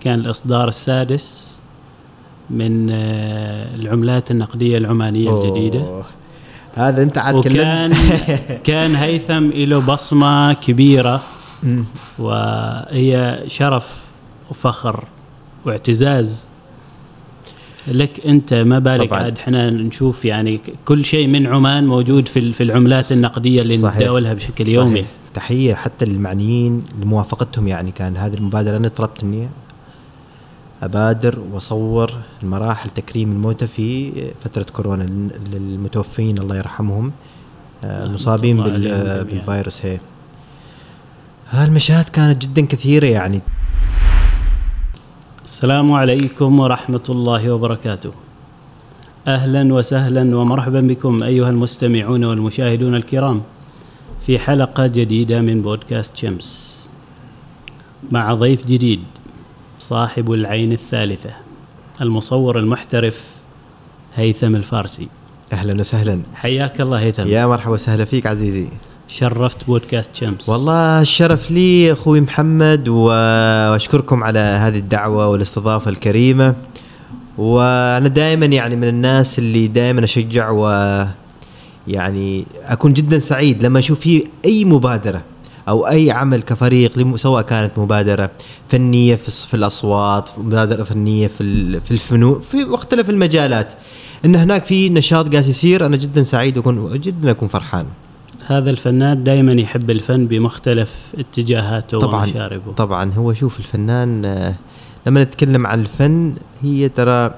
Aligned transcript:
كان 0.00 0.20
الإصدار 0.20 0.68
السادس 0.68 1.58
من 2.50 2.90
آه، 2.90 3.74
العملات 3.74 4.30
النقدية 4.30 4.78
العمانية 4.78 5.28
أوه. 5.30 5.44
الجديدة 5.44 6.02
هذا 6.74 7.02
أنت 7.02 7.18
عاد 7.18 7.40
كلمت 7.40 7.96
كان 8.68 8.94
هيثم 8.94 9.50
له 9.50 9.86
بصمة 9.86 10.52
كبيرة. 10.52 11.22
وهي 12.18 13.44
شرف 13.46 14.04
وفخر 14.50 15.04
واعتزاز 15.64 16.48
لك 17.88 18.26
أنت 18.26 18.54
ما 18.54 18.78
بالك 18.78 19.10
طبعاً. 19.10 19.22
عاد 19.22 19.38
إحنا 19.38 19.70
نشوف 19.70 20.24
يعني 20.24 20.60
كل 20.84 21.04
شيء 21.04 21.26
من 21.26 21.46
عمان 21.46 21.86
موجود 21.86 22.28
في 22.28 22.52
في 22.52 22.62
العملات 22.62 23.12
النقدية 23.12 23.60
اللي 23.62 23.76
صحيح. 23.76 23.96
نتداولها 23.96 24.34
بشكل 24.34 24.68
يومي 24.68 24.90
صحيح. 25.00 25.06
تحية 25.34 25.74
حتى 25.74 26.04
للمعنيين 26.04 26.84
لموافقتهم 27.02 27.68
يعني 27.68 27.90
كان 27.90 28.16
هذه 28.16 28.34
المبادرة 28.34 28.76
أنا 28.76 28.88
طلبت 28.88 29.22
اني 29.24 29.48
أبادر 30.82 31.38
وأصور 31.52 32.12
المراحل 32.42 32.90
تكريم 32.90 33.32
الموتى 33.32 33.66
في 33.66 34.12
فترة 34.44 34.66
كورونا. 34.72 35.02
لل- 35.02 35.30
للمتوفين 35.52 36.38
الله 36.38 36.56
يرحمهم 36.56 37.12
آه، 37.84 38.04
المصابين 38.04 38.62
بال-. 38.62 39.24
بالفيروس 39.24 39.86
هي. 39.86 39.98
هالمشاهد 41.50 42.08
كانت 42.08 42.42
جدا 42.46 42.66
كثيرة 42.66 43.06
يعني. 43.06 43.40
السلام 45.44 45.92
عليكم 45.92 46.60
ورحمة 46.60 47.02
الله 47.08 47.50
وبركاته. 47.52 48.10
أهلا 49.26 49.74
وسهلا 49.74 50.36
ومرحبا 50.36 50.80
بكم 50.80 51.22
أيها 51.22 51.50
المستمعون 51.50 52.24
والمشاهدون 52.24 52.94
الكرام 52.94 53.42
في 54.26 54.38
حلقة 54.38 54.86
جديدة 54.86 55.40
من 55.40 55.62
بودكاست 55.62 56.16
شمس. 56.16 56.78
مع 58.10 58.34
ضيف 58.34 58.66
جديد 58.66 59.02
صاحب 59.88 60.32
العين 60.32 60.72
الثالثة 60.72 61.30
المصور 62.00 62.58
المحترف 62.58 63.20
هيثم 64.16 64.56
الفارسي. 64.56 65.08
أهلا 65.52 65.80
وسهلا. 65.80 66.20
حياك 66.34 66.80
الله 66.80 66.98
هيثم. 66.98 67.26
يا 67.26 67.46
مرحبا 67.46 67.72
وسهلا 67.72 68.04
فيك 68.04 68.26
عزيزي. 68.26 68.68
شرفت 69.08 69.66
بودكاست 69.66 70.14
شمس. 70.14 70.48
والله 70.48 71.00
الشرف 71.00 71.50
لي 71.50 71.92
أخوي 71.92 72.20
محمد 72.20 72.88
وأشكركم 72.88 74.24
على 74.24 74.38
هذه 74.38 74.78
الدعوة 74.78 75.28
والاستضافة 75.28 75.90
الكريمة. 75.90 76.54
وأنا 77.38 78.08
دائما 78.08 78.46
يعني 78.46 78.76
من 78.76 78.88
الناس 78.88 79.38
اللي 79.38 79.68
دائما 79.68 80.04
أشجع 80.04 80.50
و 80.50 80.66
يعني 81.88 82.44
أكون 82.62 82.92
جدا 82.92 83.18
سعيد 83.18 83.62
لما 83.62 83.78
أشوف 83.78 84.00
في 84.00 84.22
أي 84.44 84.64
مبادرة. 84.64 85.22
أو 85.68 85.86
أي 85.86 86.10
عمل 86.10 86.42
كفريق 86.42 87.16
سواء 87.16 87.42
كانت 87.42 87.78
مبادرة 87.78 88.30
فنية 88.68 89.14
في 89.14 89.54
الأصوات 89.54 90.30
مبادرة 90.38 90.82
فنية 90.82 91.26
في 91.26 91.80
في 91.80 91.90
الفنون 91.90 92.40
في 92.40 92.64
مختلف 92.64 93.10
المجالات. 93.10 93.72
إن 94.24 94.36
هناك 94.36 94.64
في 94.64 94.88
نشاط 94.88 95.32
قاعد 95.32 95.46
يصير 95.46 95.86
أنا 95.86 95.96
جدا 95.96 96.22
سعيد 96.22 96.56
واكون 96.56 97.00
جدا 97.00 97.30
أكون 97.30 97.48
فرحان. 97.48 97.86
هذا 98.46 98.70
الفنان 98.70 99.24
دائما 99.24 99.52
يحب 99.52 99.90
الفن 99.90 100.26
بمختلف 100.26 101.12
اتجاهاته 101.18 101.98
طبعا 101.98 102.26
ومشاربه. 102.26 102.72
طبعا. 102.72 103.12
هو 103.12 103.34
شوف 103.34 103.58
الفنان 103.58 104.24
آه، 104.24 104.54
لما 105.06 105.22
نتكلم 105.22 105.66
عن 105.66 105.80
الفن 105.80 106.34
هي 106.62 106.88
ترى 106.88 107.34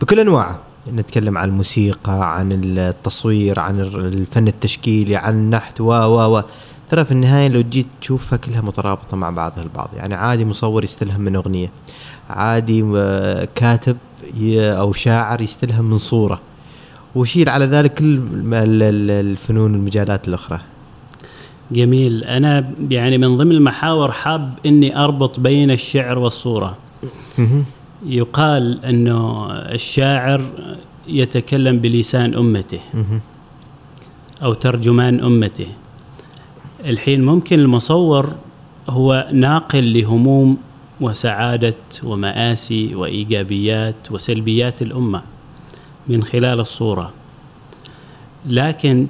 بكل 0.00 0.20
أنواعه. 0.20 0.58
نتكلم 0.92 1.38
عن 1.38 1.48
الموسيقى 1.48 2.38
عن 2.38 2.52
التصوير 2.52 3.60
عن 3.60 3.80
الفن 3.80 4.48
التشكيلي 4.48 5.16
عن 5.16 5.34
النحت 5.34 5.80
و 5.80 5.84
و 5.84 6.38
و. 6.38 6.42
ترى 6.90 7.04
في 7.04 7.12
النهاية 7.12 7.48
لو 7.48 7.62
جيت 7.62 7.86
تشوفها 8.00 8.36
كلها 8.36 8.60
مترابطة 8.60 9.16
مع 9.16 9.30
بعضها 9.30 9.62
البعض. 9.62 9.90
يعني 9.96 10.14
عادي 10.14 10.44
مصور 10.44 10.84
يستلهم 10.84 11.20
من 11.20 11.36
أغنية 11.36 11.70
عادي 12.30 12.82
كاتب 13.54 13.96
أو 14.58 14.92
شاعر 14.92 15.40
يستلهم 15.40 15.84
من 15.84 15.98
صورة. 15.98 16.40
ويشيل 17.14 17.48
على 17.48 17.64
ذلك 17.64 17.94
كل 17.94 18.04
ال- 18.04 18.54
ال- 18.82 19.10
الفنون 19.10 19.72
والمجالات 19.72 20.28
الأخرى. 20.28 20.60
جميل. 21.72 22.24
أنا 22.24 22.70
يعني 22.90 23.18
من 23.18 23.36
ضمن 23.36 23.52
المحاور 23.52 24.12
حاب 24.12 24.54
إني 24.66 24.96
أربط 25.04 25.40
بين 25.40 25.70
الشعر 25.70 26.18
والصورة. 26.18 26.76
يقال 28.06 28.84
إنه 28.84 29.36
الشاعر 29.50 30.44
يتكلم 31.08 31.78
بلسان 31.78 32.34
أمته. 32.34 32.80
أو 34.42 34.54
ترجمان 34.54 35.20
أمته. 35.20 35.66
الحين 36.84 37.24
ممكن 37.24 37.58
المصور 37.58 38.32
هو 38.88 39.28
ناقل 39.32 39.98
لهموم 39.98 40.56
وسعادة 41.00 41.74
ومآسي 42.04 42.94
وإيجابيات 42.94 43.94
وسلبيات 44.10 44.82
الأمة 44.82 45.22
من 46.08 46.24
خلال 46.24 46.60
الصورة. 46.60 47.12
لكن 48.46 49.06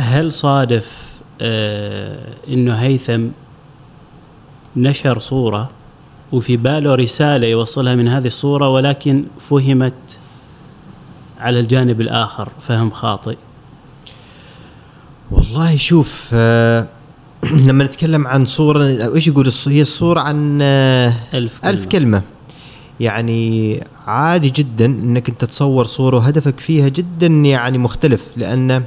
هل 0.00 0.32
صادف 0.32 1.10
آه 1.40 2.34
إنه 2.48 2.74
هيثم 2.74 3.26
نشر 4.76 5.18
صورة 5.18 5.70
وفي 6.32 6.56
باله 6.56 6.94
رسالة 6.94 7.46
يوصلها 7.46 7.94
من 7.94 8.08
هذه 8.08 8.26
الصورة 8.26 8.68
ولكن 8.68 9.24
فهمت 9.38 10.18
على 11.40 11.60
الجانب 11.60 12.00
الآخر 12.00 12.48
فهم 12.60 12.90
خاطئ؟ 12.90 13.36
والله 15.30 15.76
شوف 15.76 16.30
آه 16.34 16.88
لما 17.68 17.84
نتكلم 17.84 18.26
عن 18.26 18.44
صورة 18.44 19.04
أو 19.04 19.14
إيش 19.14 19.28
يقول 19.28 19.52
هي 19.66 19.82
الصورة 19.82 20.20
عن 20.20 20.58
آه 20.62 21.14
ألف 21.34 21.58
كلمة. 21.58 21.70
ألف 21.70 21.86
كلمة. 21.86 22.22
يعني 23.00 23.80
عادي 24.06 24.50
جدا 24.50 24.86
إنك 24.86 25.28
أنت 25.28 25.44
تصور 25.44 25.84
صورة 25.84 26.16
وهدفك 26.16 26.60
فيها 26.60 26.88
جدا 26.88 27.26
يعني 27.26 27.78
مختلف 27.78 28.28
لأن 28.36 28.84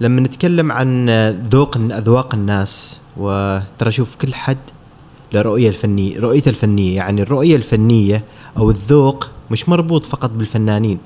لما 0.00 0.20
نتكلم 0.20 0.72
عن 0.72 1.10
ذوق 1.52 1.76
أذواق 1.76 2.34
الناس 2.34 3.00
وترى 3.16 3.90
شوف 3.90 4.14
كل 4.14 4.34
حد 4.34 4.58
له 5.32 5.42
رؤية 5.42 5.68
الفنية 5.68 6.20
رؤيته 6.20 6.48
الفنية. 6.48 6.96
يعني 6.96 7.22
الرؤية 7.22 7.56
الفنية 7.56 8.24
أو 8.56 8.70
الذوق 8.70 9.28
مش 9.50 9.68
مربوط 9.68 10.06
فقط 10.06 10.30
بالفنانين. 10.30 10.98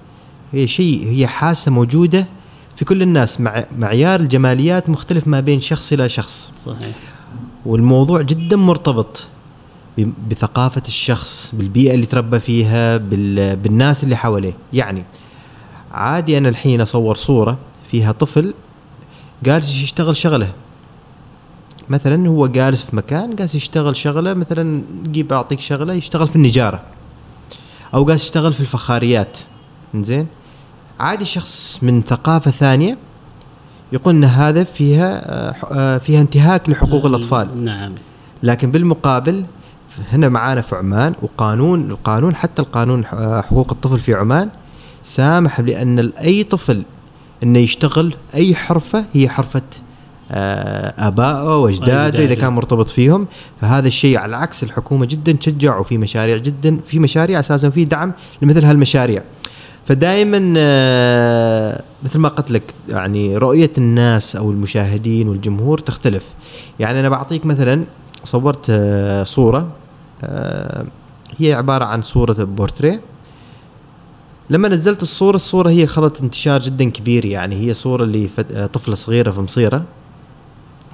هي 0.52 0.66
شيء 0.66 1.08
هي 1.08 1.26
حاسة 1.26 1.70
موجودة 1.70 2.26
في 2.80 2.86
كل 2.86 3.02
الناس 3.02 3.40
مع 3.40 3.64
معيار 3.78 4.20
الجماليات 4.20 4.88
مختلف 4.88 5.26
ما 5.26 5.40
بين 5.40 5.60
شخص 5.60 5.92
إلى 5.92 6.08
شخص. 6.08 6.52
صحيح. 6.56 6.96
والموضوع 7.66 8.22
جدا 8.22 8.56
مرتبط 8.56 9.28
بثقافة 10.30 10.82
الشخص 10.86 11.54
بالبيئة 11.54 11.94
اللي 11.94 12.06
تربى 12.06 12.40
فيها 12.40 12.96
بال... 12.96 13.56
بالناس 13.56 14.04
اللي 14.04 14.16
حواليه. 14.16 14.56
يعني 14.72 15.04
عادي 15.92 16.38
أنا 16.38 16.48
الحين 16.48 16.80
أصور 16.80 17.14
صورة 17.14 17.58
فيها 17.90 18.12
طفل 18.12 18.54
جالس 19.42 19.68
يشتغل 19.82 20.16
شغلة. 20.16 20.52
مثلا 21.88 22.28
هو 22.28 22.46
جالس 22.46 22.84
في 22.84 22.96
مكان 22.96 23.34
جالس 23.36 23.54
يشتغل 23.54 23.96
شغلة 23.96 24.34
مثلا 24.34 24.82
نجيب 25.04 25.32
أعطيك 25.32 25.60
شغلة 25.60 25.94
يشتغل 25.94 26.28
في 26.28 26.36
النجارة. 26.36 26.80
أو 27.94 28.04
جالس 28.04 28.24
يشتغل 28.24 28.52
في 28.52 28.60
الفخاريات. 28.60 29.38
زين 29.94 30.26
عادي 31.00 31.24
شخص 31.24 31.78
من 31.82 32.02
ثقافة 32.02 32.50
ثانية 32.50 32.98
يقول 33.92 34.14
إن 34.14 34.24
هذا 34.24 34.64
فيها 34.64 35.22
آه، 35.72 35.98
فيها 35.98 36.20
انتهاك 36.20 36.68
لحقوق 36.70 37.06
الأطفال. 37.06 37.64
نعم. 37.64 37.94
لكن 38.42 38.70
بالمقابل 38.70 39.44
هنا 40.12 40.28
معانا 40.28 40.60
في 40.60 40.76
عمان 40.76 41.14
وقانون 41.22 41.90
القانون 41.90 42.34
حتى 42.34 42.62
القانون 42.62 43.04
آه، 43.04 43.40
حقوق 43.40 43.70
الطفل 43.70 43.98
في 43.98 44.14
عمان 44.14 44.48
سامح 45.02 45.60
لأن 45.60 45.98
أي 45.98 46.44
طفل 46.44 46.82
إنه 47.42 47.58
يشتغل 47.58 48.14
أي 48.34 48.54
حرفة 48.54 49.04
هي 49.12 49.28
حرفة 49.28 49.62
آه، 50.32 51.08
آبائه 51.08 51.58
وأجداده 51.58 52.24
إذا. 52.24 52.34
كان 52.34 52.52
مرتبط 52.52 52.88
فيهم. 52.88 53.26
فهذا 53.60 53.88
الشيء 53.88 54.18
على 54.18 54.30
العكس 54.30 54.62
الحكومة 54.62 55.06
جدا 55.06 55.32
تشجع 55.32 55.78
وفي 55.78 55.98
مشاريع 55.98 56.36
جدا 56.36 56.80
في 56.86 56.98
مشاريع 56.98 57.40
أساسا 57.40 57.70
في 57.70 57.84
دعم 57.84 58.12
لمثل 58.42 58.64
هالمشاريع. 58.64 59.22
فدائما 59.90 60.54
آه، 60.56 61.82
مثل 62.04 62.18
ما 62.18 62.28
قلت 62.28 62.50
لك 62.50 62.62
يعني 62.88 63.36
رؤية 63.36 63.70
الناس 63.78 64.36
أو 64.36 64.50
المشاهدين 64.50 65.28
والجمهور 65.28 65.78
تختلف. 65.78 66.26
يعني 66.80 67.00
أنا 67.00 67.08
بعطيك 67.08 67.46
مثلا 67.46 67.84
صورت 68.24 68.66
آه، 68.70 69.24
صورة 69.24 69.68
آه، 70.22 70.84
هي 71.38 71.52
عبارة 71.52 71.84
عن 71.84 72.02
صورة 72.02 72.32
بورتريه. 72.44 73.00
لما 74.50 74.68
نزلت 74.68 75.02
الصورة 75.02 75.36
الصورة 75.36 75.68
هي 75.70 75.84
اخذت 75.84 76.20
انتشار 76.20 76.60
جدا 76.60 76.90
كبير. 76.90 77.24
يعني 77.24 77.56
هي 77.56 77.74
صورة 77.74 78.04
لفت- 78.04 78.52
آه، 78.52 78.66
طفلة 78.66 78.94
صغيرة 78.94 79.30
في 79.30 79.38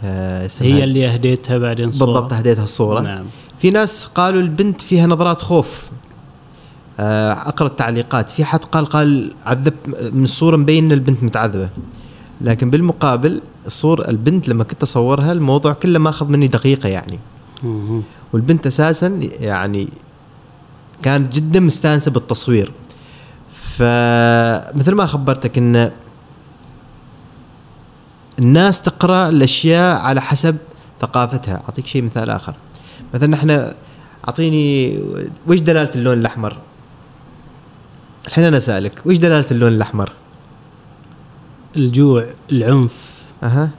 آه، 0.05 0.47
اسمها- 0.47 0.69
هي 0.71 0.85
اللي 0.85 1.09
اهديتها 1.09 1.59
بعدين 1.59 1.93
صورة. 1.93 2.07
بالضبط 2.13 2.33
اهديتها 2.33 2.65
الصورة. 2.65 3.01
نعم. 3.01 3.25
في 3.59 3.71
ناس 3.71 4.07
قالوا 4.07 4.41
البنت 4.43 4.81
فيها 4.81 5.07
نظرات 5.07 5.43
خوف. 5.43 5.91
أقرأ 6.99 7.67
التعليقات. 7.67 8.31
في 8.31 8.45
حد 8.45 8.65
قال 8.65 8.87
قال 8.87 9.33
عذب 9.47 9.75
من 10.13 10.25
الصورة 10.25 10.57
مبين 10.57 10.85
ان 10.85 10.93
البنت 10.93 11.23
متعذبة. 11.23 11.69
لكن 12.41 12.71
بالمقابل 12.71 13.43
الصور 13.67 14.09
البنت 14.09 14.49
لما 14.49 14.65
كنت 14.65 14.83
أصورها 14.83 15.33
الموضوع 15.33 15.73
كله 15.73 15.99
ما 15.99 16.11
أخذ 16.11 16.29
مني 16.29 16.47
دقيقة 16.47 16.89
يعني. 16.89 17.19
والبنت 18.33 18.67
أساسا 18.67 19.07
يعني 19.41 19.89
كانت 21.03 21.35
جدا 21.35 21.61
مستانسة 21.61 22.11
بالتصوير. 22.11 22.73
فمثل 23.51 24.95
ما 24.95 25.07
خبرتك 25.07 25.59
إن 25.59 25.91
الناس 28.39 28.83
تقرأ 28.83 29.29
الأشياء 29.29 30.01
على 30.01 30.21
حسب 30.21 30.57
ثقافتها. 31.01 31.63
أعطيك 31.69 31.87
شيء 31.87 32.03
مثال 32.03 32.31
آخر. 32.31 32.55
مثلا 33.15 33.35
إحنا 33.35 33.75
اعطيني 34.29 34.99
وش 35.47 35.61
دلالة 35.61 35.91
اللون 35.95 36.19
الأحمر؟ 36.19 36.57
الحين 38.27 38.45
أنا 38.45 38.59
سألك 38.59 38.93
وش 39.07 39.19
دلالة 39.19 39.47
اللون 39.51 39.73
الأحمر؟ 39.73 40.13
الجوع 41.77 42.27
العنف. 42.53 43.23
أها. 43.43 43.71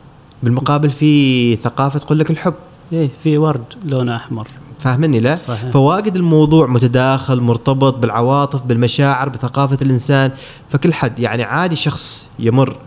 بالمقابل 0.44 0.90
في 0.90 1.56
ثقافة 1.56 2.00
تقول 2.00 2.20
لك 2.20 2.32
الحب. 2.32 2.54
إيه 2.94 3.10
في 3.24 3.38
ورد 3.38 3.64
لونه 3.86 4.16
أحمر. 4.16 4.48
فاهمني 4.80 5.20
لا؟ 5.20 5.36
صحيح. 5.36 5.70
فواجد 5.72 6.16
الموضوع 6.16 6.68
متداخل 6.68 7.42
مرتبط 7.42 7.98
بالعواطف 7.98 8.62
بالمشاعر 8.64 9.30
بثقافة 9.30 9.78
الإنسان. 9.82 10.32
فكل 10.70 10.94
حد 10.94 11.20
يعني 11.20 11.44
عادي 11.44 11.76
شخص 11.76 12.30
يمر 12.40 12.78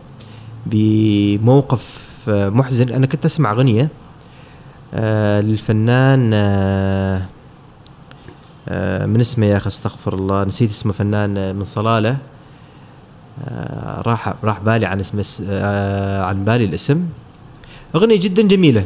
بموقف 0.66 1.98
آه، 2.28 2.48
محزن. 2.48 2.92
أنا 2.92 3.06
كنت 3.06 3.24
أسمع 3.24 3.52
أغنية 3.52 3.88
آه 4.94 5.40
للفنان 5.40 6.30
آه 6.34 7.22
من 9.06 9.20
اسمه 9.20 9.46
يا 9.46 9.56
أخي 9.56 9.68
أستغفر 9.68 10.14
الله. 10.14 10.44
نسيت 10.44 10.70
اسمه 10.70 10.92
فنان 10.92 11.38
آه، 11.38 11.52
من 11.52 11.64
صلالة. 11.64 12.16
آه 13.44 14.00
راح 14.00 14.34
راح 14.44 14.58
بالي 14.60 14.86
عن 14.86 15.00
اسم 15.00 15.22
آه 15.50 16.22
عن 16.22 16.44
بالي 16.44 16.64
الاسم. 16.64 17.04
أغنية 17.96 18.20
جدا 18.20 18.42
جميلة. 18.42 18.84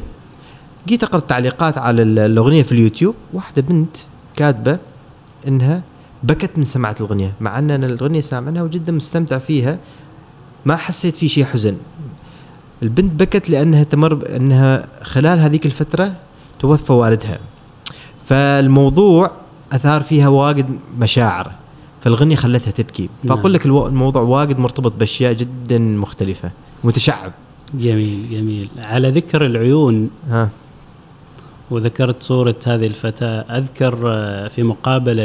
جيت 0.89 1.03
أقرأ 1.03 1.19
التعليقات 1.19 1.79
على 1.79 2.03
ال- 2.03 2.19
الأغنية 2.19 2.63
في 2.63 2.73
اليوتيوب. 2.73 3.15
واحدة 3.33 3.63
بنت 3.63 3.97
كاتبة 4.37 4.79
إنها 5.49 5.83
بكت 6.23 6.51
من 6.57 6.65
سماعة 6.65 6.95
الأغنية 7.01 7.33
مع 7.41 7.59
أن 7.59 7.71
أنا 7.71 7.87
الأغنية 7.87 8.21
سامعناها 8.21 8.63
وجدا 8.63 8.93
مستمتع 8.93 9.39
فيها. 9.39 9.79
ما 10.67 10.77
حسيت 10.77 11.17
في 11.17 11.29
شيء 11.29 11.45
حزن. 11.45 11.77
البنت 12.83 13.21
بكت 13.21 13.51
لأنها 13.51 13.83
تمر 13.83 14.37
إنها 14.37 14.87
خلال 15.03 15.39
هذيك 15.39 15.67
الفترة 15.67 16.13
توفى 16.59 16.93
والدها. 16.93 17.39
فالموضوع 18.29 19.31
أثار 19.75 20.03
فيها 20.03 20.29
واجد 20.29 20.79
مشاعر 20.99 21.53
فالغنية 22.01 22.37
خلتها 22.37 22.71
تبكي. 22.71 23.09
نعم. 23.25 23.37
فأقول 23.37 23.53
لك 23.55 23.67
الموضوع 23.67 24.23
واجد 24.23 24.59
مرتبط 24.59 24.93
بأشياء 24.93 25.33
جدا 25.33 25.79
مختلفة 25.79 26.51
متشعب. 26.85 27.33
جميل 27.75 28.31
جميل. 28.31 28.69
على 28.79 29.11
ذكر 29.11 29.47
العيون 29.47 30.11
ها. 30.29 30.49
وذكرت 31.71 32.23
صورة 32.23 32.57
هذه 32.67 32.87
الفتاة 32.87 33.41
أذكر 33.41 33.99
آه، 34.07 34.49
في 34.49 34.63
مقابلة 34.63 35.25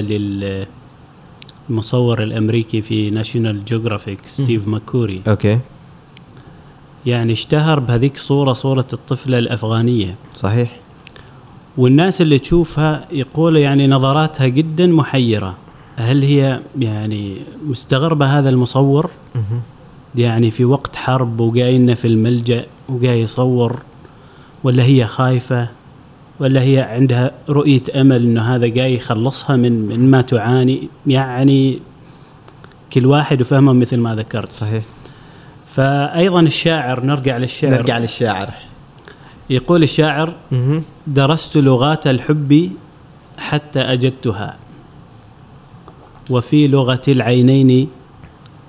للمصور 1.70 2.24
الأمريكي 2.24 2.82
في 2.82 3.10
National 3.10 3.66
Geographic 3.66 4.20
ستيف 4.26 4.68
ماكوري. 4.68 5.22
okay. 5.28 5.60
يعني 7.06 7.34
اشتهر 7.34 7.80
بهذيك 7.80 8.18
صورة 8.18 8.54
صورة 8.54 8.88
الطفلة 8.94 9.40
الأفغانية. 9.40 10.16
صحيح. 10.36 10.72
والناس 11.80 12.22
اللي 12.22 12.40
تشوفها 12.40 13.06
يقولوا 13.12 13.60
يعني 13.60 13.88
نظراتها 13.88 14.48
جدا 14.48 14.88
محيرة. 14.88 15.56
هل 15.96 16.24
هي 16.24 16.60
يعني 16.80 17.38
مستغربة 17.66 18.26
هذا 18.26 18.50
المصور. 18.50 19.10
يعني 20.16 20.52
في 20.52 20.66
وقت 20.66 20.96
حرب 20.96 21.40
وجاينا 21.40 21.96
في 21.96 22.08
الملجأ 22.08 22.66
وجاي 22.90 23.22
يصور 23.22 23.80
ولا 24.64 24.84
هي 24.84 25.08
خايفة؟ 25.08 25.68
ولا 26.40 26.62
هي 26.62 26.80
عندها 26.80 27.32
رؤية 27.50 27.84
أمل 27.96 28.24
إنه 28.24 28.56
هذا 28.56 28.68
جاي 28.68 28.96
يخلصها 28.96 29.56
من 29.56 29.72
من 29.72 30.12
ما 30.12 30.22
تعاني؟ 30.22 30.90
يعني 31.08 31.80
كل 32.94 33.06
واحد 33.06 33.42
وفهمه 33.42 33.74
مثل 33.74 33.98
ما 33.98 34.16
ذكرت. 34.16 34.52
صحيح. 34.52 34.84
فأيضا 35.66 36.40
الشاعر 36.40 37.06
نرجع 37.06 37.38
للشعر 37.38 37.72
نرجع 37.72 37.98
للشاعر. 37.98 38.50
يقول 39.50 39.84
الشاعر. 39.84 40.34
درست 41.08 41.58
لغات 41.58 42.08
الحب 42.08 42.70
حتى 43.40 43.80
أجدتها 43.80 44.58
وفي 46.30 46.68
لغة 46.68 47.02
العينين 47.08 47.88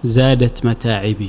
زادت 0.05 0.67
متاعبي 0.67 1.29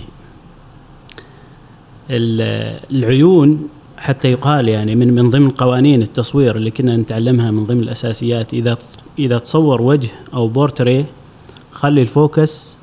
ال- 2.10 2.80
العيون 2.92 3.68
حتى 3.98 4.32
يقال 4.32 4.70
يعني 4.70 4.96
من 4.96 5.14
من 5.16 5.30
ضمن 5.30 5.50
قوانين 5.50 6.02
التصوير 6.02 6.56
اللي 6.56 6.72
كنا 6.72 6.98
نتعلمها 6.98 7.52
من 7.52 7.66
ضمن 7.66 7.80
الأساسيات 7.84 8.54
إذا 8.54 8.78
إذا 9.20 9.38
تصور 9.38 9.82
وجه 9.82 10.10
أو 10.34 10.48
بورتريه 10.48 11.06
خلي 11.72 12.02
الفوكس 12.02 12.78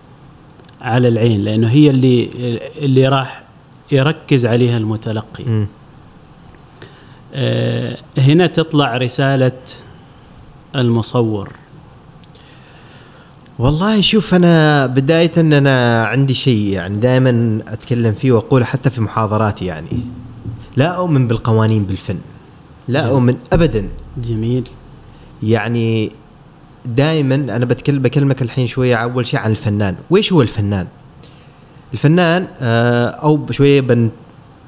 على 0.80 1.08
العين 1.08 1.40
لأنه 1.40 1.68
هي 1.68 1.90
اللي 1.90 2.30
اللي 2.78 3.08
راح 3.08 3.42
يركز 3.92 4.46
عليها 4.46 4.76
المتلقي 4.78 5.44
مم. 5.44 5.66
آه، 7.34 7.98
هنا 8.18 8.46
تطلع 8.46 8.96
رسالة 8.96 9.52
المصور. 10.76 11.52
والله 13.58 14.00
شوف 14.00 14.34
أنا 14.34 14.86
بداية 14.86 15.32
إن 15.38 15.52
أنا 15.52 16.04
عندي 16.04 16.34
شيء 16.34 16.66
يعني 16.66 16.96
دائما 16.96 17.60
أتكلم 17.68 18.12
فيه 18.12 18.32
وأقوله 18.32 18.64
حتى 18.64 18.90
في 18.90 19.00
محاضراتي 19.00 19.64
يعني. 19.64 19.88
لا 20.76 20.86
أؤمن 20.86 21.28
بالقوانين 21.28 21.84
بالفن. 21.84 22.18
لا 22.88 23.00
جميل. 23.00 23.12
أؤمن 23.12 23.36
ابدا. 23.52 23.88
جميل. 24.18 24.68
يعني 25.42 26.12
دائما 26.84 27.34
أنا 27.34 27.64
بتكلم 27.64 28.02
بكلمك 28.02 28.42
الحين 28.42 28.66
شوية 28.66 28.96
أول 28.96 29.26
شيء 29.26 29.40
عن 29.40 29.50
الفنان. 29.50 29.96
ويش 30.10 30.32
هو 30.32 30.42
الفنان؟ 30.42 30.86
الفنان 31.92 32.46
آه، 32.60 33.08
أو 33.08 33.46
شوية 33.50 33.80
بن 33.80 34.10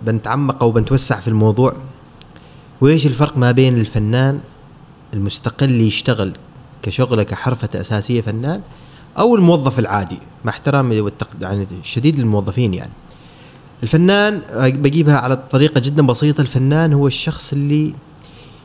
بنتعمق 0.02 0.62
أو 0.62 0.70
بنتوسع 0.70 1.20
في 1.20 1.28
الموضوع. 1.28 1.74
وإيش 2.80 3.06
الفرق 3.06 3.36
ما 3.36 3.52
بين 3.52 3.76
الفنان 3.76 4.40
المستقل 5.14 5.68
اللي 5.68 5.86
يشتغل 5.86 6.32
كشغلة 6.82 7.22
كحرفة 7.22 7.80
أساسية 7.80 8.20
فنان 8.20 8.60
أو 9.18 9.36
الموظف 9.36 9.78
العادي؟ 9.78 10.18
مع 10.44 10.52
احترامي. 10.52 11.10
يعني 11.40 11.66
شديد 11.82 12.18
للموظفين 12.18 12.74
يعني. 12.74 12.92
الفنان 13.82 14.42
بجيبها 14.56 15.16
على 15.16 15.36
طريقة 15.50 15.80
جدا 15.80 16.06
بسيطة. 16.06 16.40
الفنان 16.40 16.92
هو 16.92 17.06
الشخص 17.06 17.52
اللي 17.52 17.94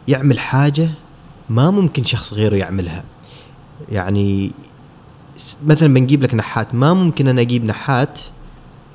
يعمل 0.07 0.39
حاجة 0.39 0.89
ما 1.49 1.71
ممكن 1.71 2.03
شخص 2.03 2.33
غيره 2.33 2.55
يعملها. 2.55 3.03
يعني 3.91 4.51
مثلا 5.65 5.93
بنجيب 5.93 6.23
لك 6.23 6.35
نحات. 6.35 6.75
ما 6.75 6.93
ممكن 6.93 7.27
أنا 7.27 7.41
أجيب 7.41 7.65
نحات 7.65 8.19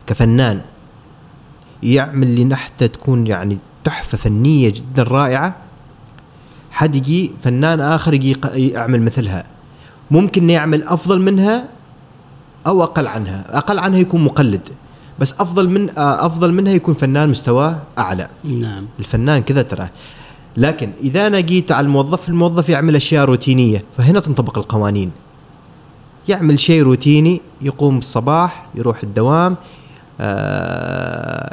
كفنان 0.07 0.61
يعمل 1.83 2.27
لي 2.27 2.45
نحتة 2.45 2.87
تكون 2.87 3.27
يعني 3.27 3.59
تحفة 3.85 4.19
فنية 4.19 4.71
جدا 4.71 5.03
رائعة. 5.03 5.57
حد 6.71 6.97
يجي 6.97 7.33
فنان 7.43 7.81
آخر 7.81 8.15
يجي 8.15 8.37
يعمل 8.55 9.03
مثلها. 9.03 9.45
ممكن 10.11 10.51
يعمل 10.51 10.83
أفضل 10.83 11.21
منها 11.21 11.69
أو 12.67 12.83
أقل 12.83 13.07
عنها. 13.07 13.59
أقل 13.59 13.79
عنها 13.79 13.99
يكون 13.99 14.25
مقلد 14.25 14.69
بس 15.19 15.41
أفضل 15.41 15.69
من 15.69 15.91
آه، 15.99 16.27
أفضل 16.27 16.53
منها 16.53 16.73
يكون 16.73 16.95
فنان 16.95 17.29
مستواه 17.29 17.79
أعلى. 17.99 18.29
نعم. 18.45 18.87
الفنان 18.99 19.43
كذا 19.43 19.63
ترى. 19.63 19.89
لكن 20.57 20.91
إذا 21.01 21.27
أنا 21.27 21.41
جيت 21.41 21.73
على 21.73 21.85
الموظف 21.85 22.29
الموظف 22.29 22.69
يعمل 22.69 22.97
أشياء 22.97 23.25
روتينية 23.25 23.85
فهنا 23.97 24.21
تنطبق 24.21 24.59
القوانين. 24.59 25.11
يعمل 26.29 26.61
شيء 26.61 26.83
روتيني 26.83 27.41
يقوم 27.63 27.99
الصباح 27.99 28.67
يروح 28.75 29.03
الدوام 29.03 29.57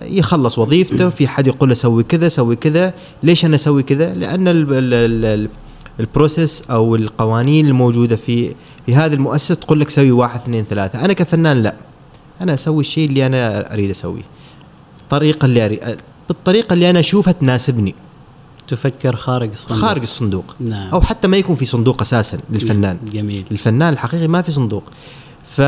يخلص 0.02 0.60
وظيفته 0.60 1.10
في 1.10 1.28
حد 1.28 1.48
يقول 1.48 1.70
له 1.70 1.76
سوي 1.76 2.04
كذا 2.04 2.30
سوي 2.30 2.56
كذا. 2.56 2.94
ليش 3.24 3.46
أنا 3.46 3.56
أسوي 3.56 3.84
كذا؟ 3.84 4.14
لأن 4.14 4.48
ال 4.48 4.74
ال 4.74 4.94
ال 4.94 5.26
ال 5.26 5.50
ال 6.00 6.08
process 6.08 6.64
أو 6.70 6.96
القوانين 6.96 7.68
الموجودة 7.68 8.16
في 8.16 8.56
في 8.86 8.96
هذه 8.96 9.14
المؤسسة 9.14 9.56
تقول 9.56 9.80
لك 9.80 9.90
سوي 9.90 10.12
واحد 10.12 10.40
اثنين 10.40 10.66
ثلاثة. 10.66 11.06
أنا 11.06 11.14
كفنان 11.14 11.64
لا. 11.64 11.76
أنا 12.42 12.54
أسوي 12.54 12.80
الشيء 12.80 13.10
اللي 13.10 13.26
أنا 13.26 13.74
أريد 13.74 13.90
أسويه. 13.90 14.24
الطريقة 15.02 15.46
اللي 15.46 15.66
أريد 15.66 15.80
بالطريقة 16.28 16.74
اللي 16.74 16.90
أنا 16.90 17.00
أشوفها 17.00 17.32
تناسبني. 17.32 17.96
تفكر 18.68 19.16
خارج 19.16 19.50
الصندوق. 19.50 19.78
خارج 19.78 20.02
الصندوق. 20.02 20.56
نعم. 20.60 20.90
أو 20.90 21.02
حتى 21.02 21.28
ما 21.28 21.38
يكون 21.38 21.56
في 21.56 21.66
صندوق 21.66 22.02
أساسا 22.02 22.38
للفنان. 22.50 22.98
جميل. 23.14 23.46
الفنان 23.52 23.94
الحقيقي 23.94 24.28
ما 24.28 24.42
في 24.42 24.52
صندوق. 24.52 24.84
ف 25.44 25.62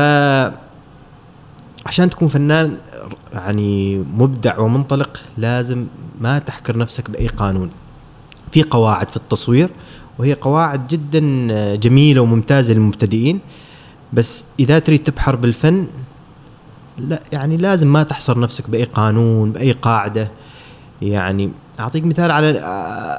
عشان 1.86 2.10
تكون 2.10 2.28
فنان 2.28 2.76
يعني 3.32 3.98
مبدع 3.98 4.58
ومنطلق 4.58 5.22
لازم 5.38 5.86
ما 6.20 6.38
تحكر 6.38 6.76
نفسك 6.76 7.10
بأي 7.10 7.26
قانون. 7.26 7.70
في 8.52 8.62
قواعد 8.62 9.08
في 9.08 9.16
التصوير 9.16 9.70
وهي 10.18 10.34
قواعد 10.34 10.88
جدا 10.88 11.20
جميلة 11.74 12.20
وممتازة 12.20 12.74
للمبتدئين. 12.74 13.40
بس 14.12 14.44
إذا 14.60 14.78
تريد 14.78 15.04
تبحر 15.04 15.36
بالفن 15.36 15.86
لا 16.98 17.20
يعني 17.32 17.56
لازم 17.56 17.92
ما 17.92 18.02
تحصر 18.02 18.40
نفسك 18.40 18.70
بأي 18.70 18.84
قانون 18.84 19.52
بأي 19.52 19.72
قاعدة. 19.72 20.30
يعني 21.02 21.50
أعطيك 21.80 22.04
مثال 22.04 22.30
على 22.30 22.58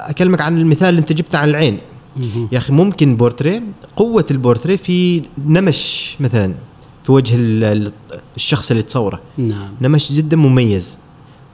أكلمك 0.08 0.40
عن 0.40 0.58
المثال 0.58 0.88
اللي 0.88 1.00
أنت 1.00 1.12
جبته 1.12 1.38
عن 1.38 1.48
العين. 1.48 1.78
يا 2.52 2.58
أخي 2.58 2.72
ممكن 2.72 3.16
بورتريه 3.16 3.62
قوة 3.96 4.26
البورتريه 4.30 4.76
في 4.76 5.22
نمش 5.46 6.16
مثلا. 6.20 6.54
في 7.04 7.12
وجه 7.12 7.36
ال- 7.36 7.64
ال- 7.64 7.92
الشخص 8.36 8.70
اللي 8.70 8.82
تصوره. 8.82 9.20
نعم. 9.38 9.68
نمش 9.80 10.12
جدا 10.12 10.36
مميز. 10.36 10.98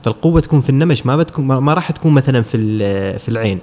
فالقوة 0.05 0.41
تكون 0.41 0.61
في 0.61 0.69
النمش 0.69 1.05
ما 1.05 1.17
بتكون 1.17 1.45
ما 1.45 1.73
راح 1.73 1.91
تكون 1.91 2.13
مثلا 2.13 2.41
في 2.41 2.57
في 3.19 3.29
العين. 3.29 3.59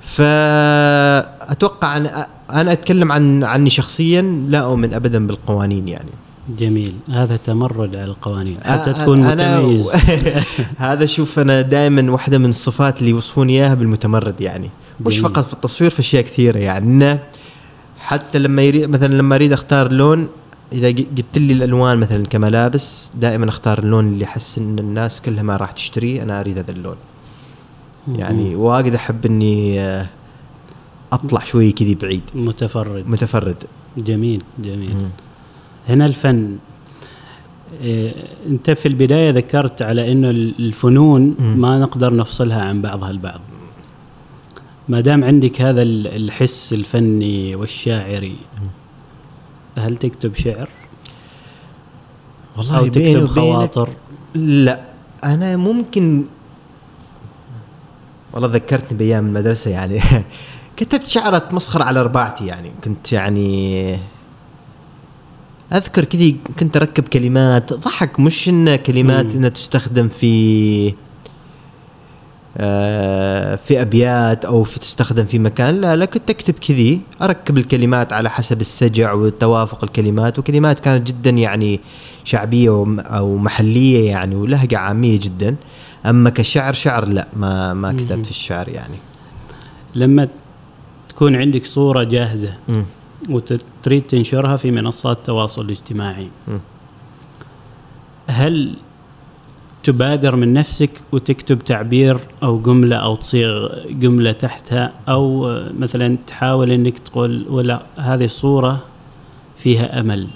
فأتوقع 0.00 1.96
أنا 1.96 2.26
أنا 2.50 2.72
أتكلم 2.72 3.12
عن 3.12 3.44
عني 3.44 3.70
شخصيا 3.70 4.22
لا 4.48 4.58
أؤمن 4.58 4.94
ابدا 4.94 5.26
بالقوانين 5.26 5.88
يعني. 5.88 6.10
جميل. 6.58 6.94
هذا 7.10 7.36
تمرد 7.36 7.96
على 7.96 8.04
القوانين. 8.04 8.58
حتى 8.64 8.92
تكون 8.92 9.24
أنا- 9.24 9.40
متميز. 9.40 9.90
هذا 10.78 11.06
شوف 11.06 11.38
أنا 11.38 11.60
دائما 11.60 12.10
واحدة 12.12 12.38
من 12.38 12.50
الصفات 12.50 12.98
اللي 12.98 13.10
يوصفوني 13.10 13.52
إياها 13.52 13.74
بالمتمرد 13.74 14.40
يعني. 14.40 14.70
مش 15.00 15.18
جميل. 15.20 15.30
فقط 15.32 15.44
في 15.44 15.52
التصوير 15.52 15.90
في 15.90 16.00
أشياء 16.00 16.22
كثيرة 16.22 16.58
يعني. 16.58 17.18
حتى 17.98 18.38
لما 18.38 18.62
يريد 18.62 18.90
مثلا 18.90 19.14
لما 19.14 19.34
أريد 19.36 19.52
أختار 19.52 19.92
لون 19.92 20.28
إذا 20.72 20.90
جبت 20.90 21.38
لي 21.38 21.52
الألوان 21.52 21.98
مثلا 21.98 22.26
كملابس 22.26 23.12
دائما 23.14 23.48
أختار 23.48 23.78
اللون 23.78 24.08
اللي 24.08 24.24
أحس 24.24 24.58
إن 24.58 24.78
الناس 24.78 25.20
كلها 25.22 25.42
ما 25.42 25.56
راح 25.56 25.72
تشتريه 25.72 26.22
أنا 26.22 26.40
أريد 26.40 26.58
هذا 26.58 26.70
اللون. 26.70 26.96
يعني 28.16 28.54
واجد 28.54 28.94
أحب 28.94 29.26
إني 29.26 29.80
آه، 29.80 30.06
أطلع 31.12 31.40
شوي 31.44 31.72
كذي 31.72 31.94
بعيد. 31.94 32.22
متفرد. 32.34 33.08
متفرد. 33.08 33.64
جميل 33.98 34.42
جميل. 34.58 34.94
مم. 34.94 35.08
هنا 35.88 36.06
الفن. 36.06 36.56
إيه، 37.80 38.14
أنت 38.46 38.70
في 38.70 38.86
البداية 38.88 39.30
ذكرت 39.30 39.82
على 39.82 40.12
إنه 40.12 40.30
الفنون 40.30 41.34
مم. 41.38 41.60
ما 41.60 41.78
نقدر 41.78 42.16
نفصلها 42.16 42.62
عن 42.62 42.82
بعضها 42.82 43.10
البعض. 43.10 43.40
ما 44.88 45.00
دام 45.00 45.24
عندك 45.24 45.62
هذا 45.62 45.82
ال- 45.82 46.06
الحس 46.06 46.72
الفني 46.72 47.56
والشاعري 47.56 48.36
هل 49.78 49.96
تكتب 49.96 50.34
شعر؟ 50.34 50.68
والله 52.56 52.90
بيني 52.90 52.90
تكتب 52.90 53.30
وبينك 53.30 53.54
خواطر؟ 53.54 53.88
لا 54.34 54.84
أنا 55.24 55.56
ممكن 55.56 56.24
والله 58.32 58.48
ذكرتني 58.48 58.98
بأيام 58.98 59.26
المدرسة 59.26 59.70
يعني. 59.70 60.00
كتبت 60.76 61.08
شعر 61.08 61.36
أتمسخر 61.36 61.82
على 61.82 62.02
رباعتي 62.02 62.46
يعني. 62.46 62.72
كنت 62.84 63.12
يعني 63.12 63.98
أذكر 65.72 66.04
كذي 66.04 66.36
كنت 66.58 66.76
أركب 66.76 67.08
كلمات 67.08 67.72
ضحك 67.72 68.20
مش 68.20 68.48
ان 68.48 68.76
كلمات. 68.76 69.34
إنها 69.34 69.48
تستخدم 69.48 70.08
في 70.08 70.94
في 73.56 73.80
أبيات 73.80 74.44
أو 74.44 74.64
في 74.64 74.80
تستخدم 74.80 75.24
في 75.24 75.38
مكان 75.38 75.80
لا 75.80 75.96
لا 75.96 76.04
كنت 76.04 76.30
اكتب 76.30 76.54
كذي 76.54 77.00
أركب 77.22 77.58
الكلمات 77.58 78.12
على 78.12 78.30
حسب 78.30 78.60
السجع 78.60 79.12
وتوافق 79.12 79.84
الكلمات 79.84 80.38
وكلمات 80.38 80.80
كانت 80.80 81.06
جدا 81.06 81.30
يعني 81.30 81.80
شعبية 82.24 82.96
أو 82.98 83.36
محلية 83.36 84.10
يعني 84.10 84.34
ولهجة 84.34 84.78
عامية 84.78 85.18
جدا 85.18 85.56
أما 86.06 86.30
كشعر 86.30 86.72
شعر 86.72 87.08
لا 87.08 87.28
ما 87.36 87.74
ما. 87.74 87.92
كتبت 87.92 88.24
في 88.24 88.30
الشعر 88.30 88.68
يعني 88.68 88.96
لما 89.94 90.28
تكون 91.08 91.36
عندك 91.36 91.66
صورة 91.66 92.04
جاهزة. 92.04 92.54
وتريد 93.28 94.02
تنشرها 94.02 94.56
في 94.56 94.70
منصات 94.70 95.18
التواصل 95.18 95.64
الاجتماعي. 95.64 96.28
هل 98.26 98.76
تبادر 99.86 100.36
من 100.36 100.52
نفسك 100.52 100.90
وتكتب 101.12 101.58
تعبير 101.58 102.18
أو 102.42 102.58
جملة 102.62 102.96
أو 102.96 103.16
تصيغ 103.16 103.68
جملة 103.90 104.32
تحتها 104.32 104.92
أو 105.08 105.46
مثلا 105.78 106.16
تحاول 106.26 106.70
إنك 106.70 106.98
تقول 106.98 107.46
ولا 107.48 107.82
هذه 107.96 108.24
الصورة 108.24 108.82
فيها 109.56 110.00
أمل. 110.00 110.28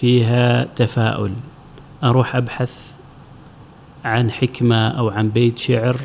فيها 0.00 0.64
تفاؤل 0.76 1.32
أروح 2.04 2.36
أبحث 2.36 2.72
عن 4.04 4.30
حكمة 4.30 4.88
أو 4.88 5.08
عن 5.08 5.28
بيت 5.28 5.58
شعر 5.58 5.96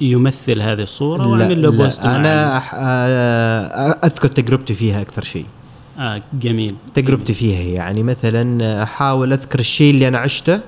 يمثل 0.00 0.62
هذه 0.62 0.82
الصورة 0.82 1.26
وأعمل 1.26 1.62
له 1.62 1.70
بوست. 1.70 2.04
أنا 2.04 2.60
أح- 2.60 2.74
آه، 2.74 3.98
أذكر 4.04 4.28
تجربتي 4.28 4.74
فيها 4.74 5.02
أكثر 5.02 5.24
شيء 5.24 5.46
آه 5.98 6.20
جميل 6.40 6.74
تجربتي 6.94 7.34
فيها 7.34 7.62
يعني 7.74 8.02
مثلا 8.02 8.82
أحاول 8.82 9.32
أذكر 9.32 9.58
الشيء 9.58 9.90
اللي 9.94 10.08
أنا 10.08 10.18
عشته 10.18 10.60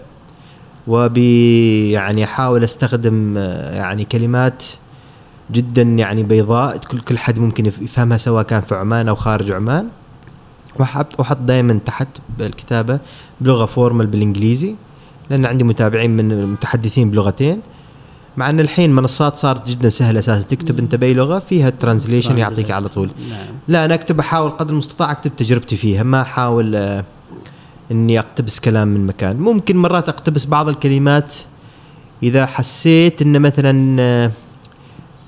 وبي 0.86 1.90
يعني 1.90 2.24
أحاول 2.24 2.64
أستخدم 2.64 3.34
آه، 3.38 3.74
يعني 3.76 4.04
كلمات 4.04 4.64
جدا 5.52 5.82
يعني 5.82 6.22
بيضاء 6.22 6.76
كل 6.76 7.00
كل 7.00 7.18
حد 7.18 7.38
ممكن 7.38 7.66
يف- 7.66 7.82
يفهمها 7.82 8.16
سواء 8.16 8.42
كان 8.42 8.60
في 8.62 8.74
عمان 8.74 9.08
أو 9.08 9.14
خارج 9.14 9.50
عمان. 9.52 9.88
وحط 10.80 11.18
وأحط 11.20 11.36
دائما 11.36 11.80
تحت 11.86 12.08
بالكتابه 12.38 12.98
بلغة 13.40 13.64
formal 13.66 14.06
بالإنجليزي 14.06 14.74
لأن 15.30 15.46
عندي 15.46 15.64
متابعين 15.64 16.10
من 16.16 16.46
متحدثين 16.46 17.10
بلغتين. 17.10 17.60
مع 18.36 18.50
إن 18.50 18.60
الحين 18.60 18.92
منصات 18.92 19.36
صارت 19.36 19.70
جدا 19.70 19.88
سهلة 19.88 20.18
أساسا 20.18 20.42
تكتب 20.48 20.78
أنت 20.78 20.94
بأي 20.94 21.14
لغة 21.14 21.38
فيها 21.38 21.70
translation 21.70 22.38
يعطيك 22.38 22.70
على 22.70 22.88
طول. 22.88 23.10
لا 23.68 23.84
أنا 23.84 23.94
أكتب 23.94 24.18
أحاول 24.20 24.50
قدر 24.50 24.72
المستطاع 24.72 25.10
أكتب 25.12 25.36
تجربتي 25.36 25.76
فيها 25.76 26.02
ما 26.02 26.20
أحاول 26.22 26.76
آه، 26.76 27.04
إني 27.92 28.18
أقتبس 28.18 28.60
كلام 28.60 28.88
من 28.88 29.06
مكان. 29.06 29.36
ممكن 29.36 29.76
مرات 29.76 30.08
أقتبس 30.08 30.44
بعض 30.46 30.68
الكلمات 30.68 31.34
إذا 32.22 32.46
حسيت 32.46 33.22
إن 33.22 33.40
مثلا 33.42 33.96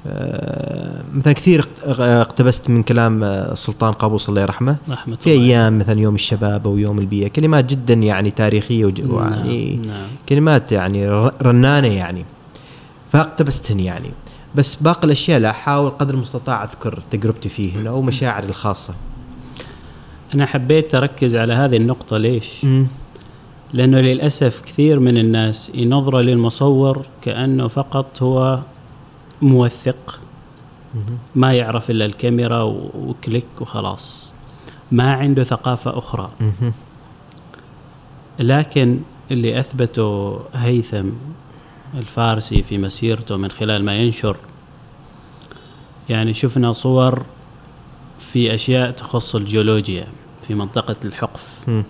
آه، 0.06 1.02
مثلا 1.14 1.32
كثير 1.32 1.60
اقت- 1.60 2.00
اقتبست 2.00 2.70
من 2.70 2.82
كلام 2.82 3.24
آه، 3.24 3.52
السلطان 3.52 3.92
قابوس 3.92 4.28
الله 4.28 4.42
يرحمه. 4.42 4.76
رحمة 4.90 5.16
في 5.16 5.30
أيام 5.30 5.78
مثلا 5.78 6.00
يوم 6.00 6.14
الشباب 6.14 6.66
أو 6.66 6.78
يوم 6.78 6.98
البيئة 6.98 7.28
كلمات 7.28 7.64
جدا 7.70 7.94
يعني 7.94 8.30
تاريخية 8.30 8.84
نعم، 8.98 9.10
ويعني 9.10 9.76
نعم. 9.76 10.06
كلمات 10.28 10.72
يعني 10.72 11.08
رنانة 11.42 11.88
يعني. 11.88 12.24
فأقتبستهن 13.12 13.80
يعني. 13.80 14.10
بس 14.54 14.74
باقي 14.74 15.04
الأشياء 15.06 15.40
لا 15.40 15.50
أحاول 15.50 15.90
قدر 15.90 16.14
المستطاع 16.14 16.64
أذكر 16.64 17.00
تجربتي 17.10 17.48
فيهن 17.48 17.86
أو 17.86 18.02
مشاعري 18.02 18.46
الخاصة. 18.48 18.94
أنا 20.34 20.46
حبيت 20.46 20.94
أركز 20.94 21.36
على 21.36 21.54
هذه 21.54 21.76
النقطة 21.76 22.16
ليش؟ 22.18 22.64
مم. 22.64 22.86
لأنه 23.72 24.00
للأسف 24.00 24.60
كثير 24.60 24.98
من 25.00 25.18
الناس 25.18 25.70
ينظر 25.74 26.20
للمصور 26.20 27.06
كأنه 27.22 27.68
فقط 27.68 28.22
هو 28.22 28.60
موثق. 29.42 30.20
ما 31.34 31.52
يعرف 31.52 31.90
إلا 31.90 32.04
الكاميرا 32.04 32.62
وكليك 32.62 33.46
وخلاص 33.60 34.32
ما 34.92 35.12
عنده 35.12 35.44
ثقافة 35.44 35.98
أخرى 35.98 36.30
مم. 36.40 36.72
لكن 38.38 39.00
اللي 39.30 39.58
أثبته 39.60 40.40
هيثم 40.54 41.06
الفارسي 41.94 42.62
في 42.62 42.78
مسيرته 42.78 43.36
من 43.36 43.50
خلال 43.50 43.84
ما 43.84 43.96
ينشر 43.96 44.36
يعني 46.08 46.34
شفنا 46.34 46.72
صور 46.72 47.24
في 48.18 48.54
أشياء 48.54 48.90
تخص 48.90 49.34
الجيولوجيا 49.34 50.06
في 50.48 50.54
منطقة 50.54 50.96
الحقف. 51.04 51.58
مم. 51.68 51.84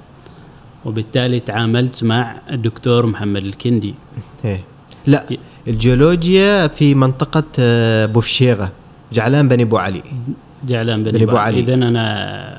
وبالتالي 0.84 1.40
تعاملت 1.40 2.04
مع 2.04 2.36
الدكتور 2.50 3.06
محمد 3.06 3.44
الكندي. 3.44 3.94
إيه. 4.44 4.64
لا 5.06 5.26
الجيولوجيا 5.68 6.66
في 6.66 6.94
منطقة 6.94 7.44
آه، 7.58 8.06
بوفشيغه 8.06 8.72
جعلان 9.12 9.48
بني 9.48 9.62
أبو 9.62 9.76
علي. 9.76 10.02
جعلان 10.66 11.04
بن 11.04 11.10
بن 11.10 11.22
أبو 11.22 11.36
علي. 11.36 11.60
إذا 11.60 11.74
أنا 11.74 12.02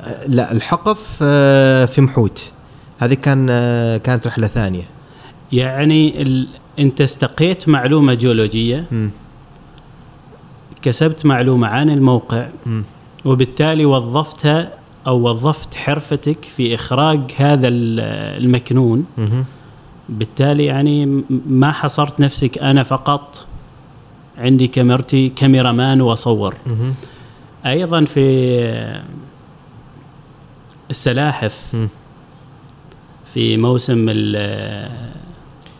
آه، 0.09 0.27
لا 0.27 0.51
الحقف 0.51 1.19
آه، 1.21 1.85
في 1.85 2.01
محوت. 2.01 2.51
هذه 2.99 3.13
كان 3.13 3.47
كانت 3.97 4.27
رحلة 4.27 4.47
ثانية. 4.47 4.83
يعني 5.51 6.21
ال... 6.21 6.47
أنت 6.79 7.01
استقيت 7.01 7.69
معلومة 7.69 8.13
جيولوجية 8.13 8.85
مم. 8.91 9.09
كسبت 10.81 11.25
معلومة 11.25 11.67
عن 11.67 11.89
الموقع. 11.89 12.47
مم. 12.65 12.83
وبالتالي 13.25 13.85
وظفتها 13.85 14.73
أو 15.07 15.29
وظفت 15.29 15.75
حرفتك 15.75 16.45
في 16.45 16.75
إخراج 16.75 17.19
هذا 17.37 17.67
ال- 17.67 17.99
المكنون. 18.43 19.05
بالتالي 20.09 20.65
يعني 20.65 21.23
ما 21.49 21.71
حصرت 21.71 22.19
نفسك 22.19 22.57
أنا 22.57 22.83
فقط 22.83 23.45
عندي 24.37 24.67
كاميرتي 24.67 25.29
كاميرا 25.29 25.71
مان 25.71 26.01
واصور. 26.01 26.55
أيضا 27.65 28.05
في 28.05 28.21
السلاحف. 30.89 31.75
في 33.33 33.57
موسم 33.57 34.05
ال- 34.09 34.91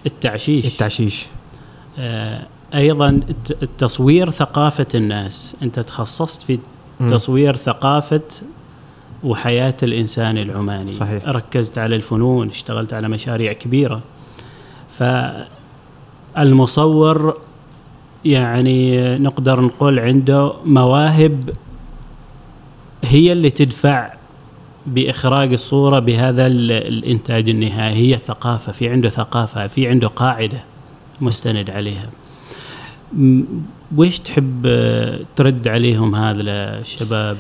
التعشيش 0.06 0.66
التعشيش 0.66 1.26
آه، 2.00 2.48
أيضا 2.76 3.10
الت- 3.10 3.64
التصوير 3.64 4.32
ثقافة 4.32 4.88
الناس 4.96 5.56
أنت 5.64 5.80
تخصصت 5.80 6.42
في. 6.42 6.60
تصوير 7.10 7.56
ثقافة 7.56 8.22
وحياة 9.24 9.78
الإنسان 9.84 10.38
العماني. 10.38 10.92
صحيح. 10.92 11.24
ركزت 11.28 11.78
على 11.78 11.96
الفنون 11.96 12.50
اشتغلت 12.50 12.94
على 12.94 13.08
مشاريع 13.10 13.54
كبيرة. 13.54 14.02
فالمصور 16.36 17.38
يعني 18.26 19.18
نقدر 19.18 19.62
نقول 19.62 20.00
عنده 20.00 20.54
مواهب 20.66 21.50
هي 23.04 23.32
اللي 23.32 23.50
تدفع 23.50 24.14
بإخراج 24.86 25.54
الصورة 25.54 26.00
بهذا 26.00 26.48
ال- 26.48 26.72
الإنتاج 26.72 27.50
النهائي. 27.50 28.14
هي 28.14 28.18
ثقافة 28.18 28.72
في 28.72 28.90
عنده 28.90 29.10
ثقافة 29.10 29.68
في 29.68 29.88
عنده 29.88 30.08
قاعدة 30.08 30.64
مستند 31.22 31.70
عليها. 31.70 32.10
ويش 33.98 34.20
تحب 34.20 34.68
ترد 35.36 35.68
عليهم 35.68 36.16
هذا 36.16 36.42
الشباب؟ 36.80 37.38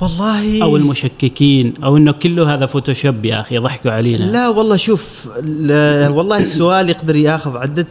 والله. 0.00 0.62
أو 0.62 0.76
المشككين 0.76 1.74
أو 1.84 1.96
إنه 1.96 2.12
كله 2.12 2.54
هذا 2.54 2.66
فوتوشوب 2.66 3.24
يا 3.24 3.40
أخي 3.40 3.58
ضحكوا 3.58 3.90
علينا. 3.90 4.24
لا 4.24 4.48
والله 4.48 4.76
شوف 4.76 5.28
لا 5.42 6.08
والله 6.08 6.38
السؤال 6.38 6.90
يقدر 6.90 7.16
ياخذ 7.16 7.56
عدة 7.56 7.86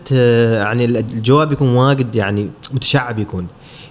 يعني 0.55 0.85
الجواب 0.85 1.51
يكون 1.51 1.67
واجد 1.67 2.15
يعني 2.15 2.49
متشعب 2.71 3.19
يكون. 3.19 3.47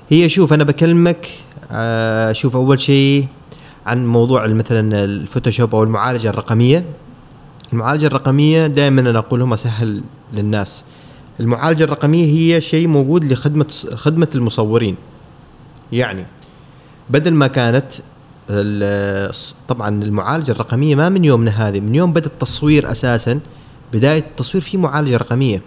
هي 0.08 0.28
شوف 0.28 0.52
أنا 0.52 0.64
بكلمك 0.64 1.28
آه، 1.70 2.32
شوف 2.32 2.56
أول 2.56 2.80
شيء 2.80 3.26
عن 3.86 4.06
موضوع 4.06 4.46
مثلا 4.46 5.04
الفوتوشوب 5.04 5.74
أو 5.74 5.82
المعالجة 5.82 6.28
الرقمية. 6.28 6.84
المعالجة 7.72 8.06
الرقمية 8.06 8.66
دائما 8.66 9.00
أنا 9.00 9.18
أقول 9.18 9.40
لهم 9.40 9.52
أسهل 9.52 10.02
للناس. 10.34 10.84
المعالجة 11.40 11.84
الرقمية 11.84 12.26
هي 12.26 12.60
شيء 12.60 12.86
موجود 12.86 13.32
لخدمة 13.32 13.66
خدمة 13.94 14.28
المصورين. 14.34 14.96
يعني 15.92 16.26
بدل 17.10 17.34
ما 17.34 17.46
كانت 17.46 17.92
طبعا 19.68 20.02
المعالجة 20.02 20.52
الرقمية 20.52 20.94
ما 20.94 21.08
من 21.08 21.24
يومنا 21.24 21.50
هذه 21.50 21.80
من 21.80 21.94
يوم 21.94 22.12
بدأ 22.12 22.26
التصوير 22.26 22.90
أساسا 22.90 23.40
بداية 23.92 24.18
التصوير 24.18 24.64
في 24.64 24.76
معالجة 24.76 25.16
رقمية. 25.16 25.62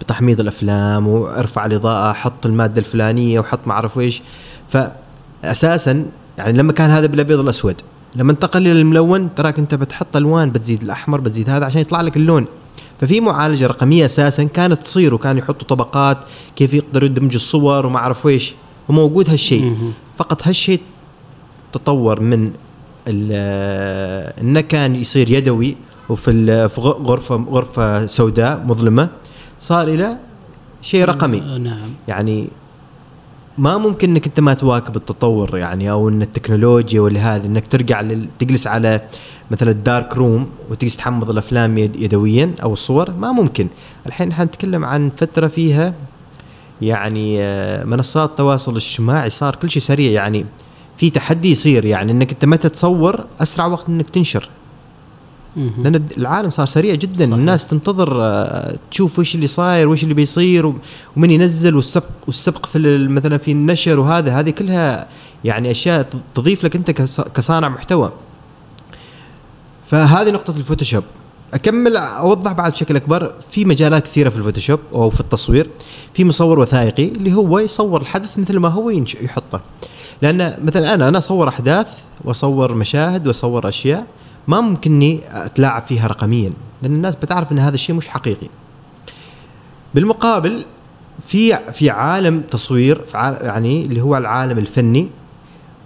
بتحميض 0.00 0.40
الأفلام 0.40 1.08
وارفع 1.08 1.66
الإضاءة 1.66 2.12
حط 2.12 2.46
المادة 2.46 2.78
الفلانية 2.78 3.40
وحط 3.40 3.60
ما 3.66 3.72
أعرف 3.72 3.98
إيش. 3.98 4.22
فاساسا 4.68 6.06
يعني 6.38 6.58
لما 6.58 6.72
كان 6.72 6.90
هذا 6.90 7.06
بالأبيض 7.06 7.38
والأسود 7.38 7.76
لما 8.16 8.32
انتقل 8.32 8.60
إلى 8.60 8.72
الملون 8.80 9.34
تراك 9.34 9.58
أنت 9.58 9.74
بتحط 9.74 10.16
ألوان 10.16 10.50
بتزيد 10.50 10.82
الأحمر 10.82 11.20
بتزيد 11.20 11.50
هذا 11.50 11.64
عشان 11.64 11.80
يطلع 11.80 12.00
لك 12.00 12.16
اللون. 12.16 12.46
ففي 13.00 13.20
معالجة 13.20 13.66
رقمية 13.66 14.04
أساسا 14.04 14.44
كانت 14.44 14.82
تصير 14.82 15.14
وكان 15.14 15.38
يحطوا 15.38 15.68
طبقات 15.68 16.18
كيف 16.56 16.74
يقدروا 16.74 17.08
يدمجوا 17.08 17.40
الصور 17.40 17.86
وما 17.86 17.98
أعرف 17.98 18.26
إيش. 18.26 18.54
وموجود 18.88 19.30
هالشيء. 19.30 19.92
فقط 20.20 20.46
هالشيء 20.46 20.80
تطور 21.72 22.20
من 22.20 22.52
إنه 23.08 24.60
كان 24.60 24.94
يصير 24.94 25.30
يدوي 25.30 25.76
وفي 26.08 26.30
ال- 26.30 26.68
في 26.70 26.80
غ- 26.80 27.00
غرفه 27.08 27.36
غرفة 27.36 28.06
سوداء 28.06 28.64
مظلمة 28.66 29.08
صار 29.60 29.88
إلى 29.88 30.16
شيء 30.82 31.04
رقمي. 31.04 31.40
آه، 31.42 31.58
نعم. 31.58 31.90
يعني 32.08 32.48
ما 33.58 33.78
ممكن 33.78 34.10
إنك 34.10 34.26
أنت 34.26 34.40
ما 34.40 34.54
تواكب 34.54 34.96
التطور 34.96 35.58
يعني 35.58 35.90
أو 35.90 36.08
إن 36.08 36.22
التكنولوجيا 36.22 37.00
ولا 37.00 37.20
هذا 37.36 37.46
إنك 37.46 37.66
ترجع 37.66 38.00
لل... 38.00 38.28
تجلس 38.38 38.66
على 38.66 39.00
مثلا 39.50 39.70
الدارك 39.70 40.16
روم 40.16 40.46
وتجلس 40.70 40.96
تحمض 40.96 41.30
الأفلام 41.30 41.78
يد... 41.78 41.96
يدويا 41.96 42.50
أو 42.62 42.72
الصور 42.72 43.10
ما 43.10 43.32
ممكن. 43.32 43.68
الحين 44.06 44.32
حنتكلم 44.32 44.84
عن 44.84 45.10
فترة 45.16 45.48
فيها 45.48 45.94
يعني 46.82 47.42
آه، 47.42 47.84
منصات 47.84 48.30
التواصل 48.30 48.72
الاجتماعي 48.72 49.30
صار 49.30 49.56
كل 49.56 49.70
شيء 49.70 49.82
سريع. 49.82 50.10
يعني 50.10 50.46
في 50.96 51.10
تحدي 51.10 51.50
يصير 51.50 51.84
يعني 51.84 52.12
إنك 52.12 52.32
أنت 52.32 52.44
متى 52.44 52.68
تصور 52.68 53.24
أسرع 53.40 53.66
وقت 53.66 53.88
إنك 53.88 54.10
تنشر. 54.10 54.48
لأن 55.56 56.06
العالم 56.18 56.50
صار 56.50 56.66
سريع 56.66 56.94
جدا. 56.94 57.24
صحيح. 57.24 57.34
الناس 57.34 57.66
تنتظر 57.66 58.22
آه، 58.24 58.76
تشوف 58.90 59.18
وش 59.18 59.34
اللي 59.34 59.46
صاير 59.46 59.88
وش 59.88 60.02
اللي 60.02 60.14
بيصير 60.14 60.72
ومن 61.16 61.30
ينزل 61.30 61.76
والسبق 61.76 62.04
والسبق 62.26 62.66
في 62.66 62.98
مثلا 63.08 63.38
في 63.38 63.52
النشر 63.52 63.98
وهذا 63.98 64.38
هذه 64.40 64.50
كلها 64.50 65.06
يعني 65.44 65.70
أشياء 65.70 66.08
تضيف 66.34 66.64
لك 66.64 66.76
أنت 66.76 66.90
كص- 66.90 67.20
كصانع 67.20 67.68
محتوى. 67.68 68.12
فهذه 69.86 70.30
نقطة 70.30 70.54
الفوتوشوب. 70.56 71.04
أكمل 71.54 71.96
أوضح 71.96 72.52
بعد 72.52 72.72
بشكل 72.72 72.96
أكبر. 72.96 73.34
في 73.50 73.64
مجالات 73.64 74.04
كثيرة 74.04 74.28
في 74.28 74.36
الفوتوشوب 74.36 74.80
أو 74.94 75.10
في 75.10 75.20
التصوير. 75.20 75.70
في 76.14 76.24
مصور 76.24 76.58
وثائقي 76.58 77.08
اللي 77.08 77.32
هو 77.32 77.58
يصور 77.58 78.00
الحدث 78.00 78.38
مثل 78.38 78.58
ما 78.58 78.68
هو 78.68 78.90
يحطه. 78.90 79.60
لأن 80.22 80.58
مثلا 80.64 80.94
أنا 80.94 81.08
أنا 81.08 81.18
أصور 81.18 81.48
أحداث 81.48 81.98
وأصور 82.24 82.74
مشاهد 82.74 83.26
وأصور 83.26 83.68
أشياء 83.68 84.06
ما 84.48 84.60
ممكنني 84.60 85.20
أتلاعب 85.46 85.86
فيها 85.86 86.06
رقميا. 86.06 86.52
لأن 86.82 86.92
الناس 86.94 87.14
بتعرف 87.16 87.52
إن 87.52 87.58
هذا 87.58 87.74
الشيء 87.74 87.96
مش 87.96 88.08
حقيقي. 88.08 88.46
بالمقابل 89.94 90.64
في 91.28 91.72
في 91.72 91.90
عالم 91.90 92.40
تصوير 92.40 93.02
في 93.02 93.16
عال- 93.16 93.44
يعني 93.44 93.82
اللي 93.84 94.00
هو 94.00 94.16
العالم 94.16 94.58
الفني 94.58 95.08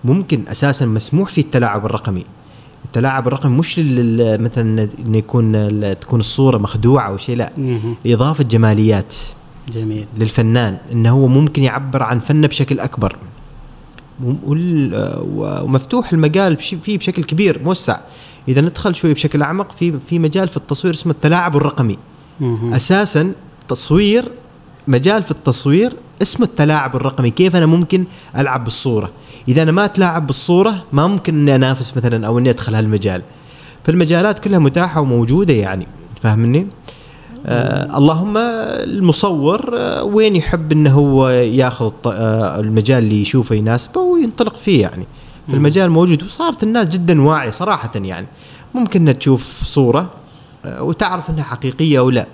ممكن 0.05 0.43
أساسا 0.49 0.87
مسموح 0.87 1.29
فيه 1.29 1.43
التلاعب 1.43 1.87
الرقمي. 1.87 2.25
التلاعب 2.95 3.27
الرقمي 3.27 3.59
مش 3.59 3.79
مثلا 3.79 4.89
إنه 4.99 5.19
يكون 5.19 5.81
تكون 6.01 6.21
الصورة 6.21 6.59
مخدوعة 6.59 7.09
أو 7.09 7.17
شيء 7.17 7.37
لا. 7.37 7.53
إضافة 8.07 8.45
جماليات 8.45 9.15
جميل. 9.73 10.07
للفنان 10.19 10.79
إنه 10.93 11.11
هو 11.11 11.27
ممكن 11.27 11.63
يعبر 11.63 12.03
عن 12.03 12.19
فنه 12.19 12.47
بشكل 12.47 12.81
أكبر. 12.81 13.17
ومفتوح 14.25 16.13
المجال 16.13 16.57
فيه 16.57 16.99
بشكل 16.99 17.25
كبير 17.25 17.61
موسع. 17.65 18.01
إذا 18.49 18.61
ندخل 18.61 18.95
شوي 18.95 19.15
بشكل 19.15 19.43
أعمق 19.43 19.73
في 19.73 19.99
في 20.09 20.19
مجال 20.19 20.49
في 20.49 20.57
التصوير 20.57 20.95
اسمه 20.95 21.13
التلاعب 21.13 21.57
الرقمي. 21.57 21.99
أساسا 22.73 23.33
تصوير 23.69 24.33
مجال 24.89 25.23
في 25.23 25.31
التصوير 25.31 25.93
اسمه 26.23 26.47
التلاعب 26.47 26.97
الرقمي. 26.97 27.31
كيف 27.31 27.57
أنا 27.57 27.67
ممكن 27.67 28.05
ألعب 28.37 28.65
بالصورة؟ 28.65 29.11
إذا 29.49 29.63
أنا 29.63 29.73
ما 29.73 29.85
أتلاعب 29.85 30.27
بالصورة 30.27 30.85
ما 30.93 31.07
ممكن 31.07 31.35
إني 31.35 31.55
أنافس 31.55 31.97
مثلا 31.97 32.27
أو 32.27 32.39
إني 32.39 32.51
أدخل 32.51 32.75
هالمجال. 32.75 33.23
فالمجالات 33.85 34.39
كلها 34.39 34.59
متاحة 34.59 35.01
وموجودة 35.01 35.55
يعني 35.55 35.87
فاهمني؟ 36.23 36.67
آه 37.47 37.99
اللهم 37.99 38.37
المصور 38.37 39.79
آه 39.79 40.05
وين 40.05 40.37
يحب 40.37 40.73
إنه 40.73 40.91
هو 40.91 41.29
ياخذ 41.29 41.93
آه 42.07 42.61
المجال 42.61 43.03
اللي 43.03 43.23
يشوفه 43.23 43.55
يناسبه 43.55 44.01
وينطلق 44.01 44.57
فيه 44.57 44.83
يعني. 44.83 45.07
فالمجال 45.49 45.91
موجود 45.91 46.23
وصارت 46.23 46.63
الناس 46.63 46.89
جدا 46.89 47.23
واعية 47.23 47.51
صراحة 47.51 47.91
يعني. 47.95 48.27
ممكن 48.75 49.01
انها 49.01 49.13
تشوف 49.13 49.63
صورة 49.65 50.11
آه 50.65 50.83
وتعرف 50.83 51.31
إنها 51.31 51.45
حقيقية 51.45 51.99
أو 51.99 52.11
لا. 52.11 52.27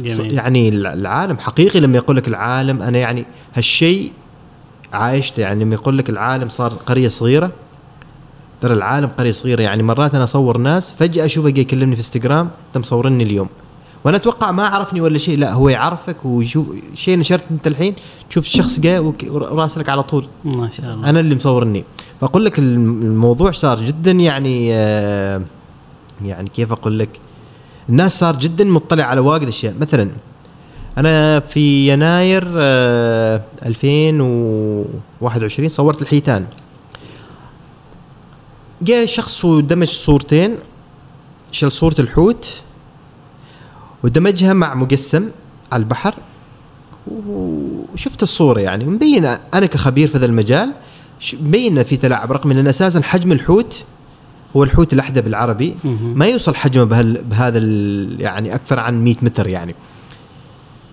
جميل. 0.00 0.34
يعني 0.34 0.68
الع- 0.68 0.92
العالم 0.92 1.38
حقيقي 1.38 1.80
لما 1.80 1.96
يقول 1.96 2.16
لك 2.16 2.28
العالم 2.28 2.82
أنا 2.82 2.98
يعني 2.98 3.24
هالشيء 3.54 4.12
عايشته 4.92 5.40
يعني 5.40 5.64
لما 5.64 5.74
يقول 5.74 5.98
لك 5.98 6.10
العالم 6.10 6.48
صار 6.48 6.70
قرية 6.72 7.08
صغيرة 7.08 7.50
ترى 8.60 8.74
العالم 8.74 9.06
قرية 9.18 9.32
صغيرة 9.32 9.62
يعني 9.62 9.82
مرات 9.82 10.14
أنا 10.14 10.24
أصور 10.24 10.58
ناس 10.58 10.94
فجأة 10.98 11.24
اشوفه 11.24 11.50
جاي 11.50 11.60
يكلمني 11.62 11.96
في 11.96 12.00
إنستغرام 12.00 12.50
انت 12.68 12.78
مصورني 12.78 13.24
اليوم. 13.24 13.48
وأنا 14.04 14.16
أتوقع 14.16 14.50
ما 14.50 14.66
عرفني 14.66 15.00
ولا 15.00 15.18
شيء 15.18 15.38
لا 15.38 15.52
هو 15.52 15.68
يعرفك 15.68 16.16
ويشوف 16.24 16.66
شيء 16.94 17.18
نشرت 17.18 17.44
أنت 17.50 17.66
الحين 17.66 17.94
تشوف 18.30 18.46
الشخص 18.46 18.80
جاي 18.80 18.98
وراسلك 19.30 19.88
على 19.88 20.02
طول. 20.02 20.26
ما 20.44 20.70
شاء 20.70 20.94
الله. 20.94 21.10
أنا 21.10 21.20
اللي 21.20 21.34
مصورني. 21.34 21.84
فأقول 22.20 22.44
لك 22.44 22.58
الم- 22.58 23.02
الموضوع 23.02 23.50
صار 23.50 23.80
جدا 23.84 24.10
يعني 24.10 24.68
آه، 24.74 25.42
يعني 26.24 26.48
كيف 26.48 26.72
أقول 26.72 26.98
لك؟ 26.98 27.08
الناس 27.88 28.18
صار 28.18 28.36
جدا 28.36 28.64
مطلع 28.64 29.04
على 29.04 29.20
واجد 29.20 29.48
أشياء. 29.48 29.74
مثلا 29.80 30.10
أنا 30.98 31.40
في 31.40 31.92
يناير 31.92 32.48
آه، 32.56 33.42
2021 33.66 35.68
صورت 35.68 36.02
الحيتان. 36.02 36.46
جاء 38.82 39.06
شخص 39.06 39.44
ودمج 39.44 39.88
صورتين 39.88 40.54
شال 41.52 41.72
صورة 41.72 41.94
الحوت 41.98 42.62
ودمجها 44.04 44.52
مع 44.52 44.74
مجسم 44.74 45.28
على 45.72 45.80
البحر. 45.82 46.14
وشفت 47.28 48.22
الصورة 48.22 48.60
يعني 48.60 48.84
مبين 48.84 49.24
أنا 49.24 49.66
كخبير 49.66 50.08
في 50.08 50.18
ذا 50.18 50.26
المجال 50.26 50.72
مبين 51.40 51.82
في 51.82 51.96
تلاعب 51.96 52.32
رقمي 52.32 52.54
لأن 52.54 52.66
أساسا 52.66 53.02
حجم 53.02 53.32
الحوت 53.32 53.84
هو 54.56 54.64
الحوت 54.64 54.92
الأحدب 54.92 55.20
بالعربي. 55.20 55.76
ما 55.84 56.26
يوصل 56.26 56.54
حجمه 56.54 56.84
بهال 56.84 57.24
بهذا 57.24 57.58
يعني 58.22 58.54
أكثر 58.54 58.80
عن 58.80 59.04
100 59.04 59.14
متر 59.22 59.48
يعني. 59.48 59.74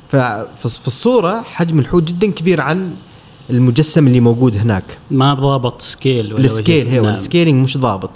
ففي 0.10 0.70
في 0.70 0.88
الصورة 0.88 1.42
حجم 1.42 1.80
الحوت 1.80 2.04
جدا 2.04 2.32
كبير 2.32 2.62
عن 2.62 2.94
المجسم 3.50 4.08
اللي 4.08 4.20
موجود 4.20 4.58
هناك. 4.58 4.98
ما 5.12 5.34
ضابط 5.34 5.82
scale 5.82 6.34
ولا 6.34 6.46
ال 6.46 6.53
scale 6.53 6.88
هو 6.88 7.04
نعم. 7.04 7.14
ال 7.14 7.20
scaling 7.20 7.64
مش 7.64 7.78
ضابط. 7.78 8.10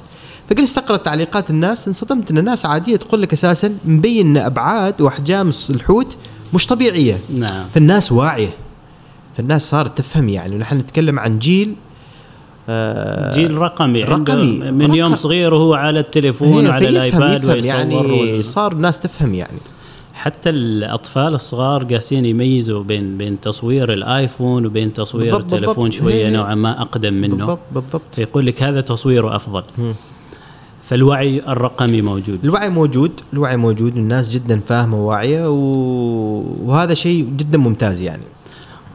فجلست 0.50 0.78
اقرا 0.78 0.98
تعليقات 0.98 1.50
الناس 1.50 1.88
انصدمت 1.88 2.32
إن 2.32 2.38
الناس 2.38 2.66
عادية 2.66 2.96
تقول 2.96 3.22
لك 3.22 3.34
أساسا 3.34 3.78
مبين 3.86 4.38
إن 4.38 4.44
أبعاد 4.44 5.02
وأحجام 5.02 5.52
الحوت 5.70 6.18
مش 6.54 6.68
طبيعية. 6.68 7.20
نعم. 7.34 7.66
فالناس 7.74 8.12
واعية. 8.12 8.50
فالناس 9.38 9.70
صارت 9.70 9.98
تفهم 9.98 10.30
يعني. 10.30 10.56
ونحن 10.56 10.78
نتكلم 10.78 11.20
عن 11.20 11.40
جيل 11.40 11.76
جيل 13.34 13.58
رقمي 13.58 14.04
رقمي. 14.04 14.72
من 14.72 14.96
يوم 14.96 15.12
رقم. 15.12 15.22
صغير 15.22 15.54
وهو 15.54 15.74
على 15.74 16.00
التليفون 16.00 16.68
وعلى 16.68 16.90
الآيباد 16.90 17.44
يفهم 17.44 17.50
ويصور 17.50 17.66
يعني 17.66 18.42
صار 18.42 18.72
الناس 18.72 19.00
تفهم 19.00 19.34
يعني 19.34 19.60
حتى 20.14 20.50
الأطفال 20.50 21.34
الصغار 21.36 21.84
قاسين 21.84 22.26
يميزوا 22.26 22.84
بين 22.84 23.18
بين 23.18 23.40
تصوير 23.40 23.94
الآيفون 23.94 24.66
وبين 24.66 24.94
تصوير 24.94 25.24
بالضبط، 25.24 25.44
بالضبط. 25.44 25.70
التلفون 25.70 25.92
شوية 25.92 26.30
نوعا 26.30 26.56
ما 26.56 26.82
أقدم 26.82 27.14
منه 27.14 27.36
بالضبط 27.36 27.60
بالضبط 27.72 28.16
فيقول 28.16 28.46
لك 28.46 28.64
هذا 28.64 28.82
تصويره 28.82 29.36
أفضل. 29.36 29.64
فالوعي 30.84 31.40
الرقمي 31.40 32.02
موجود 32.02 32.40
الوعي 32.44 32.70
موجود 32.70 33.12
الوعي 33.34 33.58
موجود 33.58 33.96
والناس 33.96 34.30
جدا 34.30 34.62
فاهمة 34.68 34.98
وواعيه 34.98 35.50
و... 35.50 35.56
وهذا 36.66 36.94
شيء 36.94 37.28
جدا 37.38 37.58
ممتاز 37.58 38.02
يعني 38.02 38.24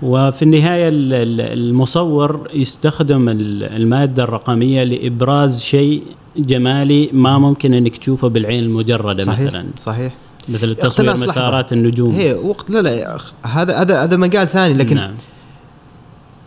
وفي 0.03 0.43
النهاية 0.43 0.89
ال- 0.89 1.13
ال- 1.15 1.41
المصور 1.41 2.49
يستخدم 2.55 3.29
ال- 3.29 3.63
المادة 3.65 4.23
الرقمية 4.25 4.85
لإبراز 4.85 5.61
شيء 5.61 6.03
جمالي 6.37 7.11
ما 7.13 7.39
ممكن 7.39 7.75
إنك 7.75 7.97
تشوفه 7.97 8.29
بالعين 8.29 8.63
المجردة 8.65 9.25
صحيح 9.25 9.41
مثلا. 9.47 9.67
صحيح. 9.79 10.15
مثل 10.49 10.75
تصوير. 10.75 11.13
مسارات 11.13 11.73
النجوم. 11.73 12.11
هي 12.15 12.35
وقت 12.35 12.71
لا 12.71 12.83
لا 12.83 13.19
أخ- 13.19 13.47
هذا 13.47 13.77
هذا 13.81 14.03
هذا 14.03 14.17
مجال 14.17 14.49
ثاني 14.49 14.75
لكن 14.75 14.97
نعم. 14.97 15.15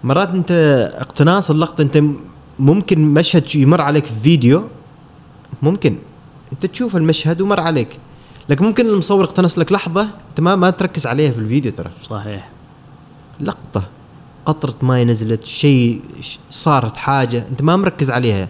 مرات 0.04 0.30
أنت 0.30 0.52
اقتناص 0.96 1.52
اللقطة 1.52 1.82
أنت 1.82 2.02
ممكن 2.60 3.00
مشهد 3.14 3.56
يمر 3.56 3.82
عليك 3.82 4.06
في 4.06 4.14
فيديو 4.24 4.64
ممكن. 5.62 5.96
أنت 6.54 6.66
تشوف 6.66 6.96
المشهد 6.96 7.42
ومر 7.42 7.60
عليك. 7.60 7.88
لكن 8.50 8.66
ممكن 8.66 8.86
المصور 8.86 9.24
اقتنص 9.24 9.60
لك 9.60 9.72
لحظة 9.72 10.02
أنت 10.30 10.40
ما 10.40 10.56
ما 10.56 10.70
تركز 10.70 11.08
عليها 11.08 11.32
في 11.32 11.40
الفيديو 11.40 11.72
ترى. 11.72 11.90
صحيح. 12.04 12.50
لقطة 13.42 13.84
قطرة 14.46 14.76
ماي 14.82 15.06
نزلت 15.06 15.44
شيء 15.44 16.02
صارت 16.52 16.98
حاجة 16.98 17.46
أنت 17.52 17.62
ما 17.62 17.76
مركز 17.76 18.12
عليها. 18.12 18.50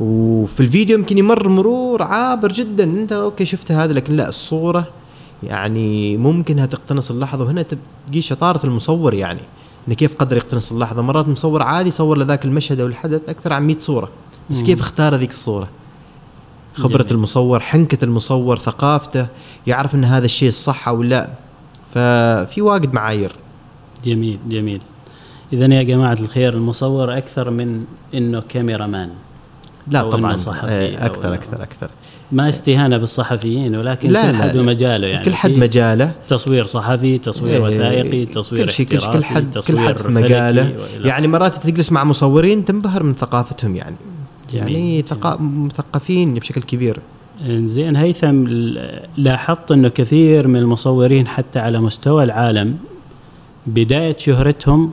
وفي 0.00 0.60
الفيديو 0.60 0.98
يمكن 0.98 1.18
يمر 1.18 1.48
مرور 1.48 2.02
عابر 2.02 2.52
جدا 2.52 2.84
أنت 2.84 3.12
okay 3.12 3.44
شفت 3.44 3.72
هذا 3.72 3.92
لكن 3.92 4.14
لا 4.14 4.28
الصورة 4.28 4.88
يعني 5.42 6.16
ممكنها 6.16 6.66
تقتنص 6.66 7.10
اللحظة. 7.10 7.44
وهنا 7.44 7.62
تبقي 7.62 8.20
شطارة 8.20 8.66
المصور 8.66 9.14
يعني 9.14 9.40
إنه 9.88 9.96
كيف 9.96 10.14
قدر 10.14 10.36
يقتنص 10.36 10.72
اللحظة؟ 10.72 11.02
مرات 11.02 11.28
مصور 11.28 11.62
عادي 11.62 11.90
صور 11.90 12.18
لذاك 12.18 12.44
المشهد 12.44 12.80
أو 12.80 12.86
الحدث 12.86 13.28
أكثر 13.28 13.52
عن 13.52 13.66
100 13.66 13.78
صورة. 13.78 14.08
بس. 14.50 14.62
كيف 14.62 14.80
اختار 14.80 15.14
ذيك 15.14 15.30
الصورة؟ 15.30 15.68
خبرة 16.74 17.02
جميل. 17.02 17.12
المصور 17.14 17.60
حنكة 17.60 18.04
المصور 18.04 18.58
ثقافته 18.58 19.26
يعرف 19.66 19.94
إن 19.94 20.04
هذا 20.04 20.24
الشيء 20.24 20.48
الصح 20.48 20.88
أو 20.88 21.02
لا. 21.02 21.30
ففي 21.94 22.62
واجد 22.62 22.94
معايير. 22.94 23.32
جميل 24.04 24.38
جميل. 24.48 24.80
اذا 25.52 25.74
يا 25.74 25.82
جماعة 25.82 26.18
الخير 26.20 26.54
المصور 26.54 27.16
أكثر 27.18 27.50
من 27.50 27.84
إنه 28.14 28.40
كاميرا 28.48 28.86
مان 28.86 29.10
لا 29.90 30.02
طبعا 30.02 30.36
صحفي 30.36 30.96
أو 30.96 31.06
أكثر 31.06 31.34
أكثر 31.34 31.62
أكثر. 31.62 31.90
ما 32.32 32.48
استهانة 32.48 32.96
بالصحفيين 32.96 33.76
ولكن 33.76 34.08
لا 34.08 34.30
كل 34.30 34.36
حد 34.36 34.56
لا. 34.56 34.62
ومجاله 34.62 35.06
يعني. 35.06 35.24
كل 35.24 35.34
حد 35.34 35.50
مجاله. 35.50 36.12
تصوير 36.28 36.66
صحفي 36.66 37.18
تصوير 37.18 37.66
إيه، 37.66 37.76
وثائقي 37.76 38.26
تصوير 38.26 38.64
كل 38.64 38.70
شيء 38.70 38.86
كل, 38.86 39.24
حد 39.24 39.58
كل 39.58 39.78
حد 39.78 39.98
في 39.98 40.08
مجاله. 40.08 40.76
يعني 41.04 41.28
مرات 41.28 41.54
تجلس 41.54 41.92
مع 41.92 42.04
مصورين 42.04 42.64
تنبهر 42.64 43.02
من 43.02 43.14
ثقافتهم 43.14 43.76
يعني. 43.76 43.96
جميل، 44.52 44.62
يعني 44.62 44.72
جميل. 44.72 45.04
ثقا... 45.04 45.36
مثقفين 45.40 46.34
بشكل 46.34 46.62
كبير. 46.62 47.00
زين 47.48 47.96
هيثم 47.96 48.44
لاحظت 49.16 49.72
إنه 49.72 49.88
كثير 49.88 50.48
من 50.48 50.56
المصورين 50.56 51.26
حتى 51.26 51.58
على 51.58 51.80
مستوى 51.80 52.24
العالم 52.24 52.76
بداية 53.74 54.16
شهرتهم. 54.18 54.90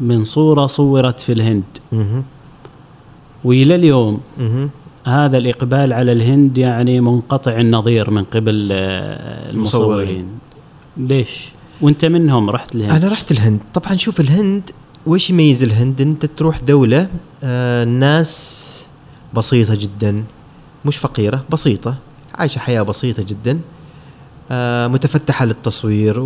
من 0.00 0.24
صورة 0.24 0.66
صورت 0.66 1.20
في 1.20 1.32
الهند 1.32 1.62
مه. 1.92 2.22
وإلى 3.44 3.74
اليوم. 3.74 4.20
هذا 5.06 5.38
الإقبال 5.38 5.92
على 5.92 6.12
الهند 6.12 6.58
يعني 6.58 7.00
منقطع 7.00 7.56
النظير 7.60 8.10
من 8.10 8.24
قبل 8.24 8.68
آه، 8.72 9.50
المصورين 9.50 10.26
ليش؟ 10.96 11.48
وأنت 11.80 12.04
منهم 12.04 12.50
رحت 12.50 12.74
الهند 12.74 12.90
أنا 12.90 13.08
رحت 13.08 13.32
الهند 13.32 13.60
طبعا 13.74 13.96
شوف 13.96 14.20
الهند 14.20 14.70
وش 15.06 15.30
يميز 15.30 15.62
الهند 15.62 16.00
أنت 16.00 16.26
تروح 16.26 16.60
دولة 16.60 17.08
آه 17.44 17.82
الناس 17.82 18.86
بسيطة 19.34 19.74
جدا 19.74 20.24
مش 20.84 20.96
فقيرة 20.96 21.44
بسيطة 21.50 21.94
عايشة 22.34 22.58
حياة 22.58 22.82
بسيطة 22.82 23.22
جدا 23.22 23.52
آه 23.52 23.75
متفتحة 24.88 25.44
للتصوير 25.44 26.20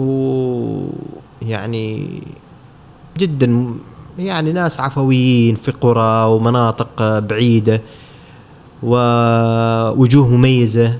ويعني 1.42 2.08
جدا 3.18 3.74
يعني 4.18 4.52
ناس 4.52 4.80
عفويين 4.80 5.54
في 5.54 5.70
قرى 5.70 6.24
ومناطق 6.24 7.02
آه، 7.02 7.18
بعيده 7.18 7.80
ووجوه 8.82 10.28
مميزة 10.28 10.98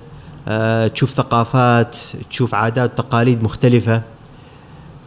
آه 0.48 0.86
تشوف 0.86 1.10
ثقافات 1.10 1.96
تشوف 2.30 2.54
عادات 2.54 2.92
وتقاليد 3.00 3.42
مختلفة. 3.42 4.02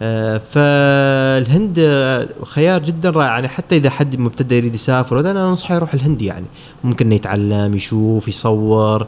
آه، 0.01 0.37
فالهند 0.37 1.79
آه، 1.79 2.27
خيار 2.45 2.83
جدا 2.83 3.09
رائع. 3.09 3.29
يعني 3.29 3.47
حتى 3.47 3.77
إذا 3.77 3.89
حد 3.89 4.19
مبتدئ 4.19 4.55
يريد 4.55 4.75
يسافر 4.75 5.19
أنا 5.19 5.49
أنصحه 5.49 5.75
يروح 5.75 5.93
الهند 5.93 6.21
يعني. 6.21 6.45
ممكن 6.83 7.11
يتعلم 7.11 7.75
يشوف 7.75 8.27
يصور. 8.27 9.01
آه، 9.01 9.07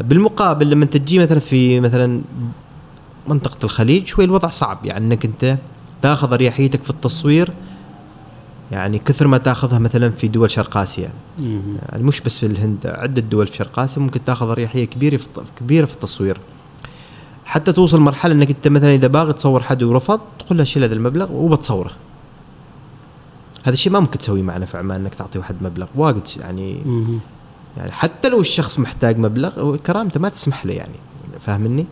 بالمقابل 0.00 0.70
لما 0.70 0.84
تجي 0.84 1.18
مثلا 1.18 1.38
في 1.38 1.80
مثلا 1.80 2.22
منطقة 3.28 3.64
الخليج 3.64 4.06
شوي 4.06 4.24
الوضع 4.24 4.48
صعب 4.48 4.78
يعني 4.84 5.06
إنك 5.06 5.24
انت 5.24 5.58
تاخذ 6.02 6.32
أريحيتك 6.32 6.84
في 6.84 6.90
التصوير 6.90 7.52
يعني 8.72 8.98
كثر 8.98 9.26
ما 9.26 9.38
تاخذها 9.38 9.78
مثلا 9.78 10.10
في 10.10 10.28
دول 10.28 10.50
شرق 10.50 10.76
آسيا. 10.76 11.10
يعني 11.92 12.02
مش 12.02 12.20
بس 12.20 12.38
في 12.38 12.46
الهند 12.46 12.86
عدة 12.86 13.22
دول 13.22 13.46
في 13.46 13.56
شرق 13.56 13.78
آسيا 13.78 14.02
ممكن 14.02 14.24
تاخذ 14.24 14.48
أريحية 14.48 14.84
كبيرة 14.84 15.16
في 15.16 15.26
كبيرة 15.58 15.86
في 15.86 15.94
التصوير 15.94 16.40
حتى 17.44 17.72
توصل 17.72 18.00
مرحلة 18.00 18.34
إنك 18.34 18.50
أنت 18.50 18.68
مثلا 18.68 18.94
إذا 18.94 19.08
باغي 19.08 19.32
تصور 19.32 19.62
حد 19.62 19.82
ورفض 19.82 20.20
تقول 20.38 20.58
له 20.58 20.64
شيل 20.64 20.84
هذا 20.84 20.94
المبلغ 20.94 21.32
وبتصوره 21.32 21.90
هذا 23.64 23.72
الشيء 23.72 23.92
ما 23.92 24.00
ممكن 24.00 24.18
تسويه 24.18 24.42
معنا 24.42 24.66
في 24.66 24.78
عمان 24.78 25.00
إنك 25.00 25.14
تعطي 25.14 25.38
واحد 25.38 25.56
مبلغ 25.62 25.86
واجد 25.94 26.28
يعني. 26.36 26.82
يعني 27.80 27.92
حتى 27.92 28.28
لو 28.28 28.40
الشخص 28.40 28.78
محتاج 28.78 29.18
مبلغ 29.18 29.76
كرامته 29.76 30.20
ما 30.20 30.28
تسمح 30.28 30.66
له 30.66 30.72
يعني 30.74 30.94
فاهمني؟ 31.40 31.86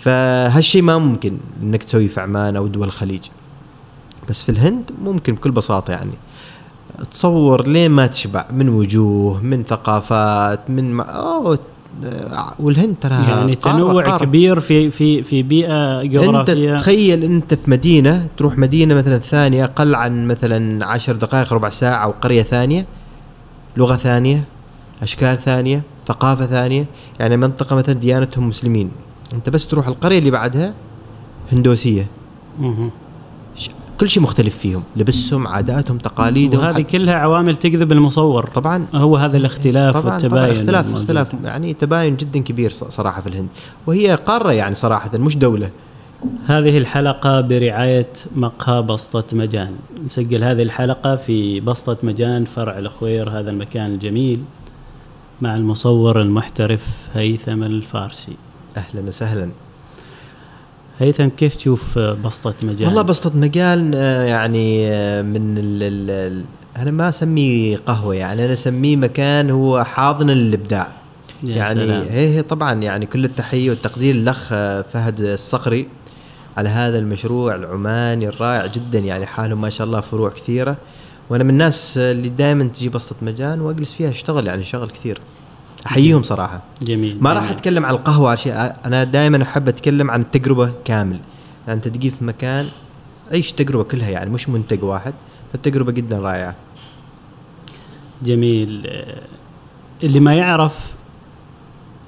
فهالشيء 0.00 0.82
ما 0.82 0.98
ممكن 0.98 1.38
إنك 1.62 1.82
تسويه 1.82 2.08
في 2.08 2.20
عمان 2.20 2.56
أو 2.56 2.66
دول 2.66 2.86
الخليج. 2.86 3.20
بس 4.28 4.42
في 4.42 4.48
الهند 4.48 4.90
ممكن 5.04 5.34
بكل 5.34 5.50
بساطة 5.50 5.90
يعني 5.90 6.12
تصور 7.10 7.66
لين 7.66 7.90
ما 7.90 8.06
تشبع 8.06 8.46
من 8.52 8.68
وجوه 8.68 9.42
من 9.42 9.64
ثقافات 9.64 10.60
من 10.70 10.92
ما 10.92 11.02
أوه 11.02 11.58
والهند 12.58 12.94
ترى 13.00 13.14
يعني 13.14 13.54
قارة- 13.56 13.58
تنوع 13.58 14.04
قارة. 14.04 14.24
كبير 14.24 14.60
في 14.60 14.90
في 14.90 15.22
في 15.22 15.42
بيئة 15.42 16.00
أنت 16.02 16.12
جغرافية. 16.12 16.76
تخيل 16.76 17.22
أنت 17.24 17.54
في 17.54 17.70
مدينة 17.70 18.26
تروح 18.36 18.58
مدينة 18.58 18.94
مثلا 18.94 19.18
ثانية 19.18 19.64
أقل 19.64 19.94
عن 19.94 20.26
مثلا 20.28 20.86
عشر 20.86 21.12
دقائق 21.16 21.52
ربع 21.52 21.68
ساعة 21.68 22.04
أو 22.04 22.10
قرية 22.10 22.42
ثانية 22.42 22.86
لغة 23.76 23.96
ثانية 23.96 24.44
أشكال 25.02 25.38
ثانية 25.38 25.82
ثقافة 26.06 26.46
ثانية 26.46 26.86
يعني 27.20 27.36
منطقة 27.36 27.76
مثلا 27.76 27.94
ديانتهم 27.94 28.48
مسلمين. 28.48 28.90
أنت 29.34 29.50
بس 29.50 29.66
تروح 29.66 29.88
القرية 29.88 30.18
اللي 30.18 30.30
بعدها 30.30 30.74
هندوسية. 31.52 32.06
كل 34.00 34.08
شيء 34.08 34.22
مختلف 34.22 34.58
فيهم 34.58 34.82
لبسهم 34.96 35.48
عاداتهم 35.48 35.98
تقاليدهم 35.98 36.60
وهذه 36.60 36.80
كلها 36.80 37.14
عوامل 37.14 37.56
تجذب 37.56 37.92
المصور. 37.92 38.46
طبعا. 38.46 38.86
هو 38.94 39.16
هذا 39.16 39.36
الاختلاف 39.36 39.96
طبعا 39.96 40.14
والتباين. 40.14 40.44
طبعا 40.44 40.52
اختلاف 40.52 40.84
الموجود. 40.86 41.02
اختلاف. 41.02 41.34
يعني 41.44 41.74
تباين 41.74 42.16
جدا 42.16 42.40
كبير 42.40 42.70
صراحة 42.70 43.20
في 43.20 43.28
الهند. 43.28 43.48
وهي 43.86 44.14
قارة 44.14 44.52
يعني 44.52 44.74
صراحة 44.74 45.18
مش 45.18 45.36
دولة. 45.36 45.70
هذه 46.46 46.78
الحلقة 46.78 47.40
برعاية 47.40 48.12
مقهى 48.36 48.82
بسطة 48.82 49.36
مجان. 49.36 49.72
نسجل 50.04 50.44
هذه 50.44 50.62
الحلقة 50.62 51.16
في 51.16 51.60
بسطة 51.60 51.96
مجان 52.02 52.44
فرع 52.44 52.78
الخوير 52.78 53.30
هذا 53.30 53.50
المكان 53.50 53.94
الجميل. 53.94 54.40
مع 55.40 55.56
المصور 55.56 56.20
المحترف 56.20 56.86
هيثم 57.14 57.62
الفارسي. 57.62 58.36
أهلا 58.76 59.08
وسهلا. 59.08 59.50
هيثم 60.98 61.28
كيف 61.28 61.56
تشوف 61.56 61.98
بسطة 61.98 62.54
مجان 62.62 62.88
والله 62.88 63.02
بسطة 63.02 63.38
مجال 63.38 63.92
آه، 63.94 64.24
يعني 64.24 64.88
آه، 64.88 65.22
من 65.22 65.58
ال 65.58 65.82
ال 65.82 66.44
أنا 66.76 66.90
ما 66.90 67.08
أسميه 67.08 67.76
قهوة 67.76 68.14
يعني 68.14 68.44
أنا 68.44 68.52
أسميه 68.52 68.96
مكان 68.96 69.50
هو 69.50 69.84
حاضن 69.84 70.30
للابداع 70.30 70.92
يعني. 71.44 71.92
هي 71.92 72.36
هي 72.36 72.42
طبعا 72.42 72.72
يعني 72.72 73.06
كل 73.06 73.24
التحية 73.24 73.70
والتقدير 73.70 74.14
للأخ 74.14 74.48
آه، 74.52 74.82
فهد 74.82 75.20
الصقري 75.20 75.88
على 76.56 76.68
هذا 76.68 76.98
المشروع 76.98 77.54
العماني 77.54 78.28
الرائع 78.28 78.66
جدا 78.66 78.98
يعني 78.98 79.26
حالهم 79.26 79.60
ما 79.60 79.70
شاء 79.70 79.86
الله 79.86 80.00
فروع 80.00 80.30
كثيرة. 80.30 80.76
وأنا 81.30 81.44
من 81.44 81.50
الناس 81.50 81.98
اللي 81.98 82.28
دائما 82.28 82.64
تجي 82.64 82.88
بسطة 82.88 83.16
مجان 83.22 83.60
وأجلس 83.60 83.92
فيها 83.92 84.10
أشتغل 84.10 84.46
يعني 84.46 84.64
شغل 84.64 84.90
كثير. 84.90 85.20
أحييهم 85.86 86.22
صراحة. 86.22 86.62
جميل 86.82 87.18
ما 87.20 87.32
راح. 87.32 87.50
أتكلم 87.50 87.86
عن 87.86 87.94
القهوة 87.94 88.34
شيء 88.34 88.52
أنا 88.86 89.04
دائما 89.04 89.42
أحب 89.42 89.68
أتكلم 89.68 90.10
عن 90.10 90.20
التجربة 90.20 90.72
كامل. 90.84 91.20
يعني 91.66 91.76
أنت 91.76 91.88
تجي 91.88 92.10
في 92.10 92.24
مكان 92.24 92.68
عيش 93.32 93.52
تجربة 93.52 93.84
كلها 93.84 94.10
يعني؟ 94.10 94.30
مش 94.30 94.48
منتج 94.48 94.82
واحد 94.82 95.14
فالتجربه 95.52 95.92
جدا 95.92 96.18
رائعة. 96.18 96.56
جميل. 98.22 98.90
اللي 100.02 100.20
ما 100.20 100.34
يعرف 100.34 100.94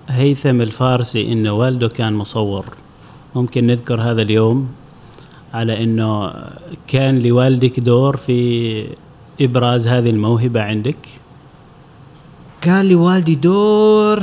هيثم 0.08 0.60
الفارسي 0.62 1.32
انه 1.32 1.52
والده 1.52 1.88
كان 1.88 2.12
مصور. 2.12 2.64
ممكن 3.34 3.66
نذكر 3.66 4.00
هذا 4.00 4.22
اليوم 4.22 4.68
على 5.54 5.84
إنه 5.84 6.32
كان 6.88 7.18
لوالدك 7.18 7.80
دور 7.80 8.16
في 8.16 8.96
إبراز 9.40 9.88
هذه 9.88 10.10
الموهبة 10.10 10.62
عندك؟ 10.62 11.08
كان 12.60 12.88
لوالدي 12.88 13.34
دور. 13.34 14.22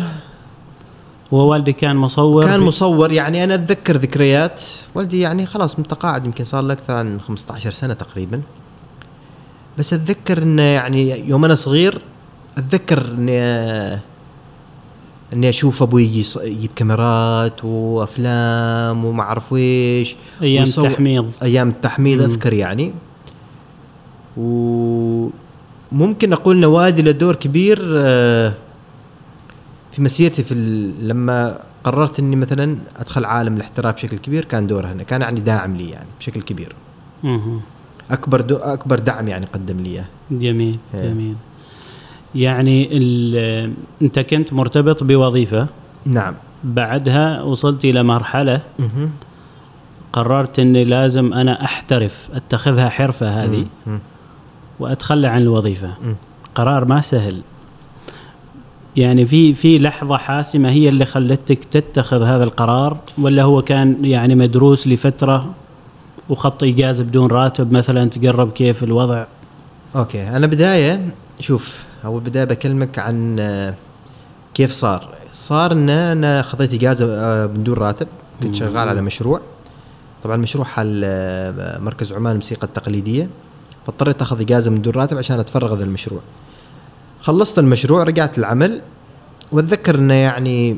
ووالدي 1.32 1.74
كان 1.74 1.96
مصور 1.96 2.46
كان 2.46 2.60
مصور 2.60 3.12
يعني 3.12 3.44
أنا 3.44 3.56
أتذكر 3.56 3.98
ذكريات. 3.98 4.64
والدي 4.96 5.20
يعني 5.20 5.46
خلاص 5.46 5.80
متقاعد 5.80 6.26
يمكن 6.26 6.44
صار 6.44 6.62
له 6.62 6.74
أكثر 6.74 6.94
عن 6.94 7.20
15 7.22 7.72
سنة 7.72 7.94
تقريبا. 7.94 8.42
بس 9.78 9.94
أتذكر 9.94 10.44
إنه 10.44 10.62
يعني 10.62 11.30
يوم 11.30 11.46
أنا 11.46 11.56
صغير 11.56 12.02
أتذكر 12.58 13.06
إني 13.18 13.42
إني 15.34 15.50
أشوف 15.50 15.82
أبوي 15.82 16.04
يجيب 16.44 16.70
كاميرات 16.76 17.66
وأفلام 17.66 19.06
وما 19.06 19.24
أعرف 19.24 19.54
ويش 19.54 20.16
أيام 20.42 20.64
التحميض. 20.64 21.32
أيام 21.44 21.70
التحميض. 21.70 22.22
أذكر 22.22 22.54
يعني. 22.54 22.94
وممكن 24.38 26.34
أقول 26.34 26.58
ان 26.58 26.66
والدي 26.66 27.02
له 27.02 27.12
دور 27.12 27.36
كبير 27.36 27.80
آه، 27.98 28.54
في 29.92 30.02
مسيرتي 30.02 30.44
في 30.44 30.56
لما 31.02 31.60
قررت 31.84 32.20
إني 32.20 32.36
مثلا 32.36 32.78
أدخل 32.98 33.26
عالم 33.26 33.56
الاحتراف 33.56 33.96
بشكل 33.96 34.18
كبير 34.18 34.46
كان 34.46 34.68
دوره 34.68 34.88
هنا 34.88 35.04
كان 35.04 35.22
يعني 35.22 35.40
داعم 35.40 35.76
لي 35.76 35.90
يعني 35.90 36.08
بشكل 36.20 36.42
كبير. 36.42 36.76
أكبر 38.12 38.42
دو 38.42 38.56
أكبر 38.56 39.00
دعم 39.00 39.28
يعني 39.28 39.46
قدم 39.46 39.80
لي 39.80 39.90
اياه 39.90 40.06
جميل 40.32 40.78
إيه. 40.94 41.10
جميل 41.10 41.36
يعني 42.36 42.90
ال- 42.98 43.74
أنت 44.02 44.20
كنت 44.20 44.54
مرتبط 44.54 45.04
بوظيفة 45.04 45.68
نعم 46.06 46.34
بعدها 46.64 47.42
وصلت 47.42 47.86
إلى 47.86 48.04
مرحلة 48.04 48.62
مهم. 48.80 49.10
قررت 50.14 50.60
إني 50.60 50.84
لازم 50.84 51.34
أنا 51.34 51.64
أحترف 51.64 52.30
أتخذها 52.34 52.90
حرفة 52.90 53.44
هذه 53.44 53.66
مم. 53.88 54.00
وأتخلى 54.84 55.28
عن 55.28 55.42
الوظيفة. 55.42 55.94
مم. 56.02 56.16
قرار 56.56 56.86
ما 56.86 57.02
سهل. 57.02 57.42
يعني 58.96 59.26
في 59.26 59.54
في 59.54 59.80
لحظة 59.80 60.18
حاسمة 60.18 60.70
هي 60.70 60.90
اللي 60.90 61.06
خلتك 61.06 61.64
تتخذ 61.64 62.24
هذا 62.24 62.44
القرار 62.44 62.98
ولا 63.18 63.44
هو 63.44 63.62
كان 63.62 64.06
يعني 64.06 64.36
مدروس 64.36 64.88
لفترة 64.88 65.54
وخط 66.30 66.64
اجازه 66.64 67.04
بدون 67.04 67.28
راتب 67.28 67.72
مثلا 67.72 68.10
تقرب 68.10 68.52
كيف 68.52 68.84
الوضع؟ 68.84 69.26
أوكي. 69.96 70.28
أنا 70.28 70.48
بداية 70.48 71.14
شوف 71.40 71.84
أول 72.06 72.22
بداية 72.22 72.44
بكلمك 72.44 73.00
عن 73.00 73.40
آه، 73.40 73.74
كيف 74.54 74.72
صار. 74.72 75.10
صار 75.34 75.72
إن 75.72 75.90
أنا 75.90 76.42
خذيت 76.42 76.74
اجازه 76.74 77.06
آه، 77.10 77.46
بدون 77.46 77.76
راتب. 77.76 78.08
كنت 78.44 78.56
شغال 78.56 78.90
على 78.90 79.02
مشروع. 79.02 79.42
طبعا 80.24 80.38
مشروع 80.38 80.66
حل 80.66 81.02
آه، 81.06 81.80
مركز 81.80 82.14
عمان 82.14 82.32
الموسيقى 82.32 82.68
التقليدية. 82.68 83.30
فاضطريت 83.86 84.22
أخذ 84.22 84.42
إجازة 84.42 84.72
من 84.72 84.82
دون 84.82 84.94
راتب 84.94 85.18
عشان 85.18 85.40
أتفرغ 85.40 85.74
هذا 85.76 85.84
المشروع. 85.84 86.22
خلصت 87.22 87.60
المشروع 87.60 88.04
رجعت 88.04 88.38
العمل 88.38 88.82
وأتذكر 89.52 89.96
إنه 89.96 90.14
يعني 90.14 90.78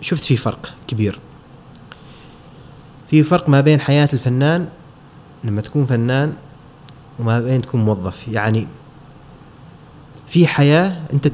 شفت 0.00 0.24
في 0.24 0.36
فرق 0.36 0.74
كبير. 0.88 1.18
في 3.10 3.22
فرق 3.22 3.48
ما 3.48 3.60
بين 3.60 3.80
حياة 3.80 4.08
الفنان 4.12 4.68
لما 5.44 5.60
تكون 5.60 5.86
فنان 5.86 6.32
وما 7.18 7.40
بين 7.40 7.62
تكون 7.62 7.84
موظف. 7.84 8.28
يعني 8.28 8.66
في 10.28 10.46
حياة 10.46 10.96
أنت 11.12 11.32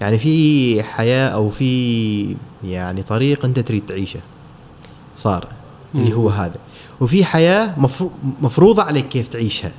يعني 0.00 0.18
في 0.18 0.82
حياة 0.82 1.28
أو 1.28 1.50
في 1.50 2.36
يعني 2.64 3.02
طريق 3.02 3.44
أنت 3.44 3.58
تريد 3.58 3.86
تعيشه. 3.86 4.20
صار. 5.16 5.46
اللي 5.94 6.14
هو 6.14 6.28
هذا. 6.28 6.56
وفي 7.00 7.24
حياة 7.24 7.74
مفرو- 7.80 8.10
مفروضة 8.42 8.82
عليك 8.82 9.08
كيف 9.08 9.28
تعيشها. 9.28 9.72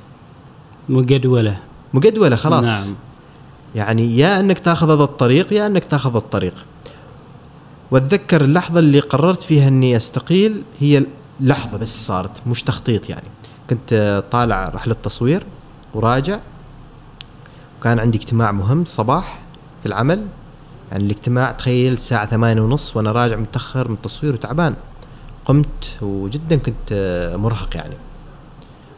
مجدولة. 0.88 1.58
مجدولة 1.94 2.36
خلاص. 2.36 2.64
نعم. 2.64 2.94
يعني 3.74 4.18
يا 4.18 4.40
أنك 4.40 4.58
تاخذ 4.58 4.90
هذا 4.90 5.04
الطريق 5.04 5.52
يا 5.52 5.66
أنك 5.66 5.84
تاخذ 5.84 6.16
الطريق. 6.16 6.54
واتذكر 7.90 8.40
اللحظة 8.40 8.80
اللي 8.80 9.00
قررت 9.00 9.40
فيها 9.40 9.68
أني 9.68 9.96
أستقيل 9.96 10.64
هي 10.80 11.06
لحظة 11.40 11.78
بس 11.78 12.06
صارت 12.06 12.46
مش 12.46 12.62
تخطيط 12.62 13.10
يعني. 13.10 13.28
كنت 13.70 14.24
طالع 14.30 14.68
رحلة 14.68 14.96
تصوير 15.02 15.42
وراجع. 15.94 16.38
وكان 17.80 17.98
عندي 17.98 18.18
اجتماع 18.18 18.52
مهم 18.52 18.84
صباح 18.84 19.40
في 19.82 19.88
العمل. 19.88 20.26
يعني 20.90 21.04
الاجتماع 21.04 21.52
تخيل 21.52 21.92
الساعة 21.92 22.26
ثمانية 22.26 22.62
ونص 22.62 22.96
وأنا 22.96 23.12
راجع 23.12 23.36
متأخر 23.36 23.88
من 23.88 23.94
التصوير 23.94 24.34
وتعبان. 24.34 24.74
قمت 25.44 25.96
وجدا 26.02 26.56
كنت 26.56 26.92
مرهق 27.38 27.76
يعني. 27.76 27.94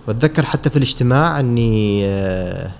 واتذكر 0.08 0.46
حتى 0.46 0.70
في 0.70 0.76
الاجتماع 0.76 1.40
اني 1.40 2.06
آه، 2.06 2.70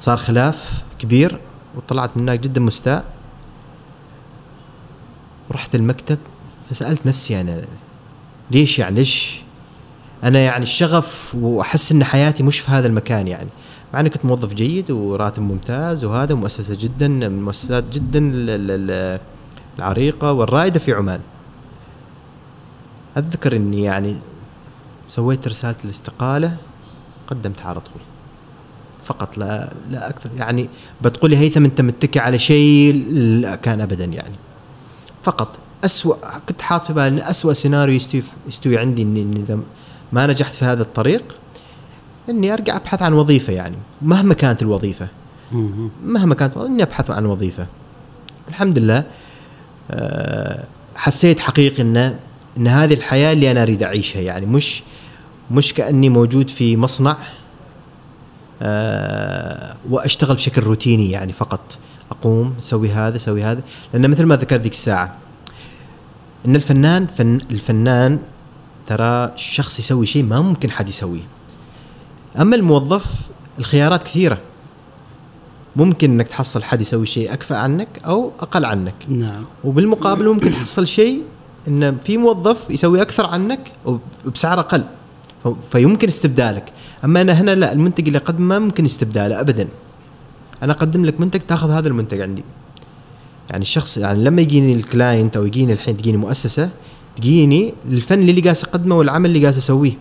صار 0.00 0.16
خلاف 0.16 0.82
كبير 0.98 1.38
وطلعت 1.76 2.16
من 2.16 2.22
هناك 2.22 2.40
جدا 2.40 2.60
مستاء. 2.60 3.04
ورحت 5.50 5.74
المكتب 5.74 6.18
فسألت 6.70 7.06
نفسي 7.06 7.40
أنا 7.40 7.62
ليش 8.50 8.78
يعني 8.78 8.94
ليش 8.96 9.40
أنا 10.24 10.38
يعني 10.38 10.62
الشغف 10.62 11.34
وأحس 11.34 11.92
أن 11.92 12.04
حياتي 12.04 12.42
مش 12.42 12.58
في 12.60 12.70
هذا 12.70 12.86
المكان 12.86 13.28
يعني؟ 13.28 13.48
مع 13.94 14.00
أني 14.00 14.10
كنت 14.10 14.24
موظف 14.24 14.54
جيد 14.54 14.90
وراتب 14.90 15.42
ممتاز 15.42 16.04
وهذا 16.04 16.34
مؤسسة 16.34 16.76
جدا 16.80 17.08
من 17.08 17.22
المؤسسات 17.22 17.84
جدا 17.92 18.18
ال- 18.18 18.50
ال- 18.50 18.90
ال- 18.90 19.20
العريقة 19.78 20.32
والرائدة 20.32 20.78
في 20.78 20.92
عمان. 20.92 21.20
أتذكر 23.16 23.56
أني 23.56 23.82
يعني 23.82 24.16
سويت 25.12 25.48
رسالة 25.48 25.76
الاستقالة 25.84 26.56
قدمتها 27.26 27.66
على 27.66 27.80
طول. 27.80 28.02
فقط 29.04 29.38
لا 29.38 29.72
لا 29.90 30.08
أكثر. 30.10 30.30
يعني 30.36 30.68
بتقولي 31.02 31.36
هيثم 31.36 31.64
انت 31.64 31.80
متكي 31.80 32.18
على 32.18 32.38
شيء 32.38 32.94
لا 33.12 33.56
كان 33.56 33.80
ابدا 33.80 34.04
يعني. 34.04 34.34
فقط 35.22 35.58
اسوء 35.84 36.16
كنت 36.48 36.62
حاط 36.62 36.86
في 36.86 36.92
بالي 36.92 37.08
إن 37.08 37.18
اسوء 37.18 37.52
سيناريو 37.52 37.94
يستوي 37.94 38.22
يستوي 38.48 38.78
عندي 38.78 39.02
إني 39.02 39.22
إني 39.22 39.40
إذا 39.40 39.58
ما 40.12 40.26
نجحت 40.26 40.54
في 40.54 40.64
هذا 40.64 40.82
الطريق 40.82 41.36
إني 42.28 42.52
أرجع 42.52 42.76
أبحث 42.76 43.02
عن 43.02 43.12
وظيفة 43.12 43.52
يعني. 43.52 43.76
مهما 44.02 44.34
كانت 44.34 44.62
الوظيفة. 44.62 45.08
مهم. 45.52 45.90
مهما 46.04 46.34
كانت 46.34 46.56
إني 46.56 46.82
أبحث 46.82 47.10
عن 47.10 47.26
وظيفة. 47.26 47.66
الحمد 48.48 48.78
لله 48.78 49.04
آه، 49.90 50.64
حسيت 50.96 51.40
حقيقي 51.40 51.82
إن 51.82 52.16
إن 52.56 52.66
هذه 52.66 52.94
الحياة 52.94 53.32
اللي 53.32 53.50
أنا 53.50 53.62
أريد 53.62 53.82
أعيشها 53.82 54.20
يعني 54.20 54.46
مش 54.46 54.82
مش 55.52 55.74
كأني 55.74 56.08
موجود 56.08 56.50
في 56.50 56.76
مصنع 56.76 57.16
آه، 58.62 59.76
وأشتغل 59.90 60.36
بشكل 60.36 60.62
روتيني 60.62 61.10
يعني 61.10 61.32
فقط. 61.32 61.78
أقوم 62.10 62.54
أسوي 62.58 62.90
هذا 62.90 63.16
أسوي 63.16 63.42
هذا. 63.42 63.62
لأن 63.92 64.10
مثل 64.10 64.24
ما 64.24 64.36
ذكرت 64.36 64.60
ذيك 64.60 64.72
الساعة 64.72 65.16
إن 66.46 66.56
الفنان 66.56 67.06
فن 67.06 67.40
الفنان 67.50 68.18
ترى 68.86 69.32
شخص 69.36 69.78
يسوي 69.78 70.06
شيء 70.06 70.22
ما 70.22 70.40
ممكن 70.40 70.70
حد 70.70 70.88
يسويه. 70.88 71.22
أما 72.40 72.56
الموظف 72.56 73.12
الخيارات 73.58 74.02
كثيرة. 74.02 74.38
ممكن 75.76 76.10
إنك 76.10 76.28
تحصل 76.28 76.62
حد 76.62 76.80
يسوي 76.80 77.06
شيء 77.06 77.32
أكفأ 77.32 77.56
عنك 77.56 77.88
أو 78.06 78.32
أقل 78.40 78.64
عنك. 78.64 78.94
نعم. 79.08 79.44
وبالمقابل 79.64 80.28
ممكن 80.28 80.50
تحصل 80.50 80.86
شيء 80.86 81.22
إن 81.68 81.98
في 81.98 82.18
موظف 82.18 82.70
يسوي 82.70 83.02
أكثر 83.02 83.26
عنك 83.26 83.72
وبسعر 84.26 84.60
أقل. 84.60 84.84
فيمكن 85.70 86.08
استبدالك. 86.08 86.72
أما 87.04 87.20
أنا 87.20 87.32
هنا 87.32 87.54
لا 87.54 87.72
المنتج 87.72 88.06
اللي 88.06 88.18
أقدمه 88.18 88.46
ما 88.46 88.58
ممكن 88.58 88.84
استبداله 88.84 89.40
ابدا. 89.40 89.68
أنا 90.62 90.72
أقدم 90.72 91.04
لك 91.04 91.20
منتج 91.20 91.40
تأخذ 91.40 91.70
هذا 91.70 91.88
المنتج 91.88 92.20
عندي. 92.20 92.44
يعني 93.50 93.62
الشخص 93.62 93.98
يعني 93.98 94.24
لما 94.24 94.42
يجيني 94.42 94.72
الكلاينت 94.72 95.36
أو 95.36 95.46
يجيني 95.46 95.72
الحين 95.72 95.96
تجيني 95.96 96.16
مؤسسة 96.16 96.70
تجيني 97.16 97.74
الفن 97.88 98.28
اللي 98.28 98.40
قاعد 98.40 98.56
أقدمه 98.62 98.96
والعمل 98.98 99.26
اللي 99.26 99.42
قاعد 99.42 99.56
أسويه. 99.56 99.98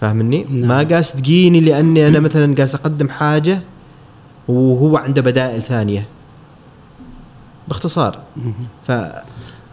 فاهمني؟ 0.00 0.44
نعم. 0.44 0.68
ما 0.68 0.78
قاس 0.78 1.12
تجيني 1.12 1.60
لأني 1.60 2.08
أنا 2.08 2.18
مثلا 2.18 2.54
قاعد 2.54 2.68
أقدم 2.68 3.08
حاجة 3.08 3.62
وهو 4.48 4.96
عنده 4.96 5.22
بدائل 5.22 5.62
ثانية. 5.62 6.06
باختصار. 7.68 8.18
مهم. 8.36 8.66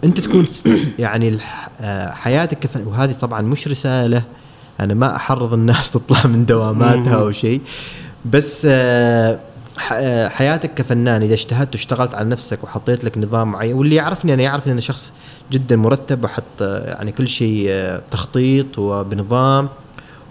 فانت 0.06 0.20
تكون 0.20 0.48
يعني 1.00 1.38
آه، 1.82 2.12
حياتك 2.12 2.60
كفن 2.60 2.88
وهذه 2.88 3.12
طبعا 3.12 3.42
مش 3.42 3.68
رساله 3.68 4.24
أنا 4.80 4.94
ما 4.94 5.16
أحرض 5.16 5.54
الناس 5.54 5.92
تطلع 5.96 6.28
من 6.28 6.46
دواماتها 6.46 7.16
أو 7.16 7.32
شيء. 7.32 7.62
بس 8.26 8.68
آه، 8.70 9.40
آه، 9.94 10.28
حياتك 10.28 10.74
كفنان 10.74 11.22
إذا 11.22 11.34
اجتهدت 11.34 11.76
واشتغلت 11.76 12.16
على 12.16 12.30
نفسك 12.30 12.64
وحطيت 12.64 13.04
لك 13.04 13.18
نظام 13.18 13.52
معين 13.52 13.74
واللي 13.74 13.96
يعرفني 13.96 14.34
أنا 14.34 14.44
يعرف 14.44 14.68
ان 14.68 14.72
أنا 14.72 14.82
شخص 14.82 15.12
جدا 15.52 15.76
مرتب 15.76 16.24
وحط 16.24 16.62
يعني 16.62 17.12
كل 17.12 17.28
شيء 17.28 17.70
تخطيط 18.12 18.80
وبنظام 18.80 19.70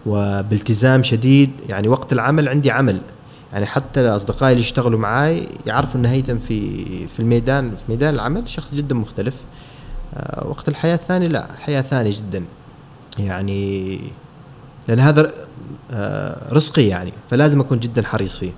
وبالتزام 0.06 1.02
شديد. 1.02 1.50
يعني 1.68 1.88
وقت 1.88 2.12
العمل 2.12 2.48
عندي 2.48 2.70
عمل. 2.70 3.00
يعني 3.54 3.66
حتى 3.66 4.08
اصدقائي 4.08 4.52
اللي 4.52 4.62
يشتغلوا 4.62 4.98
معاي 4.98 5.48
يعرفوا 5.66 6.00
ان 6.00 6.06
هيثم 6.06 6.38
في 6.38 6.86
في 7.08 7.20
الميدان 7.20 7.70
في 7.70 7.82
ميدان 7.88 8.14
العمل 8.14 8.48
شخص 8.48 8.74
جدا 8.74 8.94
مختلف. 8.94 9.34
آه، 10.14 10.46
وقت 10.46 10.68
الحياة 10.68 10.94
الثانية 10.94 11.26
لا 11.28 11.48
حياة 11.60 11.82
ثانية 11.82 12.10
جدا. 12.10 12.44
يعني 13.18 14.00
لأن 14.88 15.00
هذا 15.00 15.30
آه، 15.90 16.52
رزقي 16.54 16.82
يعني 16.82 17.12
فلازم 17.30 17.60
أكون 17.60 17.78
جدا 17.78 18.02
حريص 18.02 18.38
فيه. 18.38 18.52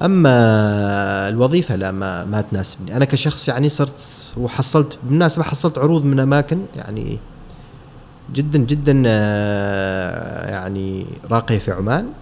أما 0.00 1.28
الوظيفة 1.28 1.76
لا 1.76 1.92
ما 1.92 2.24
ما 2.24 2.40
تناسبني. 2.40 2.96
أنا 2.96 3.04
كشخص 3.04 3.48
يعني 3.48 3.68
صرت 3.68 4.32
وحصلت 4.36 4.98
بالمناسبة 5.02 5.44
حصلت 5.44 5.78
عروض 5.78 6.04
من 6.04 6.20
أماكن 6.20 6.62
يعني 6.76 7.18
جدا 8.32 8.58
جدا 8.58 9.02
آه، 9.06 10.50
يعني 10.50 11.06
راقية 11.30 11.58
في 11.58 11.72
عمان. 11.72 12.12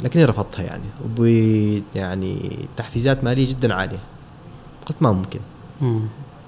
لكني 0.00 0.24
رفضتها 0.24 0.62
يعني. 0.62 0.84
وب 1.04 1.24
يعني 1.94 2.58
تحفيزات 2.76 3.24
مالية 3.24 3.48
جدا 3.48 3.74
عالية. 3.74 3.98
قلت 4.86 4.96
ما 5.00 5.12
ممكن. 5.12 5.40
مم. 5.80 6.00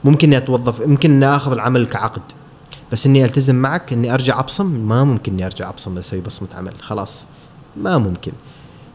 ممكن 0.05 0.29
إني 0.29 0.37
أتوظف 0.37 0.81
ممكن 0.81 1.11
إني 1.11 1.27
آخذ 1.27 1.53
العمل 1.53 1.87
كعقد. 1.87 2.23
بس 2.93 3.07
إني 3.07 3.25
ألتزم 3.25 3.55
معك 3.55 3.93
إني 3.93 4.15
أرجع 4.15 4.41
أبصم؟ 4.41 4.67
ما 4.67 5.05
ممكن 5.05 5.33
إني 5.33 5.47
أرجع 5.47 5.69
أبصم 5.69 5.99
أسوي 5.99 6.21
بصمة 6.21 6.49
عمل. 6.55 6.73
خلاص. 6.81 7.25
ما 7.77 7.99
ممكن. 7.99 8.33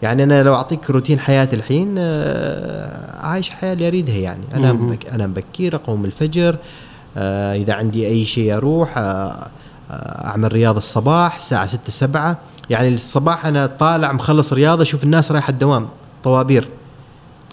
يعني 0.01 0.23
أنا 0.23 0.43
لو 0.43 0.55
أعطيك 0.55 0.89
روتين 0.89 1.19
حياتي 1.19 1.55
الحين 1.55 1.95
آه، 1.97 3.25
عايش 3.25 3.49
حياة 3.49 3.73
اللي 3.73 3.87
أريدها 3.87 4.15
يعني. 4.15 4.43
أنا 4.53 4.97
أنا 5.11 5.27
بكير 5.27 5.75
أقوم 5.75 6.05
الفجر 6.05 6.57
آه، 7.17 7.55
إذا 7.55 7.73
عندي 7.73 8.07
أي 8.07 8.25
شيء 8.25 8.57
أروح 8.57 8.97
آه، 8.97 9.01
آه، 9.01 9.49
أعمل 10.25 10.53
رياضة 10.53 10.77
الصباح 10.77 11.35
الساعة 11.35 11.65
6 11.65 11.89
7 11.91 12.37
يعني 12.69 12.87
الصباح 12.87 13.45
أنا 13.45 13.65
طالع 13.65 14.11
مخلص 14.11 14.53
رياضة 14.53 14.81
أشوف 14.83 15.03
الناس 15.03 15.31
رايحة 15.31 15.49
الدوام 15.49 15.87
طوابير. 16.23 16.67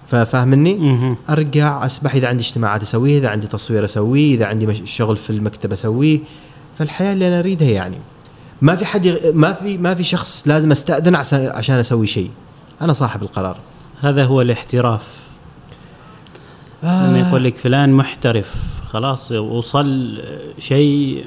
ففاهمني؟ 0.09 1.17
أرجع 1.31 1.87
أسبح 1.87 2.15
إذا 2.15 2.29
عندي 2.29 2.43
اجتماعات 2.43 2.83
أسويه 2.83 3.19
إذا 3.19 3.29
عندي 3.29 3.47
تصوير 3.47 3.85
أسويه 3.85 4.35
إذا 4.35 4.47
عندي 4.47 4.67
مش- 4.67 4.83
شغل 4.85 5.17
في 5.17 5.31
المكتب 5.31 5.73
أسويه. 5.73 6.19
فالحياة 6.79 7.13
اللي 7.13 7.29
أنا 7.29 7.39
أريدها 7.39 7.71
يعني. 7.71 7.97
ما 8.63 8.77
في 8.77 8.85
حد 8.87 9.07
يغ... 9.07 9.17
ما 9.35 9.53
في 9.53 9.79
ما 9.79 9.95
في 9.95 10.03
شخص 10.03 10.43
لازم 10.49 10.71
أستأذن 10.71 11.15
عشان 11.15 11.47
عشان 11.47 11.79
أسوي 11.79 12.07
شيء. 12.07 12.31
أنا 12.83 12.93
صاحب 12.93 13.23
القرار. 13.23 13.57
هذا 14.01 14.25
هو 14.25 14.41
الاحتراف. 14.41 15.21
لما 16.83 17.25
يقول 17.29 17.45
لك 17.45 17.57
فلان 17.59 17.93
محترف 17.93 18.55
خلاص 18.91 19.33
وصل 19.33 20.23
شيء 20.59 21.25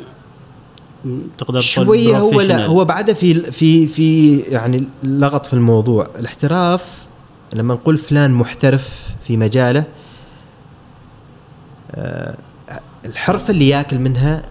تقدر 1.38 1.60
شوية 1.60 2.18
هو 2.18 2.42
لا. 2.42 2.66
هو 2.66 2.86
بعده 2.86 3.14
في 3.14 3.52
في 3.52 3.88
في 3.88 4.38
يعني 4.40 4.84
لغط 5.04 5.46
في 5.46 5.54
الموضوع. 5.54 6.08
الاحتراف 6.20 7.02
لما 7.54 7.74
نقول 7.74 7.98
فلان 7.98 8.32
محترف 8.32 9.08
في 9.28 9.38
مجاله 9.38 9.84
آه، 11.92 12.38
الحرفة 13.06 13.52
اللي 13.52 13.70
ياكل 13.70 14.00
منها 14.00 14.44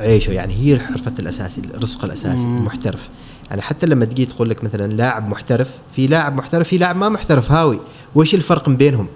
عيشه. 0.00 0.30
يعني 0.30 0.54
هي 0.54 0.80
حرفة 0.80 1.12
الاساسي 1.18 1.60
الرزق 1.74 2.04
الأساسي 2.04 2.44
مم. 2.44 2.58
المحترف. 2.58 3.08
يعني 3.50 3.62
حتى 3.62 3.86
لما 3.86 4.04
تجي 4.04 4.26
تقول 4.26 4.50
لك 4.50 4.64
مثلا 4.64 4.92
لاعب 4.92 5.28
محترف 5.28 5.70
في 5.96 6.06
لاعب 6.06 6.36
محترف 6.36 6.68
في 6.68 6.78
لاعب 6.78 6.96
ما 6.96 7.08
محترف 7.08 7.52
هاوي. 7.52 7.80
وش 8.14 8.34
الفرق 8.34 8.68
بينهم؟ 8.68 9.06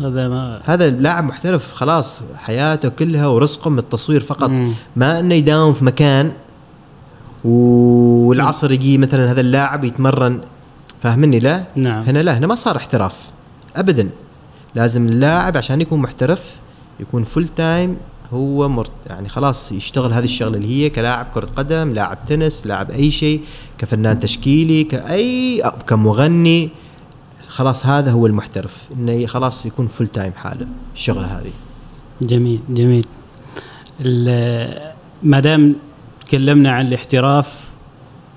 هذا 0.00 0.28
ما 0.28 0.60
هذا 0.64 0.88
اللاعب 0.88 1.24
محترف 1.24 1.72
خلاص 1.72 2.20
حياته 2.36 2.88
كلها 2.88 3.26
ورزقه 3.26 3.70
من 3.70 3.78
التصوير 3.78 4.20
فقط. 4.20 4.50
مم. 4.50 4.72
ما 4.96 5.20
إنه 5.20 5.34
يداوم 5.34 5.72
في 5.72 5.84
مكان 5.84 6.32
والعصر 7.44 8.72
يجي 8.72 8.98
مثلا 8.98 9.30
هذا 9.30 9.40
اللاعب 9.40 9.84
يتمرن. 9.84 10.40
فاهمني؟ 11.02 11.38
لا؟ 11.38 11.64
نعم. 11.76 12.02
هنا 12.02 12.18
لا 12.18 12.38
هنا 12.38 12.46
ما 12.46 12.54
صار 12.54 12.76
احتراف. 12.76 13.30
ابدا. 13.76 14.08
لازم 14.74 15.08
اللاعب 15.08 15.56
عشان 15.56 15.80
يكون 15.80 16.00
محترف 16.00 16.56
يكون 17.00 17.24
full 17.24 17.48
time 17.48 17.96
هو 18.32 18.68
مرت 18.68 18.90
يعني 19.06 19.28
خلاص 19.28 19.72
يشتغل 19.72 20.12
هذه 20.12 20.24
الشغلة 20.24 20.56
اللي 20.56 20.68
هي 20.68 20.90
كلاعب 20.90 21.26
كرة 21.34 21.48
قدم 21.56 21.92
لاعب 21.92 22.18
تنس 22.26 22.66
لاعب 22.66 22.90
أي 22.90 23.10
شيء 23.10 23.40
كفنان 23.78 24.20
تشكيلي 24.20 24.84
كاي 24.84 25.62
كمغني. 25.86 26.70
خلاص 27.56 27.86
هذا 27.86 28.10
هو 28.10 28.26
المحترف 28.26 28.88
إنه 28.92 29.26
خلاص 29.26 29.66
يكون 29.66 29.86
full 29.86 30.08
time 30.08 30.32
حاله 30.32 30.66
الشغلة 30.94 31.26
هذه 31.26 31.52
جميل 32.22 32.60
جميل 32.68 33.06
ما 35.22 35.40
دام 35.40 35.74
تكلمنا 36.26 36.70
عن 36.70 36.86
الاحتراف 36.86 37.64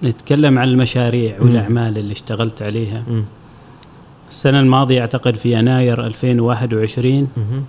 نتكلم 0.04 0.60
عن 0.60 0.68
المشاريع. 0.68 1.42
والأعمال 1.42 1.98
اللي 1.98 2.12
اشتغلت 2.12 2.62
عليها 2.62 3.04
مم. 3.08 3.24
السنة 4.30 4.60
الماضية 4.60 5.02
أعتقد 5.02 5.36
في 5.36 5.54
يناير 5.54 6.06
2021 6.06 7.28
مهم. 7.38 7.64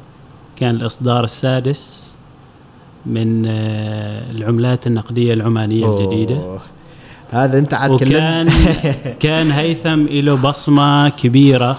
كان 0.57 0.71
الإصدار 0.71 1.25
السادس 1.25 2.15
من 3.07 3.47
آه، 3.47 4.31
العملات 4.31 4.87
النقدية 4.87 5.35
العمانية 5.35 5.87
الجديدة 5.87 6.37
أوه. 6.37 6.61
هذا 7.33 7.59
انت 7.59 7.75
عاد 7.75 7.91
وكان 7.91 8.49
كان 9.21 9.51
هيثم 9.51 10.07
له 10.07 10.37
بصمة 10.37 11.09
كبيرة. 11.09 11.79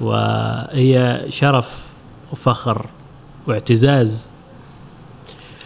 وهي 0.00 1.24
شرف 1.28 1.84
وفخر 2.32 2.86
واعتزاز 3.46 4.28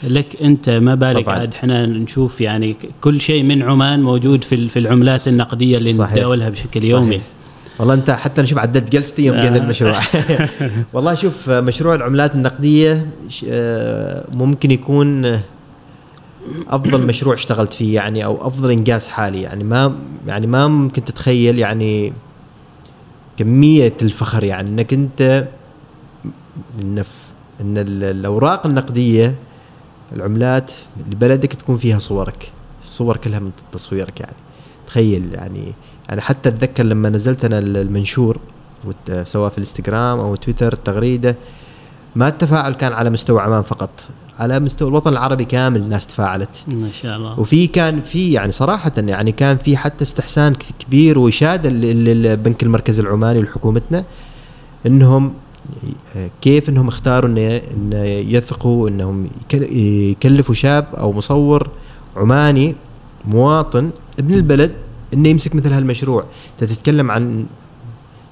لك 0.03 0.43
أنت 0.43 0.71
ما 0.71 0.95
بالك 0.95 1.25
طبعاً. 1.25 1.39
عاد 1.39 1.55
إحنا 1.55 1.87
نشوف 1.87 2.41
يعني 2.41 2.77
كل 3.01 3.21
شيء 3.21 3.43
من 3.43 3.63
عمان 3.63 4.03
موجود 4.03 4.45
في 4.45 4.69
في 4.69 4.79
العملات 4.79 5.29
النقدية 5.29 5.77
اللي 5.77 5.93
صحيح. 5.93 6.13
نتداولها 6.13 6.49
بشكل 6.49 6.85
يومي 6.85 7.07
صحيح. 7.17 7.23
والله 7.79 7.95
أنت 7.95 8.11
حتى 8.11 8.43
نشوف 8.43 8.59
عددت 8.59 8.93
جلستي 8.93 9.25
يوم 9.27 9.37
آه. 9.37 9.49
قد 9.51 9.57
المشروع 9.57 9.99
والله 10.93 11.15
شوف 11.15 11.51
مشروع 11.51 11.95
العملات 11.95 12.35
النقدية 12.35 13.07
آه، 13.49 14.27
ممكن 14.33 14.71
يكون 14.71 15.25
آه، 15.25 15.41
أفضل 16.69 17.07
مشروع 17.07 17.35
اشتغلت 17.35 17.75
فيه 17.75 17.95
يعني 17.95 18.25
أو 18.25 18.47
أفضل 18.47 18.71
إنجاز 18.71 19.09
حالي 19.09 19.43
يعني. 19.43 19.65
ما 19.65 19.97
يعني 20.27 20.47
ما 20.47 20.67
ممكن 20.69 21.05
تتخيل 21.05 21.59
يعني 21.59 22.13
كمية 23.37 23.93
الفخر 24.03 24.45
يعني. 24.45 24.69
إنك 24.69 24.93
أنت 24.93 25.49
ان 26.83 27.05
إن 27.61 27.79
ال- 27.79 28.05
الأوراق 28.05 28.67
النقدية 28.67 29.35
العملات 30.13 30.73
لبلدك 31.11 31.53
تكون 31.55 31.77
فيها 31.77 31.99
صورك. 31.99 32.53
الصور 32.83 33.17
كلها 33.17 33.39
من 33.39 33.51
تصويرك 33.73 34.21
يعني. 34.21 34.37
تخيل 34.87 35.35
يعني. 35.35 35.75
يعني 36.09 36.21
حتى 36.21 36.49
أتذكر 36.49 36.83
لما 36.85 37.09
نزلت 37.09 37.45
أنا 37.45 37.59
المنشور 37.59 38.39
سواء 39.25 39.51
في 39.51 39.59
الإنستغرام 39.59 40.19
أو 40.19 40.35
تويتر 40.37 40.75
تغريدة 40.75 41.37
ما 42.17 42.29
التفاعل 42.29 42.73
كان 42.73 42.93
على 42.93 43.11
مستوى 43.11 43.41
عمان 43.41 43.63
فقط 43.63 43.91
على 44.39 44.61
مستوى 44.61 44.89
الوطن 44.89 45.13
العربي 45.13 45.45
كامل 45.45 45.81
الناس 45.83 46.07
تفاعلت. 46.07 46.65
ما 46.69 46.93
شاء 46.93 47.17
الله. 47.17 47.41
وفي 47.41 47.67
كان 47.67 48.01
في 48.01 48.33
يعني 48.33 48.53
صراحة 48.53 48.93
يعني 48.99 49.33
كان 49.33 49.57
في 49.57 49.77
حتى 49.77 50.05
استحسان 50.05 50.55
كبير 50.79 51.19
وإشادة 51.19 51.71
لل- 51.71 52.05
للبنك 52.05 52.63
المركزي 52.63 53.03
العماني 53.03 53.39
ولحكومتنا 53.39 54.05
إنهم 54.87 55.33
كيف 56.43 56.69
إنهم 56.69 56.89
اختاروا 56.89 57.31
إن 57.31 57.93
يثقوا 58.29 58.89
إنهم 58.89 59.29
يكل- 59.43 59.77
يكلفوا 59.77 60.55
شاب 60.55 60.87
أو 60.95 61.13
مصور 61.13 61.69
عماني 62.17 62.75
مواطن 63.25 63.91
ابن 64.19 64.35
البلد 64.35 64.73
إنه 65.15 65.29
يمسك 65.29 65.55
مثل 65.55 65.73
هالمشروع. 65.73 66.25
أنت 66.63 66.71
تتكلم 66.73 67.11
عن 67.11 67.47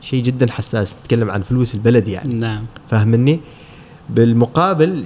شيء 0.01 0.23
جدا 0.23 0.51
حساس 0.53 0.97
تتكلم 1.03 1.31
عن 1.31 1.43
فلوس 1.43 1.75
البلد 1.75 2.09
يعني. 2.09 2.35
نعم. 2.35 2.65
فاهمني؟ 2.91 3.41
بالمقابل 4.11 5.05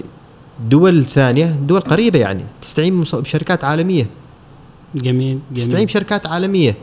دول 0.71 1.05
ثانية 1.05 1.47
دول 1.47 1.81
قريبة 1.81 2.19
يعني 2.19 2.45
تستعين 2.63 3.01
بشركات 3.01 3.65
عالمية. 3.65 4.07
جميل 4.95 5.39
تستعين 5.55 5.71
جميل 5.73 5.87
بشركات 5.87 6.27
عالمية. 6.27 6.75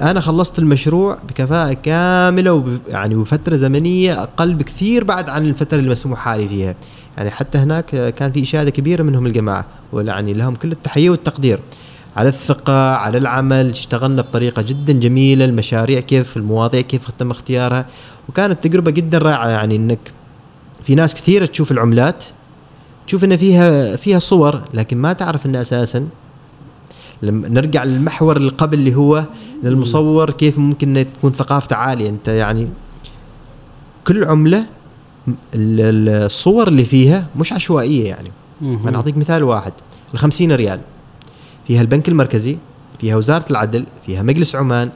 أنا 0.00 0.20
خلصت 0.20 0.58
المشروع 0.58 1.18
بكفاءة 1.28 1.72
كاملة 1.72 2.52
وب 2.52 2.78
يعني 2.88 3.14
وفترة 3.14 3.56
زمنية 3.56 4.22
أقل 4.22 4.54
بكثير 4.54 5.04
بعد 5.04 5.28
عن 5.28 5.46
الفترة 5.46 5.78
اللي 5.78 5.90
مسموح 5.90 6.18
حالي 6.18 6.48
فيها. 6.48 6.74
يعني 7.16 7.30
حتى 7.30 7.58
هناك 7.58 8.14
كان 8.14 8.32
في 8.32 8.42
إشادة 8.42 8.70
كبيرة 8.70 9.02
منهم 9.02 9.26
الجماعة 9.26 9.66
ويعني 9.92 10.32
لهم 10.32 10.54
كل 10.54 10.72
التحية 10.72 11.10
والتقدير. 11.10 11.60
على 12.16 12.28
الثقة 12.28 12.92
على 12.94 13.18
العمل 13.18 13.70
اشتغلنا 13.70 14.22
بطريقة 14.22 14.62
جدا 14.62 14.92
جميلة 14.92 15.44
المشاريع 15.44 16.00
كيف 16.00 16.36
المواضيع 16.36 16.80
كيف 16.80 17.10
تم 17.10 17.30
اختيارها. 17.30 17.86
وكانت 18.28 18.64
تجربة 18.64 18.90
جدا 18.90 19.18
رائعة 19.18 19.48
يعني 19.48 19.76
إنك 19.76 19.98
في 20.84 20.94
ناس 20.94 21.14
كثيرة 21.14 21.46
تشوف 21.46 21.72
العملات 21.72 22.24
تشوف 23.06 23.24
إن 23.24 23.36
فيها 23.36 23.96
فيها 23.96 24.18
صور 24.18 24.60
لكن 24.74 24.98
ما 24.98 25.12
تعرف 25.12 25.46
ان 25.46 25.56
أساسا. 25.56 26.08
لما 27.22 27.48
نرجع 27.48 27.84
للمحور 27.84 28.36
اللي 28.36 28.50
قبل 28.50 28.78
اللي 28.78 28.94
هو 28.94 29.24
المصور 29.64 30.30
كيف 30.30 30.58
ممكن 30.58 31.06
تكون 31.14 31.32
ثقافته 31.32 31.76
عالية. 31.76 32.08
أنت 32.10 32.28
يعني 32.28 32.68
كل 34.06 34.24
عملة 34.24 34.66
الصور 35.54 36.68
اللي 36.68 36.84
فيها 36.84 37.26
مش 37.36 37.52
عشوائية 37.52 38.08
يعني. 38.08 38.30
أنا 38.62 38.96
أعطيك 38.96 39.16
مثال 39.16 39.42
واحد. 39.42 39.72
ال 40.14 40.18
50 40.18 40.52
ريال. 40.52 40.80
فيها 41.66 41.80
البنك 41.80 42.08
المركزي 42.08 42.56
فيها 43.00 43.16
وزارة 43.16 43.44
العدل 43.50 43.86
فيها 44.06 44.22
مجلس 44.22 44.56
عمان 44.56 44.90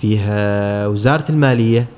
فيها 0.00 0.86
وزارة 0.86 1.24
المالية. 1.30 1.88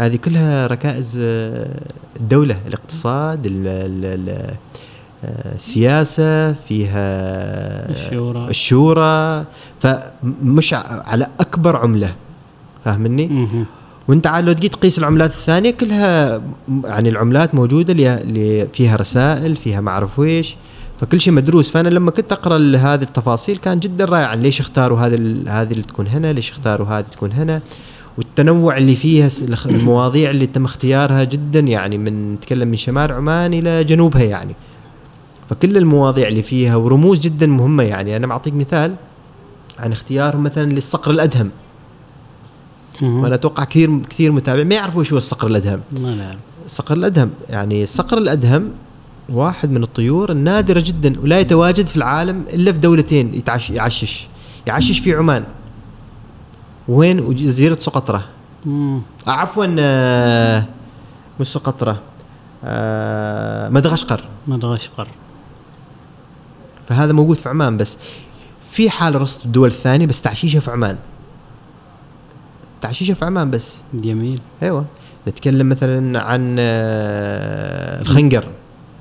هذه 0.00 0.16
كلها 0.16 0.66
ركائز 0.66 1.18
آه، 1.22 1.80
الدولة 2.20 2.56
الاقتصاد 2.68 3.46
ال- 3.46 3.66
ال- 3.68 4.04
ال- 4.28 4.54
آه، 5.24 5.54
السياسة 5.54 6.52
فيها 6.52 7.06
الشورى. 7.90 8.48
الشورى. 8.48 9.44
فمش 9.80 10.74
على 10.74 11.26
أكبر 11.40 11.76
عملة 11.76 12.14
فاهمني؟ 12.84 13.48
وانت 14.08 14.26
عاد 14.26 14.44
لو 14.44 14.52
تجي 14.52 14.68
تقيس 14.68 14.98
العملات 14.98 15.30
الثانية 15.30 15.70
كلها 15.70 16.42
يعني 16.84 17.08
العملات 17.08 17.54
موجودة 17.54 17.92
اللي- 17.92 18.68
فيها 18.72 18.96
رسائل 18.96 19.56
فيها 19.56 19.80
ما 19.80 19.90
أعرف 19.90 20.18
ويش 20.18 20.56
فكل 21.00 21.20
شيء 21.20 21.32
مدروس. 21.34 21.70
فأنا 21.70 21.88
لما 21.88 22.10
كنت 22.10 22.32
أقرأ 22.32 22.56
هذه 22.76 23.02
التفاصيل 23.02 23.56
كان 23.56 23.80
جدا 23.80 24.04
رائعا 24.04 24.34
ليش 24.36 24.60
اختاروا 24.60 25.00
هذه 25.00 25.14
ال- 25.14 25.48
هذه 25.48 25.70
اللي 25.72 25.82
تكون 25.82 26.06
هنا؟ 26.06 26.32
ليش 26.32 26.50
اختاروا 26.50 26.86
هذه 26.86 27.04
تكون 27.04 27.32
هنا؟ 27.32 27.60
والتنوع 28.18 28.76
اللي 28.76 28.96
فيها 28.96 29.28
المواضيع 29.66 30.30
اللي 30.30 30.46
تم 30.46 30.64
اختيارها 30.64 31.24
جدا 31.24 31.60
يعني 31.60 31.98
من 31.98 32.34
نتكلم 32.34 32.68
من 32.68 32.76
شمال 32.76 33.12
عمان 33.12 33.54
إلى 33.54 33.84
جنوبها 33.84 34.22
يعني. 34.22 34.54
فكل 35.50 35.76
المواضيع 35.76 36.28
اللي 36.28 36.42
فيها 36.42 36.76
ورموز 36.76 37.20
جدا 37.20 37.46
مهمة 37.46 37.82
يعني. 37.82 38.16
أنا 38.16 38.26
بعطيك 38.26 38.54
مثال 38.54 38.94
عن 39.78 39.92
اختيارهم 39.92 40.42
مثلا 40.42 40.72
للصقر 40.72 41.10
الأدهم. 41.10 41.50
وأنا 43.02 43.34
أتوقع 43.34 43.64
كثير 43.64 43.98
كثير 44.10 44.32
متابع. 44.32 44.64
ما 44.64 44.74
يعرفوا 44.74 45.04
هو 45.12 45.16
الصقر 45.16 45.46
الأدهم. 45.46 45.80
ما 46.00 46.14
نعرف. 46.14 46.38
الصقر 46.66 46.94
الأدهم 46.94 47.30
يعني 47.48 47.82
الصقر 47.82 48.18
الأدهم 48.18 48.70
واحد 49.28 49.70
من 49.70 49.82
الطيور 49.82 50.32
النادرة 50.32 50.82
جدا 50.86 51.20
ولا 51.20 51.40
يتواجد 51.40 51.86
في 51.86 51.96
العالم 51.96 52.44
إلا 52.52 52.72
في 52.72 52.78
دولتين 52.78 53.34
يتعش 53.34 53.70
يعشش. 53.70 54.28
يعشش 54.66 54.98
في 54.98 55.14
عمان. 55.14 55.44
وين 56.88 57.20
وجزيره. 57.20 57.78
آه، 58.66 59.00
عفوا 59.26 59.66
آه، 59.78 60.66
مش 61.40 61.52
سقطرى 61.52 61.96
آه، 62.64 63.68
مدغشقر. 63.68 64.24
مدغشقر. 64.46 65.08
فهذا 66.86 67.12
موجود 67.12 67.36
في 67.36 67.48
عمان 67.48 67.76
بس. 67.76 67.96
في 68.70 68.90
حال 68.90 69.22
رصد 69.22 69.44
الدول 69.44 69.68
الثانية 69.68 70.06
بس 70.06 70.22
تعشيشه 70.22 70.60
في 70.60 70.70
عمان. 70.70 70.96
تعشيشه 72.80 73.14
في 73.14 73.24
عمان 73.24 73.50
بس. 73.50 73.82
جميل. 73.94 74.40
أيوه. 74.62 74.84
نتكلم 75.28 75.68
مثلا 75.68 76.20
عن 76.22 76.56
آه، 76.58 78.00
الخنجر. 78.00 78.48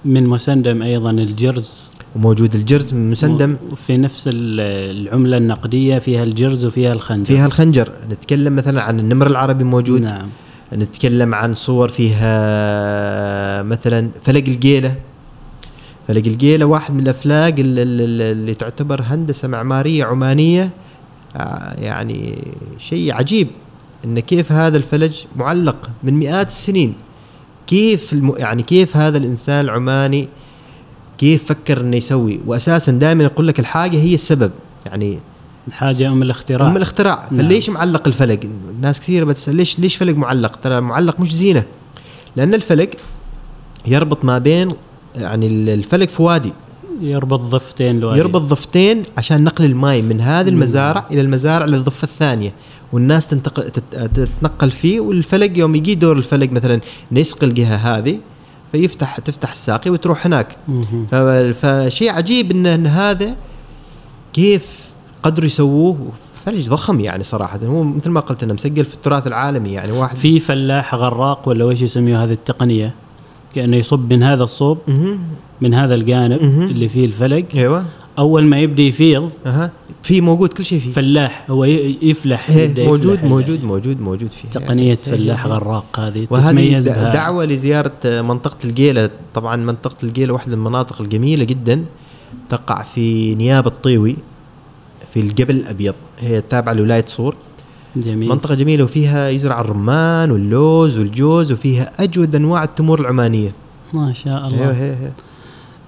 من 0.08 0.24
مسندم 0.30 0.82
أيضا 0.82 1.12
الجرز. 1.12 1.90
وموجود 2.16 2.56
الجرز 2.56 2.94
مسندم. 2.94 3.58
في 3.76 3.98
نفس 3.98 4.28
ال- 4.28 4.60
العملة 5.08 5.38
النقدية 5.38 6.00
فيها 6.00 6.24
الجرز 6.24 6.66
وفيها 6.66 6.94
الخنجر. 6.94 7.26
فيها 7.26 7.46
الخنجر. 7.46 7.92
نتكلم 8.12 8.56
مثلا 8.56 8.82
عن 8.82 9.00
النمر 9.00 9.28
العربي 9.28 9.64
موجود. 9.64 10.02
نعم. 10.02 10.30
نتكلم 10.74 11.36
عن 11.36 11.54
صور 11.54 11.90
فيها 11.90 13.64
مثلا 13.64 14.10
فلق 14.24 14.44
الجيله 14.48 14.96
فلق 16.08 16.24
الجيله 16.28 16.66
واحد 16.66 16.94
من 16.94 17.00
الأفلاق 17.00 17.54
اللي, 17.60 17.84
اللي 17.84 18.32
اللي 18.32 18.54
تعتبر 18.54 19.02
هندسة 19.06 19.48
معمارية 19.48 20.04
عمانية. 20.06 20.70
آه، 21.36 21.74
يعني 21.80 22.44
شيء 22.78 23.14
عجيب 23.14 23.48
إن 24.06 24.20
كيف 24.20 24.52
هذا 24.52 24.78
الفلج 24.78 25.18
معلق 25.36 25.90
من 26.04 26.14
مئات 26.14 26.48
السنين. 26.48 26.94
كيف 27.68 28.14
الم... 28.14 28.34
يعني 28.38 28.64
كيف 28.64 28.98
هذا 28.98 29.18
الإنسان 29.18 29.66
العماني 29.66 30.30
كيف 31.18 31.46
فكر 31.46 31.82
إنه 31.82 31.98
يسوي؟ 31.98 32.40
واساسا 32.46 32.92
دائما 32.92 33.24
يقول 33.24 33.48
لك 33.48 33.60
الحاجة 33.60 33.98
هي 33.98 34.14
السبب 34.14 34.52
يعني 34.86 35.20
الحاجة 35.68 36.08
أم 36.08 36.22
الاختراع. 36.22 36.70
أم 36.70 36.78
الاختراع. 36.78 37.28
نعم. 37.32 37.42
فليش 37.42 37.70
معلق 37.70 38.08
الفلق؟ 38.08 38.40
الناس 38.70 39.00
كثير 39.00 39.26
بتسأل 39.26 39.56
ليش 39.56 39.80
ليش 39.80 39.96
فلق 39.96 40.16
معلق؟ 40.16 40.56
ترى 40.56 40.78
المعلق 40.78 41.20
مش 41.20 41.36
زينة. 41.36 41.64
لأن 42.36 42.54
الفلق 42.54 42.90
يربط 43.86 44.26
ما 44.26 44.38
بين 44.38 44.72
يعني 45.16 45.48
الفلق 45.74 46.10
في 46.10 46.22
وادي 46.22 46.54
يربط 47.02 47.40
ضفتين 47.40 48.00
لوالي. 48.00 48.20
يربط 48.20 48.42
ضفتين 48.42 49.04
عشان 49.18 49.44
نقل 49.44 49.66
الماء 49.66 50.02
من 50.02 50.22
هذه 50.22 50.50
المزارع 50.50 51.08
إلى 51.12 51.22
المزارع 51.22 51.66
للضفة 51.66 52.06
الثانية. 52.06 52.54
والناس 52.94 53.28
تنتقل 53.28 53.70
تت- 53.70 54.10
تتنقل 54.14 54.72
فيه 54.72 55.00
والفلق 55.00 55.58
يوم 55.58 55.76
يجي 55.76 55.96
دور 55.96 56.18
الفلق 56.18 56.52
مثلا 56.52 56.80
يسقي 57.12 57.48
الجهة 57.48 57.76
هذه 57.76 58.20
فيفتح 58.72 59.20
تفتح 59.20 59.52
الساقي 59.52 59.90
وتروح 59.92 60.26
هناك. 60.26 60.56
فشيء 61.54 62.12
عجيب 62.12 62.52
ان 62.52 62.88
هذا 62.88 63.36
كيف 64.34 64.88
قدروا 65.24 65.46
يسووه؟ 65.46 65.98
فلج 66.46 66.70
ضخم 66.70 67.00
يعني 67.00 67.24
صراحة. 67.24 67.60
هو 67.66 67.84
مثل 67.84 68.10
ما 68.10 68.20
قلت 68.20 68.44
انه 68.44 68.54
مسجل 68.54 68.86
في 68.86 68.94
التراث 68.94 69.28
العالمي 69.28 69.72
يعني 69.72 69.92
واحد 69.92 70.18
في 70.18 70.40
فلاح 70.40 70.96
غراق 70.96 71.50
ولا 71.50 71.66
وش 71.66 71.82
يسميه 71.82 72.24
هذه 72.24 72.34
التقنية؟ 72.34 72.94
كأنه 73.56 73.78
يصب 73.78 74.14
من 74.14 74.24
هذا 74.24 74.44
الصوب. 74.44 74.78
من 75.62 75.74
هذا 75.74 75.96
الجانب. 75.96 76.42
اللي 76.42 76.90
فيه 76.90 77.06
الفلق. 77.06 77.46
أيوه. 77.56 77.86
أول 78.20 78.46
ما 78.46 78.60
يبدأ 78.60 78.84
يفيض 78.84 79.30
أها. 79.46 79.72
في 80.04 80.22
موجود 80.22 80.54
كل 80.54 80.66
شيء 80.66 80.80
فيه. 80.80 80.92
فلاح 80.92 81.46
هو 81.50 81.64
يفلح 82.02 82.50
إيه، 82.50 82.70
يبدأ 82.70 82.86
موجود 82.86 83.14
يفلح 83.14 83.24
موجود 83.30 83.64
موجود 83.64 84.02
موجود 84.02 84.32
فيه. 84.32 84.50
تقنية 84.50 84.90
إيه، 84.90 84.96
فلاح. 84.96 85.46
غراق 85.48 86.00
هذه 86.00 86.28
وهذه 86.30 86.48
تتميز 86.56 86.88
د- 86.88 86.92
بها. 86.92 87.12
دعوة 87.12 87.46
لزيارة 87.46 87.92
منطقة 88.06 88.58
الجيلة. 88.66 89.10
طبعا 89.34 89.56
منطقة 89.56 89.96
الجيلة 90.04 90.34
واحدة 90.34 90.56
من 90.56 90.62
المناطق 90.68 91.02
الجميلة 91.02 91.44
جدا 91.44 91.86
تقع 92.50 92.84
في 92.84 93.36
نيابة 93.36 93.72
طيوي 93.84 94.16
في 95.14 95.20
الجبل 95.20 95.56
الأبيض. 95.56 95.96
هي 96.20 96.42
تابعة 96.42 96.74
لولاية 96.74 97.06
صور. 97.08 97.36
جميل. 97.96 98.30
منطقة 98.30 98.56
جميلة 98.56 98.84
وفيها 98.84 99.30
يزرع 99.30 99.62
الرمان 99.62 100.32
واللوز 100.32 100.98
والجوز 100.98 101.52
وفيها 101.52 102.04
أجود 102.04 102.36
أنواع 102.36 102.64
التمور 102.64 103.00
العمانية. 103.00 103.52
ما 103.94 104.14
شاء 104.14 104.48
الله. 104.48 104.60
أيوه 104.64 104.84
أيوه 104.84 105.12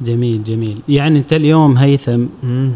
جميل 0.02 0.44
جميل. 0.44 0.80
يعني 0.90 1.20
انت 1.20 1.34
اليوم 1.34 1.78
هيثم 1.78 2.26
مم. 2.44 2.72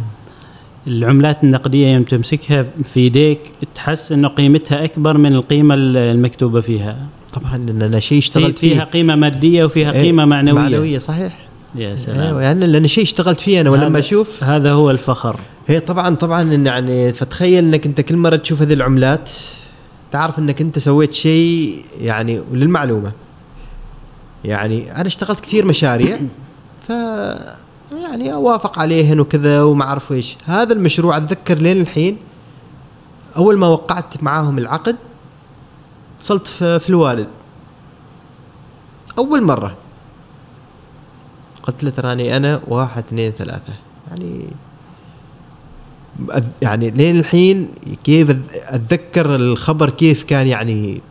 العملات 0.87 1.43
النقدية 1.43 1.87
يوم 1.87 2.03
تمسكها 2.03 2.65
في 2.83 2.99
يديك 3.05 3.39
تحس 3.75 4.11
إنه 4.11 4.27
قيمتها 4.27 4.83
أكبر 4.85 5.17
من 5.17 5.33
القيمة 5.33 5.75
المكتوبة 5.77 6.61
فيها. 6.61 6.97
طبعا 7.33 7.57
لأن 7.57 7.81
أنا 7.81 7.99
شيء 7.99 8.17
اشتغلت 8.17 8.59
فيها 8.59 8.85
فيه. 8.85 8.91
قيمة 8.91 9.15
مادية 9.15 9.63
وفيها 9.63 9.91
إيه، 9.91 10.01
قيمة 10.01 10.25
معنوية. 10.25 10.53
معنوية 10.61 10.97
صحيح. 10.97 11.37
يا 11.75 11.85
أيوه 11.85 11.95
سلام. 11.95 12.39
يعني 12.39 12.67
لأن 12.67 12.87
شيء 12.87 13.03
اشتغلت 13.03 13.39
فيه 13.39 13.61
أنا 13.61 13.69
ولما 13.69 13.99
أشوف. 13.99 14.43
هذا 14.43 14.71
هو 14.71 14.91
الفخر. 14.91 15.39
هي 15.67 15.79
طبعا 15.79 16.15
طبعا 16.15 16.41
إن 16.41 16.65
يعني 16.65 17.13
فتخيل 17.13 17.63
إنك 17.63 17.85
أنت 17.85 18.01
كل 18.01 18.15
مرة 18.15 18.35
تشوف 18.35 18.61
هذه 18.61 18.73
العملات 18.73 19.31
تعرف 20.11 20.39
إنك 20.39 20.61
أنت 20.61 20.79
سويت 20.79 21.13
شيء 21.13 21.75
يعني 22.01 22.41
وللمعلومه 22.51 23.11
يعني 24.45 24.95
أنا 24.95 25.07
اشتغلت 25.07 25.39
كثير 25.39 25.65
مشاريع. 25.65 26.19
ف 26.87 26.89
يعني 27.91 28.33
أوافق 28.33 28.79
عليهن 28.79 29.19
وكذا 29.19 29.63
وما 29.63 29.83
أعرف 29.83 30.11
إيش. 30.11 30.37
هذا 30.45 30.73
المشروع 30.73 31.17
أتذكر 31.17 31.55
لين 31.57 31.81
الحين 31.81 32.17
أول 33.37 33.57
ما 33.57 33.67
وقعت 33.67 34.23
معاهم 34.23 34.57
العقد 34.57 34.95
اتصلت 36.17 36.47
في, 36.47 36.89
الوالد. 36.89 37.27
أول 39.17 39.43
مرة. 39.43 39.75
قلت 41.63 41.83
له 41.83 41.89
تراني 41.89 42.37
أنا 42.37 42.61
واحد 42.67 43.03
اثنين 43.07 43.31
ثلاثة. 43.31 43.73
يعني 44.09 44.45
يعني 46.61 46.89
لين 46.89 47.19
الحين 47.19 47.67
كيف 48.03 48.29
أتذكر 48.53 49.35
الخبر 49.35 49.89
كيف 49.89 50.23
كان 50.23 50.47
يعني 50.47 51.01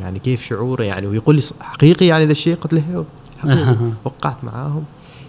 يعني 0.00 0.18
كيف 0.18 0.44
شعوره 0.44 0.82
يعني. 0.84 1.06
ويقول 1.06 1.36
لي 1.36 1.42
حقيقي 1.60 2.06
يعني 2.06 2.24
ذا 2.24 2.32
الشيء؟ 2.32 2.54
قلت 2.56 2.72
له 2.72 2.82
"إيوه، 2.90 3.04
حقيقي. 3.42 3.76
وقعت 4.04 4.44
معاهم. 4.44 4.84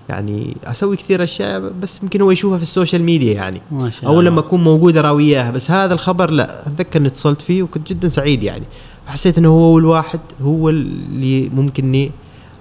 يعني 0.10 0.58
أسوي 0.64 0.96
كثير 0.96 1.24
أشياء 1.24 1.60
بس 1.82 2.04
يمكن 2.04 2.22
هو 2.22 2.32
يشوفها 2.32 2.58
في 2.58 2.64
ال 2.64 2.69
social 2.69 3.04
media 3.04 3.34
يعني. 3.34 3.62
ما 3.72 3.90
شاء 3.90 4.20
الله. 4.20 4.30
لما 4.30 4.40
أكون 4.40 4.64
موجود 4.64 4.98
أراوي 4.98 5.24
إياها 5.24 5.52
بس 5.52 5.72
هذا 5.72 5.94
الخبر 5.94 6.32
لا 6.32 6.68
أتذكر 6.68 7.00
إني 7.00 7.08
اتصلت 7.08 7.42
فيه 7.42 7.64
وكنت 7.64 7.90
جدا 7.90 8.08
سعيد 8.08 8.44
يعني. 8.44 8.66
حسيت 9.08 9.38
إنه 9.38 9.50
هو 9.50 9.66
اول 9.72 9.86
واحد 9.86 10.20
هو 10.42 10.70
اللي 10.70 11.50
ممكن 11.50 11.84
إني 11.84 12.12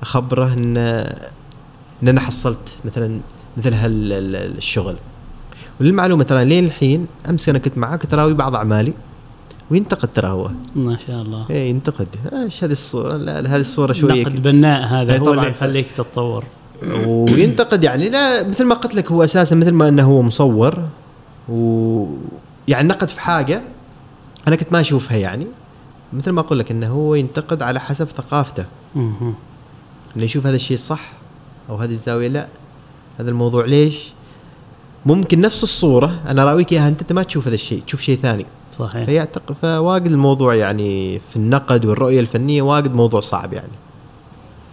أخبره 0.02 0.52
إن 0.52 0.76
إن 2.02 2.08
أنا 2.08 2.20
حصلت 2.20 2.76
مثلا 2.84 3.20
مثل 3.56 3.74
هالشغل 3.74 4.96
وللمعلومة 5.80 6.24
ترى 6.24 6.44
لين 6.44 6.64
الحين 6.64 7.06
أمس 7.28 7.48
أنا 7.48 7.58
كنت 7.58 7.78
معاه 7.78 7.96
كنت 7.96 8.14
اراوي 8.14 8.34
بعض 8.34 8.56
أعمالي 8.56 8.92
وينتقد 9.70 10.08
ترى 10.14 10.28
هو. 10.28 10.50
ما 10.76 10.98
شاء 11.06 11.22
الله. 11.22 11.46
إيه 11.50 11.70
ينتقد. 11.70 12.08
إيش 12.32 12.64
هذه 12.64 12.72
الصورة 12.72 13.16
هذه 13.30 13.60
الصورة 13.60 13.92
شوية 13.92 14.22
نقد 14.22 14.42
بناء 14.42 14.86
هذا 14.86 15.12
إيه 15.12 15.18
هو. 15.18 15.32
اللي 15.32 15.48
يخليك 15.48 15.90
تتطور. 15.90 16.44
وينتقد 17.06 17.84
يعني 17.84 18.08
لا 18.08 18.48
مثل 18.48 18.64
ما 18.64 18.74
قلت 18.74 18.94
لك 18.94 19.12
هو 19.12 19.24
أساسا 19.24 19.56
مثل 19.56 19.72
ما 19.72 19.88
إنه 19.88 20.02
هو 20.02 20.22
مصور 20.22 20.82
و 21.48 22.06
يعني 22.68 22.88
نقد 22.88 23.10
في 23.10 23.20
حاجة 23.20 23.62
أنا 24.48 24.56
كنت 24.56 24.72
ما 24.72 24.80
أشوفها 24.80 25.16
يعني. 25.16 25.46
مثل 26.12 26.30
ما 26.30 26.40
أقول 26.40 26.58
لك 26.58 26.70
إنه 26.70 26.88
هو 26.88 27.14
ينتقد 27.14 27.62
على 27.62 27.80
حسب 27.80 28.08
ثقافته. 28.08 28.64
انه 30.16 30.24
يشوف 30.24 30.46
هذا 30.46 30.56
الشيء 30.56 30.76
صح 30.76 31.12
أو 31.70 31.76
هذه 31.76 31.92
الزاوية 31.92 32.28
لا 32.28 32.48
هذا 33.20 33.30
الموضوع 33.30 33.64
ليش؟ 33.64 34.12
ممكن 35.06 35.40
نفس 35.40 35.62
الصورة 35.62 36.20
أنا 36.28 36.44
راويك 36.44 36.72
إياها 36.72 36.88
أنت 36.88 37.12
ما 37.12 37.22
تشوف 37.22 37.46
هذا 37.46 37.54
الشيء 37.54 37.82
تشوف 37.86 38.00
شيء 38.00 38.18
ثاني. 38.18 38.46
صحيح. 38.78 39.04
فيعتقد 39.04 39.54
فواجد 39.62 40.10
الموضوع 40.10 40.54
يعني 40.54 41.18
في 41.18 41.36
النقد 41.36 41.84
والرؤية 41.84 42.20
الفنية 42.20 42.62
واجد 42.62 42.94
موضوع 42.94 43.20
صعب 43.20 43.52
يعني. 43.52 43.72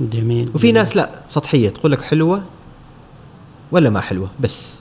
جميل. 0.02 0.50
وفي 0.56 0.72
ناس 0.72 0.95
لا 0.95 1.22
سطحية 1.28 1.70
تقول 1.70 1.91
لك 1.91 2.02
حلوة 2.02 2.43
ولا 3.72 3.89
ما 3.89 4.00
حلوة 4.00 4.30
بس 4.39 4.80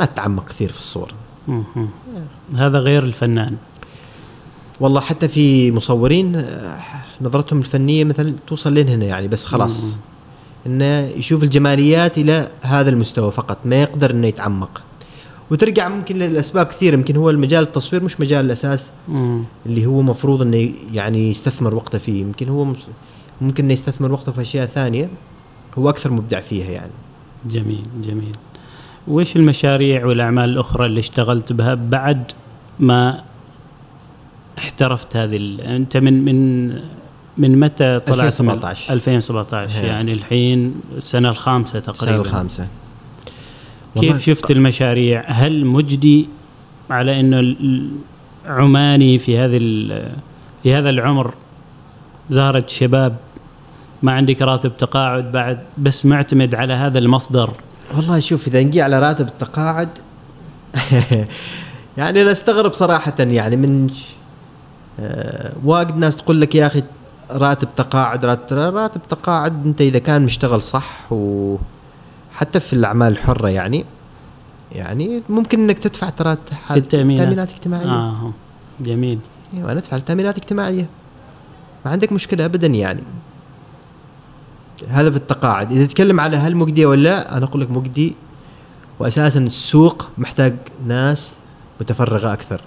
ما 0.00 0.04
تتعمق 0.04 0.48
كثير 0.48 0.72
في 0.72 0.78
الصورة 0.78 1.12
مهم. 1.48 1.88
هذا 2.56 2.78
غير 2.78 3.02
الفنان. 3.02 3.56
والله 4.80 5.00
حتى 5.00 5.28
في 5.28 5.72
مصورين 5.72 6.36
آه، 6.36 6.78
نظرتهم 7.20 7.58
الفنية 7.58 8.04
مثلا 8.04 8.34
توصل 8.46 8.72
لين 8.72 8.88
هنا 8.88 9.04
يعني 9.04 9.28
بس 9.28 9.46
خلاص. 9.46 9.84
مم. 9.84 9.92
إنه 10.66 11.00
يشوف 11.18 11.42
الجماليات 11.42 12.18
إلى 12.18 12.48
هذا 12.62 12.90
المستوى 12.90 13.32
فقط 13.32 13.58
ما 13.64 13.82
يقدر 13.82 14.10
إنه 14.10 14.26
يتعمق. 14.26 14.82
وترجع 15.50 15.88
ممكن 15.88 16.18
لاسباب 16.18 16.66
كثيرة 16.66 16.94
يمكن 16.94 17.16
هو 17.16 17.30
المجال 17.30 17.62
التصوير 17.62 18.04
مش 18.04 18.20
مجال 18.20 18.44
الأساس. 18.44 18.90
مم. 19.08 19.44
اللي 19.66 19.86
هو 19.86 20.02
مفروض 20.02 20.42
إنه 20.42 20.70
يعني 20.92 21.30
يستثمر 21.30 21.74
وقته 21.74 21.98
فيه 21.98 22.20
يمكن 22.20 22.48
هو 22.48 22.72
ممكن 23.40 23.64
إنه 23.64 23.72
يستثمر 23.72 24.12
وقته 24.12 24.32
في 24.32 24.40
أشياء 24.40 24.66
ثانية 24.66 25.08
هو 25.78 25.88
أكثر 25.90 26.12
مبدع 26.12 26.40
فيها 26.40 26.70
يعني. 26.70 26.92
جميل 27.46 27.82
جميل. 28.02 28.32
وش 29.08 29.36
المشاريع 29.36 30.06
والأعمال 30.06 30.50
الأخرى 30.50 30.86
اللي 30.86 31.00
اشتغلت 31.00 31.52
بها 31.52 31.74
بعد 31.74 32.32
ما 32.80 33.22
احترفت 34.58 35.16
هذه 35.16 35.36
ال... 35.36 35.60
أنت 35.60 35.96
من 35.96 36.24
من 36.24 36.66
من 37.38 37.60
متى 37.60 37.98
طلعت 37.98 38.40
من- 38.42 38.50
2017. 38.50 38.92
2017 38.94 39.80
هي. 39.80 39.86
يعني 39.86 40.12
الحين 40.12 40.74
السنة 40.96 41.28
الخامسة 41.28 41.78
السنة 41.78 41.94
تقريبا 41.94 42.22
الخامسة. 42.22 42.68
والله 43.96 44.12
كيف 44.12 44.22
شفت 44.24 44.50
المشاريع؟ 44.50 45.22
هل 45.26 45.64
مجدي 45.66 46.28
على 46.90 47.20
إنه 47.20 47.56
عماني 48.46 49.18
في 49.18 49.38
هذه 49.38 49.56
ال- 49.60 50.12
في 50.62 50.74
هذا 50.74 50.90
العمر 50.90 51.34
زهرة 52.30 52.64
شباب 52.66 53.16
ما 54.02 54.12
عندك 54.12 54.42
راتب 54.42 54.76
تقاعد 54.76 55.32
بعد 55.32 55.58
بس 55.78 56.06
معتمد 56.06 56.54
على 56.54 56.72
هذا 56.72 56.98
المصدر. 56.98 57.52
والله 57.96 58.20
شوف 58.20 58.48
إذا 58.48 58.62
نجي 58.62 58.82
على 58.82 58.98
راتب 58.98 59.28
التقاعد 59.28 59.88
يعني 61.98 62.22
أنا 62.22 62.32
أستغرب 62.32 62.72
صراحة 62.72 63.14
يعني 63.18 63.56
من 63.56 63.90
آه، 65.00 65.52
واجد 65.64 65.96
ناس 65.96 66.16
تقول 66.16 66.40
لك 66.40 66.54
يا 66.54 66.66
أخي 66.66 66.82
راتب 67.30 67.68
تقاعد 67.76 68.24
راتب, 68.24 68.58
راتب 68.58 69.00
تقاعد 69.08 69.66
أنت 69.66 69.80
إذا 69.80 69.98
كان 69.98 70.22
مشتغل 70.22 70.62
صح 70.62 71.12
وحتى 71.12 72.60
في 72.60 72.72
الأعمال 72.72 73.12
الحرة 73.12 73.48
يعني 73.48 73.84
يعني 74.72 75.22
ممكن 75.28 75.60
إنك 75.60 75.78
تدفع 75.78 76.08
ترى 76.08 76.36
في 76.68 76.76
التأمينات. 76.76 77.24
تامينات 77.24 77.50
اجتماعيه 77.50 77.86
آه. 77.86 78.10
آه 78.10 78.32
جميل. 78.80 79.18
أيوه 79.54 79.74
ندفع 79.74 79.96
التأمينات 79.96 80.38
اجتماعيه 80.38 80.88
ما 81.84 81.90
عندك 81.90 82.12
مشكلة 82.12 82.44
ابدا 82.44 82.66
يعني. 82.66 83.02
هذا 84.88 85.10
في 85.10 85.16
التقاعد. 85.16 85.72
إذا 85.72 85.86
تتكلم 85.86 86.20
على 86.20 86.36
هل 86.36 86.56
مجدي 86.56 86.86
ولا 86.86 87.02
لا 87.02 87.36
أنا 87.36 87.44
أقول 87.44 87.60
لك 87.60 87.70
مجدي 87.70 88.14
واساسا 88.98 89.40
السوق 89.40 90.08
محتاج 90.18 90.54
ناس 90.86 91.36
متفرغة 91.80 92.32
أكثر. 92.32 92.60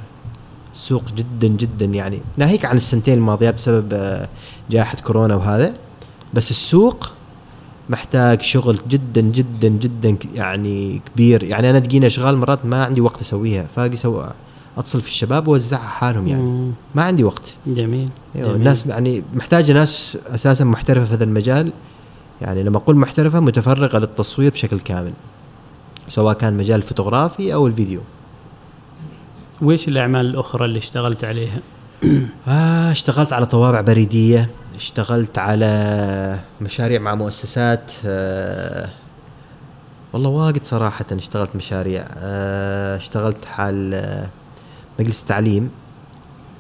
السوق 0.74 1.03
جدا 1.16 1.47
جدا 1.47 1.86
يعني. 1.86 2.20
ناهيك 2.38 2.66
عن 2.66 2.76
السنتين 2.76 3.14
الماضيات 3.14 3.53
بسبب 3.53 3.93
آه، 3.93 4.30
جائحة 4.72 4.97
كورونا 4.97 5.36
وهذا. 5.36 5.74
بس 6.34 6.51
السوق 6.51 7.12
محتاج 7.89 8.41
شغل 8.41 8.80
جدا 8.89 9.22
جدا 9.22 9.68
جدا 9.68 10.18
يعني 10.34 11.01
كبير. 11.14 11.43
يعني 11.43 11.70
أنا 11.70 11.80
تجيني 11.80 12.05
أشغال 12.05 12.38
مرات 12.38 12.66
ما 12.66 12.86
عندي 12.86 13.01
وقت 13.01 13.22
أسويها. 13.22 13.68
فأجي 13.76 13.95
سوى 13.95 14.32
أتصل 14.78 15.01
في 15.01 15.07
الشباب 15.07 15.47
وأوزعها 15.47 15.88
حالهم 15.88 16.28
يعني. 16.28 16.72
ما 16.95 17.03
عندي 17.03 17.24
وقت. 17.24 17.55
جميل. 17.68 18.10
جميل. 18.36 18.55
الناس 18.55 18.86
يعني 18.86 19.24
محتاجة 19.34 19.74
ناس 19.74 20.18
أساسا 20.28 20.64
محترفة 20.64 21.05
في 21.05 21.14
هذا 21.14 21.24
المجال. 21.24 21.74
يعني 22.41 22.63
لما 22.63 22.77
أقول 22.77 22.95
محترفة 22.95 23.39
متفرغه 23.39 23.97
للتصوير 23.99 24.51
بشكل 24.51 24.79
كامل 24.79 25.13
سواء 26.07 26.33
كان 26.33 26.57
مجال 26.57 26.75
الفوتوغرافي 26.75 27.53
أو 27.53 27.67
الفيديو. 27.67 28.01
وش 29.61 29.87
الأعمال 29.87 30.25
الأخرى 30.25 30.65
اللي 30.65 30.77
اشتغلت 30.77 31.23
عليها؟ 31.23 31.59
آه 32.47 32.91
اشتغلت 32.91 33.33
على 33.33 33.45
طوابع 33.45 33.81
بريدية 33.81 34.49
اشتغلت 34.75 35.37
على 35.37 36.39
مشاريع 36.61 36.99
مع 36.99 37.15
مؤسسات 37.15 37.91
آه 38.05 38.89
والله 40.13 40.29
واجد 40.29 40.63
صراحة 40.63 41.05
اشتغلت 41.11 41.55
مشاريع. 41.55 42.05
آه 42.17 42.97
اشتغلت 42.97 43.45
حال 43.45 43.93
آه 43.93 44.29
مجلس 44.99 45.21
التعليم 45.21 45.69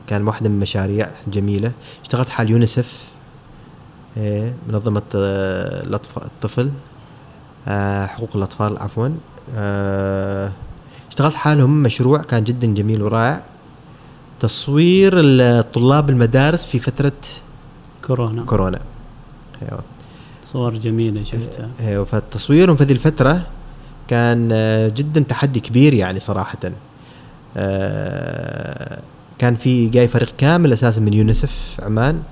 كان 0.07 0.27
واحدة 0.27 0.49
من 0.49 0.59
مشاريع 0.59 1.11
جميلة. 1.27 1.71
اشتغلت 2.01 2.29
حال 2.29 2.49
يونيسف. 2.49 3.03
إيه 3.13 3.18
منظمة 4.67 5.01
آه 5.15 5.83
الأطفال 5.83 6.23
الطفل 6.23 6.71
آه 7.67 8.05
حقوق 8.05 8.29
الأطفال 8.35 8.77
عفوا 8.77 9.09
آه 9.55 10.51
اشتغلت 11.09 11.35
حالهم 11.35 11.83
مشروع 11.83 12.17
كان 12.21 12.43
جدا 12.43 12.67
جميل 12.73 13.01
ورائع. 13.01 13.43
تصوير 14.39 15.13
الطلاب 15.15 16.09
المدارس 16.09 16.65
في 16.65 16.79
فترة 16.79 17.11
كورونا. 18.07 18.43
كورونا. 18.43 18.79
أيوه. 19.61 19.81
صور 20.43 20.75
جميلة 20.75 21.23
شفتها. 21.23 21.69
أيوه 21.79 22.05
فتصويرهم 22.05 22.75
في 22.75 22.83
هذه 22.83 22.91
الفترة 22.91 23.41
كان 24.07 24.47
جدا 24.95 25.19
تحدي 25.21 25.59
كبير 25.59 25.93
يعني 25.93 26.19
صراحة. 26.19 26.57
كان 29.39 29.55
في 29.55 29.87
جاي 29.87 30.07
فريق 30.07 30.35
كامل 30.37 30.73
أساسا 30.73 31.01
من 31.01 31.13
يونيسف 31.13 31.77
عمان. 31.83 32.23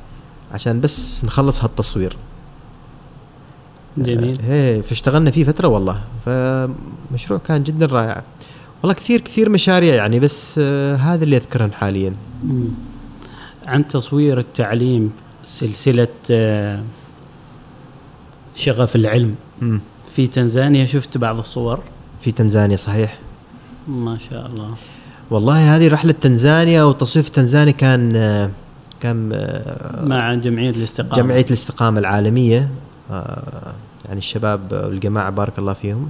عشان 0.51 0.81
بس 0.81 1.25
نخلص 1.25 1.63
هالتصوير. 1.63 2.17
جميل. 3.97 4.41
إيه 4.49 4.81
فاشتغلنا 4.81 5.31
فيه 5.31 5.43
فترة 5.43 5.67
والله 5.67 6.01
فمشروع 6.25 7.39
كان 7.39 7.63
جدا 7.63 7.85
رائع. 7.85 8.23
والله 8.81 8.93
كثير 8.93 9.21
كثير 9.21 9.49
مشاريع 9.49 9.95
يعني 9.95 10.19
بس 10.19 10.59
آه، 10.63 10.95
هذا 10.95 11.23
اللي 11.23 11.37
اذكرهن 11.37 11.73
حاليا. 11.73 12.13
مم. 12.43 12.67
عن 13.65 13.87
تصوير 13.87 14.39
التعليم 14.39 15.11
سلسلة 15.45 16.07
آه، 16.31 16.83
شغف 18.55 18.95
العلم. 18.95 19.35
مم. 19.61 19.81
في 20.11 20.27
تنزانيا 20.27 20.85
شفت 20.85 21.17
بعض 21.17 21.39
الصور. 21.39 21.79
في 22.21 22.31
تنزانيا 22.31 22.77
صحيح. 22.77 23.19
ما 23.87 24.17
شاء 24.29 24.45
الله. 24.45 24.75
والله 25.29 25.75
هذه 25.75 25.87
رحلة 25.87 26.11
تنزانيا 26.11 26.83
والتصوير 26.83 27.25
في 27.25 27.31
تنزانيا 27.31 27.71
كان 27.71 28.15
آه، 28.15 28.49
كان 29.01 29.29
آه، 29.33 30.05
مع 30.05 30.33
جمعية 30.33 30.69
الاستقامة. 30.69 31.23
جمعية 31.23 31.45
الاستقامة 31.45 31.99
العالمية 31.99 32.69
آه، 33.11 33.73
يعني 34.05 34.17
الشباب 34.17 34.71
والجماعة 34.71 35.29
بارك 35.29 35.59
الله 35.59 35.73
فيهم 35.73 36.09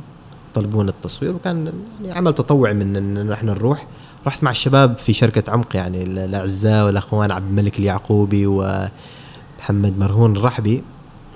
طلبونا 0.53 0.89
التصوير 0.89 1.35
وكان 1.35 1.73
يعني 2.03 2.17
عمل 2.17 2.33
تطوعي 2.33 2.73
من 2.73 2.95
إن 2.95 3.27
نحن 3.27 3.45
نروح. 3.45 3.88
رحت 4.27 4.43
مع 4.43 4.51
الشباب 4.51 4.97
في 4.97 5.13
شركة 5.13 5.51
عمق 5.51 5.75
يعني 5.75 6.03
ال- 6.03 6.19
الأعزاء 6.19 6.85
والأخوان 6.85 7.31
عبد 7.31 7.47
الملك 7.49 7.79
اليعقوبي 7.79 8.45
ومحمد 8.47 9.97
مرهون 9.99 10.35
الرحبي. 10.35 10.83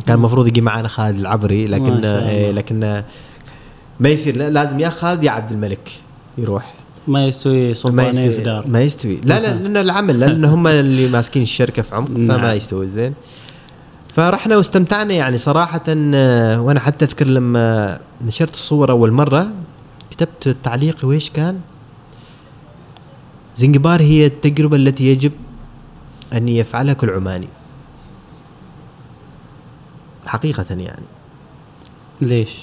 كان 0.05 0.15
المفروض 0.15 0.47
يجي 0.47 0.61
معنا 0.61 0.87
خالد 0.87 1.19
العبري 1.19 1.67
لكن. 1.67 2.05
إيه 2.05 2.51
لكن 2.51 3.03
ما 3.99 4.09
يصير 4.09 4.37
لا 4.37 4.49
لازم 4.49 4.79
يا 4.79 4.89
خالد 4.89 5.23
يا 5.23 5.31
عبد 5.31 5.51
الملك 5.51 5.91
يروح. 6.37 6.73
ما 7.07 7.27
يستوي 7.27 7.73
سلطانين 7.73 8.31
في 8.31 8.43
دار. 8.43 8.67
ما 8.67 8.81
يستوي. 8.81 9.15
لا 9.15 9.39
لا 9.39 9.53
لأن 9.53 9.77
العمل 9.77 10.19
لأن 10.19 10.45
هم 10.45 10.67
اللي 10.67 11.07
ماسكين 11.07 11.41
الشركة 11.41 11.81
في 11.81 11.95
عمق 11.95 12.09
نعم. 12.09 12.37
فما 12.37 12.53
يستوي 12.53 12.87
زين. 12.87 13.13
فرحنا 14.13 14.57
واستمتعنا 14.57 15.13
يعني 15.13 15.37
صراحة 15.37 15.83
وأنا 16.57 16.79
حتى 16.79 17.05
أذكر 17.05 17.27
لما 17.27 17.99
نشرت 18.25 18.53
الصور 18.53 18.91
أول 18.91 19.11
مرة 19.11 19.51
كتبت 20.11 20.57
تعليقي 20.63 21.07
ويش 21.07 21.29
كان؟ 21.29 21.59
زنجبار 23.55 24.01
هي 24.01 24.25
التجربة 24.25 24.77
التي 24.77 25.03
يجب 25.11 25.31
أن 26.33 26.49
يفعلها 26.49 26.93
كل 26.93 27.09
عماني. 27.09 27.47
حقيقة 30.25 30.65
يعني. 30.69 31.05
ليش؟ 32.21 32.57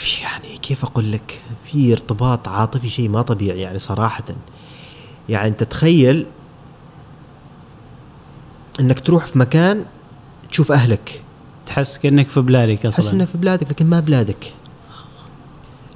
في 0.00 0.22
يعني 0.22 0.58
كيف 0.58 0.84
أقول 0.84 1.12
لك؟ 1.12 1.42
في 1.64 1.92
ارتباط 1.92 2.48
عاطفي 2.48 2.88
شيء 2.88 3.08
ما 3.08 3.22
طبيعي 3.22 3.60
يعني 3.60 3.78
صراحة. 3.78 4.24
يعني 5.28 5.48
أنت 5.48 5.62
تخيل 5.62 6.26
إنك 8.80 9.00
تروح 9.00 9.26
في 9.26 9.38
مكان 9.38 9.84
تشوف 10.50 10.72
أهلك. 10.72 11.22
تحس 11.66 11.98
كأنك 11.98 12.28
في 12.28 12.40
بلادك 12.40 12.78
تحس 12.78 12.98
أصلا 12.98 13.12
إنه 13.12 13.24
في 13.24 13.38
بلادك 13.38 13.70
لكن 13.70 13.86
ما 13.86 14.00
بلادك. 14.00 14.54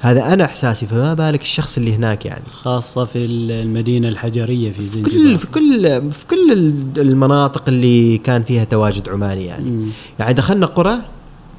هذا 0.00 0.32
أنا 0.32 0.44
أحساسي 0.44 0.86
فما 0.86 1.14
بالك 1.14 1.42
الشخص 1.42 1.76
اللي 1.76 1.94
هناك 1.94 2.26
يعني. 2.26 2.44
خاصة 2.50 3.04
في 3.04 3.24
المدينة 3.24 4.08
الحجرية 4.08 4.70
في 4.70 4.86
زنجبار. 4.86 5.12
كل 5.12 5.38
في 5.38 5.46
كل 5.46 6.12
في 6.12 6.26
كل 6.26 6.52
المناطق 6.96 7.68
اللي 7.68 8.18
كان 8.18 8.42
فيها 8.42 8.64
تواجد 8.64 9.08
عماني 9.08 9.44
يعني. 9.44 9.70
مم. 9.70 9.88
يعني 10.18 10.34
دخلنا 10.34 10.66
قرى 10.66 10.98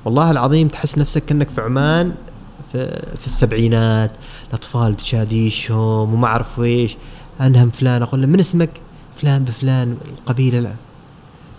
والله 0.05 0.31
العظيم 0.31 0.67
تحس 0.67 0.97
نفسك 0.97 1.25
كأنك 1.25 1.49
في 1.49 1.61
عمان. 1.61 2.15
في, 2.75 3.15
في 3.15 3.25
السبعينات 3.25 4.11
الأطفال 4.49 4.93
بتشاديشهم 4.93 6.13
وما 6.13 6.27
أعرف 6.27 6.59
إيش. 6.59 6.97
انهم 7.41 7.69
فلان 7.69 8.01
أقول 8.01 8.21
له 8.21 8.27
من 8.27 8.39
اسمك؟ 8.39 8.69
فلان 9.15 9.43
بفلان 9.43 9.97
القبيله 10.19 10.59
لا. 10.59 10.73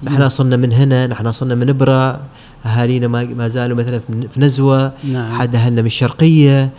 نحن 0.03 0.23
اصلنا 0.23 0.57
من 0.57 0.73
هنا 0.73 1.07
نحن 1.07 1.27
اصلنا 1.27 1.55
من 1.55 1.69
إبرة. 1.69 2.21
أهالينا 2.67 3.09
ما 3.09 3.25
ما 3.25 3.49
زالوا 3.49 3.77
مثلا 3.77 3.99
في- 3.99 4.29
في 4.29 4.41
نزوة. 4.41 4.93
نعم. 5.05 5.33
حد 5.33 5.55
أهلنا 5.55 5.81
من 5.81 5.87
الشرقية. 5.87 6.71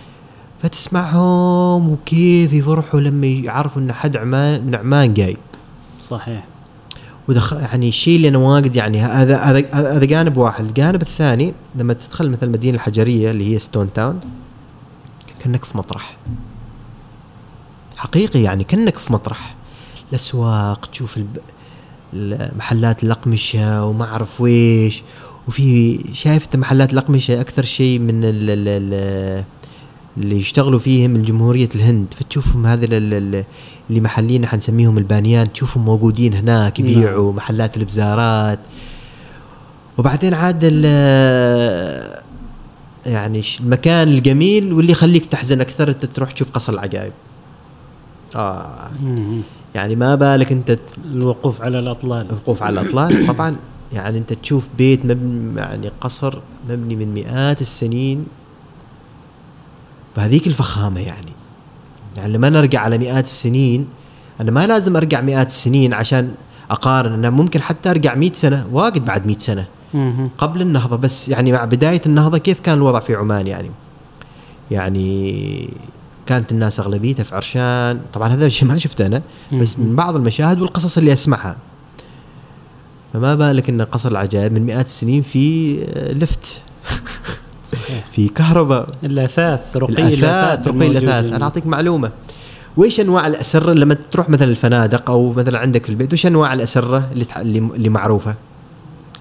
فتسمعهم 0.61 1.89
وكيف 1.89 2.53
يفرحوا 2.53 2.99
لما 2.99 3.27
يعرفوا 3.27 3.81
إن 3.81 3.93
حد 3.93 4.17
عمان 4.17 4.63
من 4.65 4.75
عمان 4.75 5.13
جاي. 5.13 5.37
صحيح. 6.01 6.45
ودخ 7.27 7.53
يعني 7.53 7.89
الشيء 7.89 8.15
اللي 8.15 8.27
أنا 8.27 8.37
واجد 8.37 8.75
يعني 8.75 9.01
هذا 9.01 9.37
هذا 9.37 9.65
هذا 9.73 10.05
جانب 10.05 10.37
واحد، 10.37 10.65
الجانب 10.65 11.01
الثاني 11.01 11.53
لما 11.75 11.93
تدخل 11.93 12.29
مثلا 12.29 12.43
المدينة 12.43 12.75
الحجرية 12.75 13.31
اللي 13.31 13.53
هي 13.53 13.59
ستون 13.59 13.93
تاون 13.93 14.19
كأنك 15.39 15.65
في 15.65 15.77
مطرح. 15.77 16.17
حقيقي 17.95 18.41
يعني 18.41 18.63
كأنك 18.63 18.97
في 18.97 19.13
مطرح. 19.13 19.55
الأسواق 20.09 20.85
تشوف. 20.85 21.19
محلات 22.57 23.03
الأقمشة 23.03 23.85
وما 23.85 24.05
أعرف 24.05 24.41
ويش. 24.41 25.03
وفي 25.47 25.99
شايف 26.13 26.45
أنت 26.45 26.55
محلات 26.55 26.93
الأقمشة 26.93 27.41
أكثر 27.41 27.63
شيء 27.63 27.99
من 27.99 28.23
ال 28.23 28.49
ال 28.49 29.43
اللي 30.17 30.37
يشتغلوا 30.37 30.79
فيهم 30.79 31.11
من 31.11 31.23
جمهوريه 31.23 31.69
الهند. 31.75 32.07
فتشوفهم 32.19 32.65
هذا 32.65 32.85
ال- 32.85 32.93
ال- 33.13 33.43
اللي 33.89 34.01
محلين 34.01 34.45
حنسميهم 34.45 34.97
البانيان. 34.97 35.53
تشوفهم 35.53 35.85
موجودين 35.85 36.33
هناك 36.33 36.79
يبيعوا 36.79 37.33
محلات 37.33 37.77
البزارات 37.77 38.59
وبعدين 39.97 40.33
عاد 40.33 40.63
يعني 43.05 43.41
المكان 43.59 44.07
الجميل 44.07 44.73
واللي 44.73 44.91
يخليك 44.91 45.25
تحزن 45.25 45.61
أكثر 45.61 45.89
أنت 45.89 46.05
تروح 46.05 46.31
تشوف 46.31 46.51
قصر 46.51 46.73
العجائب. 46.73 47.11
آه. 48.35 48.89
مم. 49.03 49.41
يعني 49.75 49.95
ما 49.95 50.15
بالك 50.15 50.51
أنت 50.51 50.71
ت- 50.71 50.79
الوقوف 51.05 51.61
على 51.61 51.79
الأطلال. 51.79 52.27
الوقوف 52.29 52.63
على 52.63 52.81
الأطلال. 52.81 53.27
طبعا 53.33 53.55
يعني 53.93 54.17
أنت 54.17 54.33
تشوف 54.33 54.67
بيت 54.77 55.05
مبني 55.05 55.59
يعني 55.59 55.91
قصر 56.01 56.39
مبني 56.69 56.95
من 56.95 57.13
مئات 57.13 57.61
السنين. 57.61 58.25
بهذيك 60.17 60.47
الفخامة 60.47 60.99
يعني. 60.99 61.31
يعني 62.17 62.33
لما 62.33 62.47
أنا 62.47 62.59
ارجع 62.59 62.79
على 62.79 62.97
مئات 62.97 63.23
السنين 63.25 63.87
أنا 64.41 64.51
ما 64.51 64.67
لازم 64.67 64.95
أرجع 64.95 65.21
مئات 65.21 65.47
السنين 65.47 65.93
عشان 65.93 66.31
أقارن. 66.71 67.13
أنا 67.13 67.29
ممكن 67.29 67.61
حتى 67.61 67.89
أرجع 67.89 68.15
100 68.15 68.33
سنة 68.33 68.67
واجد 68.71 69.05
بعد 69.05 69.25
100 69.27 69.37
سنة. 69.37 69.65
قبل 70.37 70.61
النهضة 70.61 70.95
بس 70.95 71.29
يعني 71.29 71.51
مع 71.51 71.65
بداية 71.65 72.01
النهضة 72.05 72.37
كيف 72.37 72.59
كان 72.59 72.77
الوضع 72.77 72.99
في 72.99 73.15
عمان 73.15 73.47
يعني؟ 73.47 73.71
يعني 74.71 75.69
كانت 76.25 76.51
الناس 76.51 76.79
اغلبيتها 76.79 77.23
في 77.23 77.35
عرشان. 77.35 78.01
طبعا 78.13 78.27
هذا 78.27 78.45
الشيء 78.45 78.67
ما 78.67 78.77
شفته 78.77 79.05
أنا 79.05 79.21
بس 79.53 79.79
من 79.79 79.95
بعض 79.95 80.15
المشاهد 80.15 80.61
والقصص 80.61 80.97
اللي 80.97 81.13
أسمعها. 81.13 81.57
فما 83.13 83.35
بالك 83.35 83.69
إن 83.69 83.81
قصر 83.81 84.11
العجائب 84.11 84.53
من 84.53 84.65
مئات 84.65 84.85
السنين 84.85 85.21
في 85.21 85.77
آه، 85.83 86.11
لفت. 86.11 86.61
صحيح. 87.71 88.05
في 88.11 88.27
كهرباء. 88.27 88.87
الأثاث 89.03 89.77
رقي 89.77 89.91
الأثاث 89.93 90.67
رقي 90.67 90.87
الأثاث. 90.87 91.25
ال- 91.25 91.33
أنا 91.33 91.43
أعطيك 91.43 91.67
معلومة. 91.67 92.11
ويش 92.77 92.99
أنواع 92.99 93.27
الأسرة؟ 93.27 93.73
لما 93.73 93.93
تروح 94.11 94.29
مثلا 94.29 94.49
الفنادق 94.51 95.09
أو 95.09 95.33
مثلا 95.33 95.59
عندك 95.59 95.83
في 95.83 95.89
البيت 95.89 96.13
وش 96.13 96.25
أنواع 96.25 96.53
الأسرة 96.53 97.09
اللي 97.11 97.25
تح- 97.25 97.37
اللي, 97.37 97.89
معروفة؟ 97.89 98.35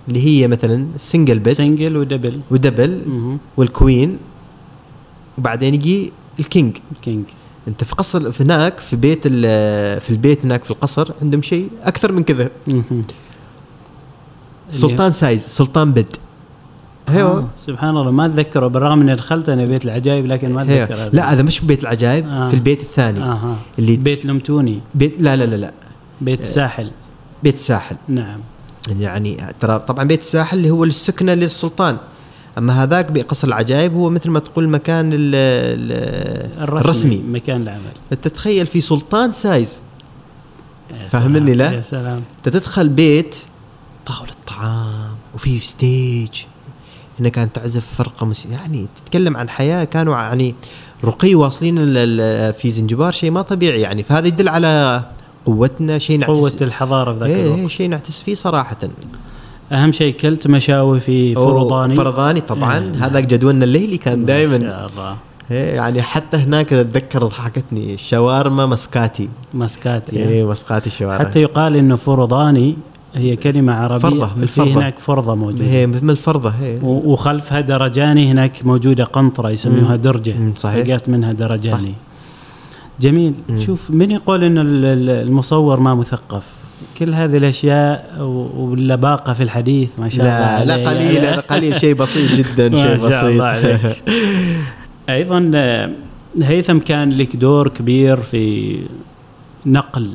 اللي 0.09 0.25
هي 0.27 0.49
مثلا 0.49 0.87
السنجل 0.95 1.39
بيد 1.39 1.53
سنجل 1.53 1.97
ودبل 1.97 2.41
ودبل. 2.51 3.03
والكوين 3.57 4.19
وبعدين 5.39 5.75
يجي 5.75 6.13
ال 6.41 6.48
king 6.48 6.77
king 7.03 7.25
أنت 7.69 7.85
في 7.85 7.95
قصر 7.95 8.33
في 8.33 8.43
هناك 8.43 8.79
في 8.79 8.97
بيت 8.97 9.27
في 10.03 10.11
البيت 10.11 10.45
هناك 10.45 10.65
في 10.65 10.71
القصر 10.71 11.13
عندهم 11.23 11.43
شيء 11.43 11.71
أكثر 11.83 12.13
من 12.13 12.23
كذا. 12.23 12.51
سلطان 14.71 15.11
size 15.11 15.43
سلطان 15.47 15.93
bed 15.93 16.17
أيوه 17.09 17.39
آه. 17.39 17.49
سبحان 17.57 17.97
الله 17.97 18.11
ما 18.11 18.27
أتذكره 18.27 18.67
بالرغم 18.67 19.01
إني 19.01 19.15
دخلت 19.15 19.49
أنا 19.49 19.65
بيت 19.65 19.85
العجائب 19.85 20.27
لكن 20.27 20.53
ما 20.53 20.63
اتذكر 20.63 20.95
هذا. 20.95 21.09
لا 21.13 21.33
هذا 21.33 21.43
مش 21.43 21.61
بيت 21.61 21.83
العجائب 21.83 22.29
آه. 22.29 22.49
في 22.49 22.55
البيت 22.55 22.81
الثاني. 22.81 23.23
أها 23.23 23.57
اللي 23.79 23.97
بيت 23.97 24.25
المتوني. 24.27 24.81
بيت 24.95 25.21
لا 25.21 25.37
لا 25.37 25.45
لا 25.45 25.57
لا. 25.57 25.73
بيت 26.21 26.41
الساحل 26.41 26.91
بيت 27.43 27.55
الساحل 27.55 27.97
نعم. 28.09 28.41
يعني 29.01 29.37
ترى 29.61 29.79
طبعا 29.79 30.05
بيت 30.05 30.21
الساحل 30.21 30.57
اللي 30.57 30.71
هو 30.71 30.85
السكنة 30.85 31.35
للسلطان. 31.35 31.97
أما 32.59 32.83
هذاك 32.83 33.13
بقصر 33.13 33.49
العجائب 33.49 33.95
هو 33.95 34.11
مثل 34.11 34.31
ما 34.31 34.39
تقول 34.39 34.65
المكان 34.65 35.13
ال- 35.13 35.35
ال- 35.35 36.63
الرسمي, 36.63 36.81
الرسمي. 36.81 37.23
مكان 37.29 37.63
العمل. 37.63 37.93
تتخيل 38.23 38.67
في 38.67 38.81
سلطان 38.81 39.33
size. 39.33 39.83
فهمني؟ 41.09 41.55
لا؟ 41.55 41.73
يا 41.73 41.81
سلام. 41.81 42.23
تدخل 42.43 42.89
بيت 42.89 43.37
طاولة 44.07 44.33
طعام 44.47 45.17
وفي 45.35 45.61
stage. 45.61 46.31
هنا 47.21 47.29
كانت 47.29 47.57
تعزف 47.57 47.87
فرقة 47.95 48.27
مس... 48.27 48.47
يعني 48.47 48.87
تتكلم 48.97 49.37
عن 49.37 49.49
حياة 49.49 49.85
كانوا 49.85 50.17
يعني 50.17 50.55
رقي 51.05 51.35
واصلين 51.35 51.77
في 52.53 52.71
زنجبار 52.71 53.12
شيء 53.12 53.31
ما 53.31 53.43
طبيعي 53.43 53.81
يعني. 53.81 54.03
فهذا 54.03 54.27
يدل 54.27 54.49
على 54.49 55.03
قوتنا 55.47 55.99
شيء 55.99 56.19
نعتز 56.19 56.39
قوة 56.39 56.57
الحضارة 56.61 57.12
في 57.12 57.19
ذاك 57.19 57.29
إيه 57.29 57.45
الوقت. 57.45 57.59
إيه 57.59 57.69
شيء 57.69 57.89
نعتز 57.89 58.23
فيه 58.25 58.35
صراحة. 58.35 58.79
أهم 59.73 59.93
شيء 59.93 60.14
كلت 60.14 60.47
مشاوي 60.47 61.01
في 61.01 61.35
فرضاني. 61.35 61.95
فرضاني 61.95 62.41
طبعا. 62.41 62.79
إيه. 62.79 63.07
هذاك 63.07 63.25
جدولنا 63.25 63.64
الليلي 63.64 63.97
كان 63.97 64.19
ما 64.19 64.27
دائما 64.27 64.59
شاء 64.59 64.91
الله. 64.91 65.17
يعني 65.51 66.03
حتى 66.03 66.37
هناك 66.37 66.73
اتذكر 66.73 67.27
ضحكتني. 67.27 67.95
الشاورما 67.95 68.67
مسكاتي. 68.67 69.29
مسكاتي. 69.55 70.17
إيه 70.17 70.49
مسكاتي 70.49 70.91
شاورما. 70.91 71.19
حتى 71.19 71.43
يقال 71.43 71.77
إنه 71.77 71.97
فرضاني. 71.97 72.77
هي 73.17 73.37
كلمة 73.37 73.73
عربية 73.73 73.99
فرضة، 73.99 74.27
من 74.27 74.35
في 74.37 74.43
الفرضة. 74.43 74.71
هناك 74.81 74.99
فرضة 74.99 75.35
موجودة 75.35 75.64
هي 75.64 75.87
مثل 75.87 76.11
الفرضة 76.11 76.51
هي 76.51 76.79
وخلفها 76.83 77.61
درجاني 77.61 78.31
هناك 78.31 78.67
موجودة 78.67 79.05
قنطرة 79.05 79.51
يسموها 79.51 79.97
مم. 79.97 80.03
درجة 80.03 80.35
صحيح. 80.57 80.87
لقيت 80.87 81.09
منها 81.09 81.33
درجاني 81.33 81.95
جميل 83.01 83.35
مم. 83.49 83.61
شوف 83.61 83.91
من 83.91 84.11
يقول 84.11 84.45
ال- 84.45 84.59
المصور 85.29 85.81
ما 85.81 85.95
مثقف 85.95 86.45
كل 86.99 87.14
هذه 87.14 87.37
الأشياء 87.37 88.17
واللباقه 88.57 89.33
في 89.33 89.43
الحديث 89.43 89.89
ما 89.99 90.09
شاء 90.09 90.27
الله 90.27 90.64
لا 90.64 90.77
لا 90.83 90.89
عليه. 90.91 91.09
قليل 91.09 91.25
هذا 91.25 91.41
قليل 91.57 91.77
شيء 91.81 91.95
بسيط 91.95 92.33
جدا 92.33 92.69
ما 92.69 92.77
شيء 92.77 93.11
شاء 93.11 93.29
الله 93.31 93.45
عليك. 93.45 93.75
بسيط 93.75 93.97
أيضا 95.09 95.51
هيثم 96.43 96.79
كان 96.79 97.09
لك 97.12 97.37
دور 97.37 97.69
كبير 97.69 98.17
في 98.17 98.77
نقل 99.67 100.11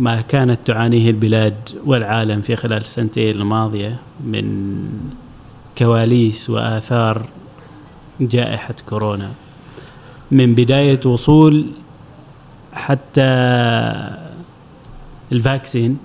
ما 0.00 0.20
كانت 0.20 0.60
تعانيه 0.64 1.10
البلاد 1.10 1.54
والعالم 1.84 2.40
في 2.40 2.56
خلال 2.56 2.80
السنتين 2.80 3.34
الماضية 3.34 3.96
من 4.24 4.76
كواليس 5.78 6.50
وآثار 6.50 7.28
جائحة 8.20 8.74
كورونا. 8.88 9.30
من 10.30 10.54
بداية 10.54 11.00
وصول 11.06 11.66
حتى 12.72 13.22
الفاكسين. 15.32 15.96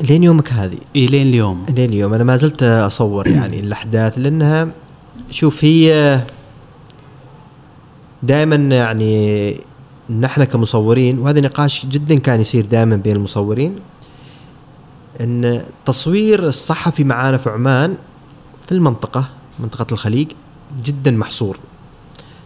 لين 0.00 0.22
يومك 0.22 0.52
هذه؟ 0.52 0.78
الين 0.96 1.26
اليوم. 1.26 1.66
لين 1.76 1.90
اليوم. 1.90 2.14
أنا 2.14 2.24
ما 2.24 2.36
زلت 2.36 2.62
أصور 2.62 3.28
يعني 3.36 3.60
الأحداث 3.60 4.18
لأنها 4.18 4.68
شوف 5.30 5.64
هي 5.64 6.20
دائما 8.22 8.56
يعني 8.56 9.54
نحن 10.10 10.44
كمصورين 10.44 11.18
وهذا 11.18 11.40
نقاش 11.40 11.86
جدا 11.86 12.18
كان 12.18 12.40
يصير 12.40 12.66
دائما 12.66 12.96
بين 12.96 13.16
المصورين 13.16 13.80
إن 15.20 15.62
تصوير 15.86 16.48
الصحفي 16.48 17.04
معانا 17.04 17.36
في 17.36 17.50
عمان 17.50 17.96
في 18.66 18.72
المنطقة 18.72 19.28
منطقة 19.58 19.86
الخليج 19.92 20.28
جدا 20.84 21.10
محصور. 21.10 21.58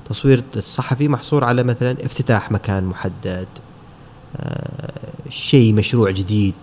تصوير 0.08 0.42
الصحفي 0.56 1.08
محصور 1.08 1.44
على 1.44 1.62
مثلا 1.62 1.96
افتتاح 2.04 2.52
مكان 2.52 2.84
محدد 2.84 3.48
آه، 4.36 4.92
شيء 5.30 5.74
مشروع 5.74 6.10
جديد 6.10 6.54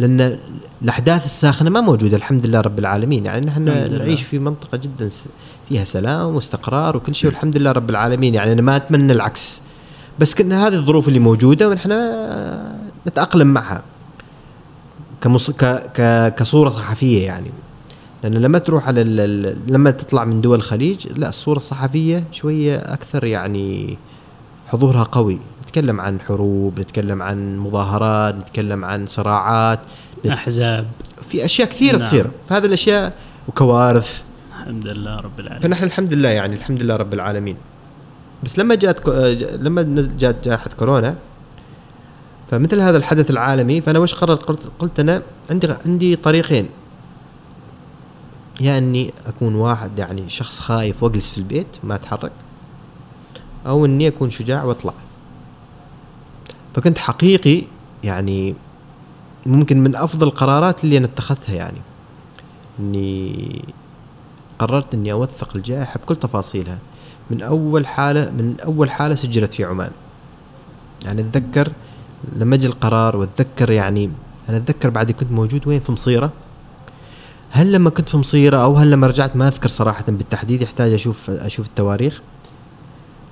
لأن 0.00 0.38
الأحداث 0.82 1.24
الساخنة 1.24 1.70
ما 1.70 1.80
موجودة 1.80 2.16
الحمد 2.16 2.46
لله 2.46 2.60
رب 2.60 2.78
العالمين. 2.78 3.24
يعني 3.26 3.46
نحن. 3.46 3.64
نعيش 3.98 4.22
في 4.22 4.38
منطقة 4.38 4.78
جدا 4.78 5.10
فيها 5.68 5.84
سلام 5.84 6.34
واستقرار 6.34 6.96
وكل 6.96 7.14
شيء 7.14 7.30
والحمد 7.30 7.56
لله 7.56 7.72
رب 7.72 7.90
العالمين. 7.90 8.34
يعني 8.34 8.52
أنا 8.52 8.62
ما 8.62 8.76
أتمنى 8.76 9.12
العكس. 9.12 9.61
بس 10.18 10.34
كنا 10.34 10.66
هذه 10.66 10.74
الظروف 10.74 11.08
اللي 11.08 11.18
موجودة 11.18 11.68
ونحن 11.68 11.92
نتأقلم 13.08 13.46
معها. 13.46 13.82
كمص... 15.20 15.50
ك... 15.50 15.64
ك... 15.64 16.34
كصورة 16.34 16.70
صحفية 16.70 17.26
يعني. 17.26 17.50
لأن 18.22 18.34
لما 18.34 18.58
تروح 18.58 18.86
على 18.86 19.02
ال... 19.02 19.20
ال- 19.20 19.72
لما 19.72 19.90
تطلع 19.90 20.24
من 20.24 20.40
دول 20.40 20.58
الخليج 20.58 21.06
لا 21.18 21.28
الصورة 21.28 21.56
الصحفية 21.56 22.24
شوية 22.32 22.76
أكثر 22.76 23.24
يعني 23.24 23.98
حضورها 24.66 25.02
قوي. 25.02 25.38
نتكلم 25.62 26.00
عن 26.00 26.20
حروب 26.20 26.80
نتكلم 26.80 27.22
عن 27.22 27.58
مظاهرات 27.58 28.34
نتكلم 28.34 28.84
عن 28.84 29.06
صراعات 29.06 29.80
نت... 30.24 30.32
أحزاب. 30.32 30.86
في 31.28 31.44
أشياء 31.44 31.68
كثيرة 31.68 31.96
نعم. 31.96 32.06
تصير. 32.06 32.26
فهذه 32.48 32.66
الأشياء 32.66 33.12
وكوارث. 33.48 34.22
الحمد 34.60 34.86
لله 34.86 35.16
رب 35.16 35.40
العالمين. 35.40 35.62
فنحن 35.62 35.84
الحمد 35.84 36.12
لله 36.12 36.28
يعني 36.28 36.56
الحمد 36.56 36.82
لله 36.82 36.96
رب 36.96 37.14
العالمين. 37.14 37.56
بس 38.44 38.58
لما 38.58 38.74
جاءت 38.74 39.00
كو- 39.00 39.10
آه، 39.10 39.32
لما 39.56 40.08
جاءت 40.18 40.44
جائحة 40.44 40.70
كورونا 40.78 41.16
فمثل 42.50 42.80
هذا 42.80 42.96
الحدث 42.96 43.30
العالمي 43.30 43.80
فأنا 43.80 43.98
وش 43.98 44.14
قررت 44.14 44.42
قلت, 44.42 44.60
قلت 44.78 45.00
أنا 45.00 45.22
عندي 45.50 45.68
عندي 45.86 46.16
طريقين. 46.16 46.68
يا 48.60 48.78
إني 48.78 49.14
أكون 49.26 49.54
واحد 49.54 49.98
يعني 49.98 50.28
شخص 50.28 50.60
خايف 50.60 51.02
وأجلس 51.02 51.30
في 51.30 51.38
البيت 51.38 51.66
ما 51.84 51.94
أتحرك 51.94 52.32
أو 53.66 53.84
إني 53.86 54.08
أكون 54.08 54.30
شجاع 54.30 54.64
وأطلع. 54.64 54.94
فكنت 56.74 56.98
حقيقي 56.98 57.62
يعني 58.04 58.54
ممكن 59.46 59.82
من 59.82 59.96
أفضل 59.96 60.26
القرارات 60.26 60.84
اللي 60.84 60.98
أنا 60.98 61.06
اتخذتها 61.06 61.54
يعني. 61.54 61.78
إني 62.80 63.64
قررت 64.58 64.94
إني 64.94 65.12
أوثق 65.12 65.56
الجائحة 65.56 65.98
بكل 66.00 66.16
تفاصيلها. 66.16 66.78
من 67.30 67.42
أول 67.42 67.86
حالة 67.86 68.30
من 68.30 68.54
أول 68.60 68.90
حالة 68.90 69.14
سجلت 69.14 69.52
في 69.52 69.64
عمان. 69.64 69.90
يعني 71.04 71.20
أتذكر 71.20 71.72
لما 72.36 72.54
اجى 72.54 72.66
القرار 72.66 73.16
وأتذكر 73.16 73.70
يعني 73.70 74.10
أنا 74.48 74.56
أتذكر 74.56 74.90
بعد 74.90 75.10
كنت 75.10 75.32
موجود 75.32 75.66
وين؟ 75.66 75.80
في 75.80 75.92
مصيرة. 75.92 76.32
هل 77.50 77.72
لما 77.72 77.90
كنت 77.90 78.08
في 78.08 78.16
مصيرة 78.16 78.58
أو 78.58 78.74
هل 78.74 78.90
لما 78.90 79.06
رجعت؟ 79.06 79.36
ما 79.36 79.48
أذكر 79.48 79.68
صراحة 79.68 80.04
بالتحديد 80.08 80.62
يحتاج 80.62 80.92
أشوف 80.92 81.30
أشوف 81.30 81.66
التواريخ. 81.66 82.20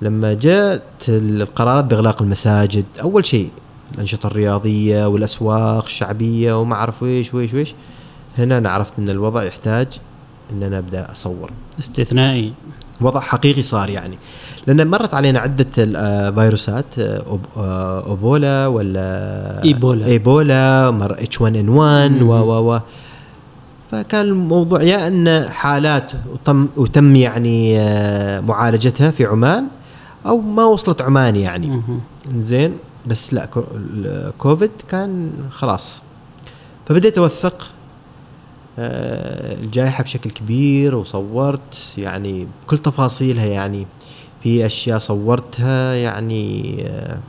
لما 0.01 0.33
جاءت 0.33 1.09
القرارات 1.09 1.85
بإغلاق 1.85 2.21
المساجد 2.21 2.85
أول 3.01 3.25
شيء 3.25 3.49
الأنشطة 3.93 4.27
الرياضية 4.27 5.07
والأسواق 5.07 5.83
الشعبية 5.83 6.61
وما 6.61 6.75
أعرف 6.75 7.03
ويش 7.03 7.33
ويش 7.33 7.53
ويش. 7.53 7.75
هنا 8.37 8.57
أنا 8.57 8.69
عرفت 8.69 8.99
إن 8.99 9.09
الوضع 9.09 9.43
يحتاج 9.43 9.87
إن 10.51 10.63
أنا 10.63 10.77
أبدأ 10.77 11.11
أصور. 11.11 11.51
استثنائي. 11.79 12.53
وضع 13.01 13.19
حقيقي 13.19 13.61
صار 13.61 13.89
يعني 13.89 14.17
لأن 14.67 14.87
مرت 14.87 15.13
علينا 15.13 15.39
عدة 15.39 15.67
آه، 15.79 16.29
فيروسات 16.31 16.85
آه، 16.99 17.39
آه، 17.57 18.05
أوبولا 18.07 18.67
ولا 18.67 19.63
إيبولا. 19.63 20.05
إيبولا 20.05 20.91
مر 20.91 21.11
إتش 21.13 21.41
1 21.41 21.55
إن 21.55 21.69
1 21.69 22.11
مم. 22.11 22.29
و 22.29 22.33
و 22.33 22.73
و 22.75 22.79
فكان 23.91 24.25
الموضوع 24.25 24.81
يا 24.83 25.07
أن 25.07 25.49
حالات 25.49 26.11
وتم 26.33 26.67
وتم 26.77 27.15
يعني 27.15 27.75
معالجتها 28.41 29.11
في 29.11 29.25
عمان 29.25 29.67
أو 30.25 30.37
ما 30.41 30.63
وصلت 30.63 31.01
عمان 31.01 31.35
يعني. 31.35 31.81
زين 32.35 32.73
بس 33.05 33.33
لا 33.33 33.45
كو- 33.45 33.63
الكوفيد 33.75 34.71
كان 34.89 35.31
خلاص 35.51 36.03
فبديت 36.87 37.17
أوثق 37.17 37.69
الجائحة 39.63 40.03
بشكل 40.03 40.31
كبير 40.31 40.95
وصورت 40.95 41.93
يعني 41.97 42.47
بكل 42.63 42.77
تفاصيلها 42.77 43.45
يعني 43.45 43.87
في 44.43 44.65
أشياء 44.65 44.97
صورتها 44.97 45.93
يعني 45.93 46.75
آه، 46.87 47.19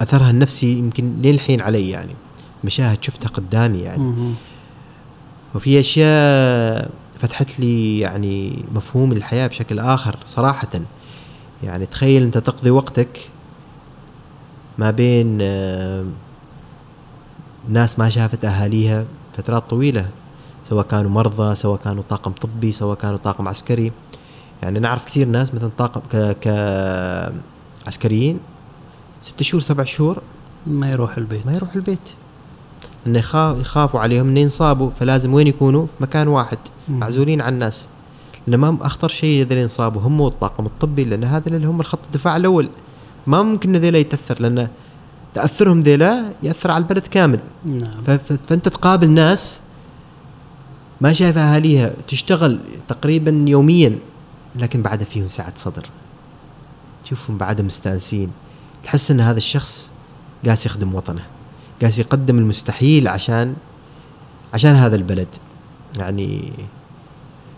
أثرها 0.00 0.30
النفسي 0.30 0.78
يمكن 0.78 1.22
للحين 1.22 1.60
علي 1.60 1.90
يعني 1.90 2.14
مشاهد 2.64 3.02
شفتها 3.02 3.28
قدامي 3.28 3.78
يعني. 3.78 4.34
وفي 5.54 5.80
أشياء 5.80 6.90
فتحت 7.18 7.60
لي 7.60 7.98
يعني 7.98 8.64
مفهوم 8.74 9.12
الحياة 9.12 9.46
بشكل 9.46 9.78
آخر 9.78 10.16
صراحة 10.26 10.68
يعني 11.62 11.86
تخيل 11.86 12.22
أنت 12.22 12.38
تقضي 12.38 12.70
وقتك 12.70 13.30
ما 14.78 14.90
بين 14.90 15.38
آه، 15.40 16.04
ناس 17.68 17.98
ما 17.98 18.08
شافت 18.08 18.44
أهاليها 18.44 19.04
فترات 19.38 19.70
طويلة 19.70 20.08
سواء 20.68 20.84
كانوا 20.86 21.10
مرضى 21.10 21.54
سواء 21.54 21.78
كانوا 21.78 22.02
طاقم 22.08 22.32
طبي 22.32 22.72
سواء 22.72 22.96
كانوا 22.96 23.16
طاقم 23.16 23.48
عسكري. 23.48 23.92
يعني 24.62 24.78
نعرف 24.78 25.04
كثير 25.04 25.28
ناس 25.28 25.54
مثلا 25.54 25.70
طاقم 25.78 26.00
ك 26.12 26.16
ك 26.16 26.48
عسكريين 27.86 28.38
ست 29.22 29.42
شهور 29.42 29.62
سبع 29.62 29.84
شهور 29.84 30.22
ما 30.66 30.90
يروح 30.90 31.16
البيت. 31.16 31.46
ما 31.46 31.54
يروح 31.54 31.74
البيت. 31.74 32.08
انه 33.06 33.18
يخاف 33.18 33.60
يخافوا 33.60 34.00
عليهم 34.00 34.28
انه 34.28 34.40
ينصابوا 34.40 34.90
فلازم 34.90 35.34
وين 35.34 35.46
يكونوا؟ 35.46 35.86
في 35.86 35.92
مكان 36.02 36.28
واحد. 36.28 36.58
معزولين 36.88 37.40
عن 37.40 37.52
الناس. 37.52 37.88
لأن 38.46 38.60
ما 38.60 38.78
أخطر 38.80 39.08
شيء 39.08 39.42
إذا 39.42 39.60
ينصابوا 39.60 40.02
هم 40.02 40.20
والطاقم 40.20 40.66
الطبي 40.66 41.04
لأن 41.04 41.24
هذا 41.24 41.48
اللي 41.48 41.66
هم 41.66 41.80
الخط 41.80 41.98
الدفاع 42.06 42.36
الأول. 42.36 42.68
ما 43.26 43.42
ممكن 43.42 43.76
ذيلا 43.76 43.98
يتأثر 43.98 44.42
لأن 44.42 44.68
تأثرهم 45.38 45.80
ذيلا 45.80 46.32
يأثر 46.42 46.70
على 46.70 46.82
البلد 46.82 47.06
كامل. 47.06 47.40
نعم. 47.64 48.18
فأنت 48.48 48.68
تقابل 48.68 49.10
ناس 49.10 49.60
ما 51.00 51.12
شايفه 51.12 51.40
أهاليها 51.40 51.92
تشتغل 52.08 52.58
تقريبا 52.88 53.44
يوميا 53.48 53.98
لكن 54.56 54.82
بعد 54.82 55.02
فيهم 55.02 55.28
سعه 55.28 55.52
صدر. 55.56 55.86
تشوفهم 57.04 57.38
بعد 57.38 57.60
مستانسين. 57.60 58.30
تحس 58.82 59.10
إن 59.10 59.20
هذا 59.20 59.36
الشخص 59.36 59.90
قاس 60.46 60.66
يخدم 60.66 60.94
وطنه 60.94 61.22
قاس 61.82 61.98
يقدم 61.98 62.38
المستحيل 62.38 63.08
عشان 63.08 63.54
عشان 64.54 64.74
هذا 64.74 64.96
البلد. 64.96 65.28
يعني 65.98 66.52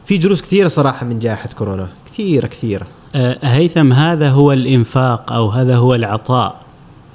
في 0.07 0.18
دروس 0.18 0.43
كثيرة 0.43 0.68
صراحة 0.68 1.07
من 1.07 1.18
جائحة 1.18 1.49
كورونا 1.49 1.89
كثيرة 2.12 2.47
كثيرة. 2.47 2.87
آه، 3.14 3.39
هيثم 3.43 3.93
هذا 3.93 4.31
هو 4.31 4.53
الإنفاق 4.53 5.33
أو 5.33 5.49
هذا 5.49 5.76
هو 5.76 5.95
العطاء؟ 5.95 6.60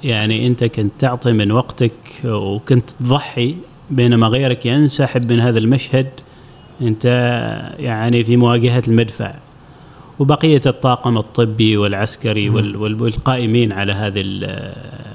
يعني 0.04 0.46
أنت 0.46 0.64
كنت 0.64 0.92
تعطي 0.98 1.32
من 1.32 1.52
وقتك 1.52 1.92
وكنت 2.24 2.90
تضحي 2.90 3.56
بينما 3.90 4.26
غيرك 4.26 4.66
ينسحب 4.66 5.32
من 5.32 5.40
هذا 5.40 5.58
المشهد. 5.58 6.06
أنت 6.82 7.04
يعني 7.78 8.24
في 8.24 8.36
مواجهة 8.36 8.82
المدفع. 8.88 9.34
وبقية 10.18 10.60
الطاقم 10.66 11.18
الطبي 11.18 11.76
والعسكري 11.76 12.48
وال- 12.48 12.76
وال- 12.76 13.02
والقائمين 13.02 13.72
على 13.72 13.92
هذه 13.92 14.22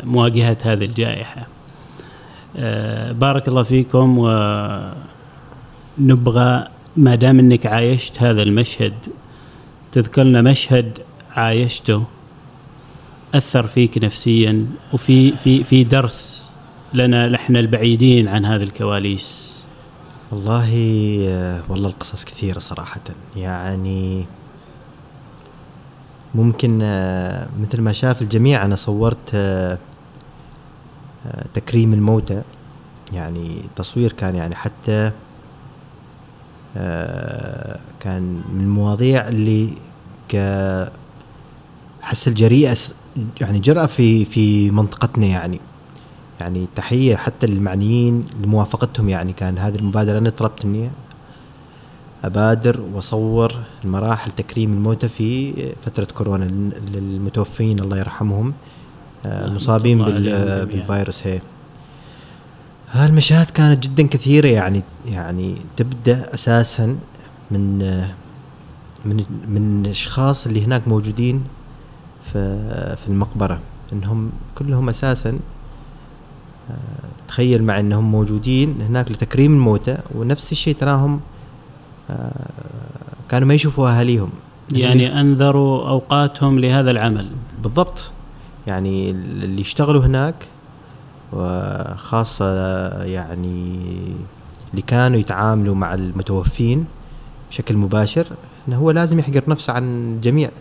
مواجهة 0.04 0.58
هذه 0.64 0.86
الجائحة. 0.86 1.48
آه، 2.58 3.12
بارك 3.12 3.48
الله 3.48 3.64
فيكم 3.64 4.18
ونبغى 6.00 6.68
ما 6.98 7.16
دام 7.16 7.40
إنك 7.40 7.66
عايشت 7.66 8.22
هذا 8.24 8.42
المشهد 8.42 8.94
تذكر 9.92 10.24
لنا 10.24 10.42
مشهد 10.42 11.00
عايشته. 11.36 12.04
أثر 13.36 13.68
فيك 13.68 13.98
نفسيا 13.98 14.66
وفي 14.94 15.38
في 15.38 15.64
في 15.64 15.84
درس 15.84 16.52
لنا 16.94 17.30
نحن 17.30 17.56
البعيدين 17.56 18.28
عن 18.28 18.46
هذه 18.46 18.64
الكواليس. 18.64 19.52
والله 20.32 20.74
والله 21.70 21.90
القصص 21.90 22.26
كثيرة 22.26 22.60
صراحة. 22.60 23.02
يعني 23.36 24.26
ممكن 26.36 26.78
مثل 27.60 27.82
ما 27.82 27.92
شاف 27.92 28.22
الجميع 28.22 28.66
أنا 28.66 28.76
صورت 28.76 29.36
تكريم 31.54 31.94
الموتى. 31.94 32.42
يعني 33.14 33.62
تصوير 33.76 34.12
كان 34.12 34.36
يعني 34.36 34.56
حتى 34.56 35.12
كان 38.00 38.42
من 38.54 38.62
المواضيع 38.62 39.28
اللي 39.28 39.76
ك 40.30 40.36
حس 42.02 42.28
الجريئة 42.28 42.78
يعني 43.42 43.60
جرأة 43.60 43.86
في 43.86 44.26
في 44.26 44.72
منطقتنا 44.72 45.26
يعني. 45.26 45.60
يعني 46.40 46.68
تحية 46.76 47.16
حتى 47.16 47.48
للمعنيين 47.48 48.26
لموافقتهم 48.44 49.10
يعني. 49.10 49.34
كان 49.34 49.58
هذه 49.58 49.76
المبادرة 49.76 50.18
أنا 50.18 50.30
طلبت 50.30 50.66
إني 50.66 50.90
أبادر 52.24 52.82
وأصور 52.94 53.54
المراحل 53.86 54.32
تكريم 54.32 54.74
الموتى 54.74 55.10
في 55.10 55.54
فترة 55.86 56.08
كورونا. 56.16 56.44
لل- 56.46 56.72
للمتوفين 56.94 57.80
الله 57.80 57.98
يرحمهم 57.98 58.54
آه، 59.26 59.36
رحمة 59.40 59.46
المصابين 59.46 60.04
بال-. 60.06 60.66
بالفيروس 60.66 61.28
هي. 61.28 61.42
هالمشاهد 62.92 63.50
كانت 63.50 63.84
جدا 63.88 64.08
كثيرة 64.08 64.48
يعني. 64.48 64.84
يعني 65.08 65.56
تبدأ 65.78 66.34
أساسا 66.34 66.98
من 67.52 67.82
آه، 67.82 68.10
من 69.06 69.24
من 69.48 69.86
الأشخاص 69.86 70.46
اللي 70.46 70.66
هناك 70.66 70.88
موجودين 70.88 71.44
في 72.34 72.96
في 72.96 73.08
المقبرة 73.08 73.60
إنهم 73.94 74.32
كلهم 74.56 74.90
أساسا 74.90 75.40
آه، 76.70 76.76
تخيل 77.28 77.64
مع 77.64 77.80
إنهم 77.80 78.12
موجودين 78.12 78.82
هناك 78.82 79.12
لتكريم 79.12 79.54
الموتى 79.54 79.98
ونفس 80.16 80.52
الشيء 80.52 80.76
تراهم 80.76 81.20
آه، 82.10 82.32
كانوا 83.30 83.48
ما 83.48 83.54
يشوفوا 83.54 83.90
أهاليهم. 83.90 84.30
يعني 84.72 85.22
أنذروا 85.22 85.90
أوقاتهم 85.90 86.60
لهذا 86.60 86.92
العمل. 86.92 87.30
بالضبط. 87.64 88.12
يعني 88.68 89.12
اللي 89.12 89.62
يشتغلوا 89.62 90.06
هناك 90.06 90.48
وخاصة 91.34 92.46
يعني 93.04 93.80
اللي 94.72 94.82
كانوا 94.82 95.20
يتعاملوا 95.20 95.76
مع 95.76 95.94
المتوفين 95.94 96.86
بشكل 97.50 97.78
مباشر 97.78 98.28
إنه 98.68 98.78
هو 98.78 98.92
لازم 98.92 99.20
يحقر 99.20 99.44
نفسه 99.48 99.74
عن 99.74 100.14
الجميع 100.16 100.52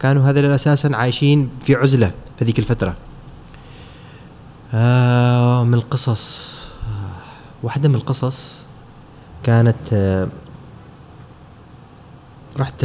كانوا 0.00 0.22
هذا 0.22 0.54
أساسا 0.54 0.88
عايشين 0.94 1.50
في 1.60 1.74
عزلة 1.74 2.12
في 2.38 2.44
ذيك 2.44 2.58
الفترة. 2.58 2.96
آه 4.74 5.64
من 5.64 5.74
القصص 5.74 6.54
آه 6.88 7.10
واحدة 7.62 7.88
من 7.88 7.94
القصص 7.94 8.66
كانت 9.42 9.92
آه 9.92 10.28
رحت 12.58 12.84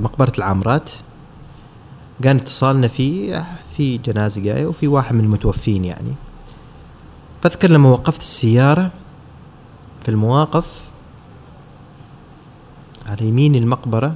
مقبرة 0.00 0.32
العامرات. 0.38 0.90
كان 2.22 2.36
اتصالنا 2.36 2.88
في 2.88 3.42
في 3.76 3.98
جنازة 3.98 4.40
جاية 4.40 4.66
وفي 4.66 4.88
واحد 4.88 5.14
من 5.14 5.24
المتوفين 5.24 5.84
يعني. 5.84 6.14
فاذكر 7.42 7.70
لما 7.70 7.88
وقفت 7.88 8.20
السيارة 8.20 8.90
في 10.02 10.08
المواقف 10.08 10.80
على 13.06 13.28
يمين 13.28 13.54
المقبرة 13.54 14.14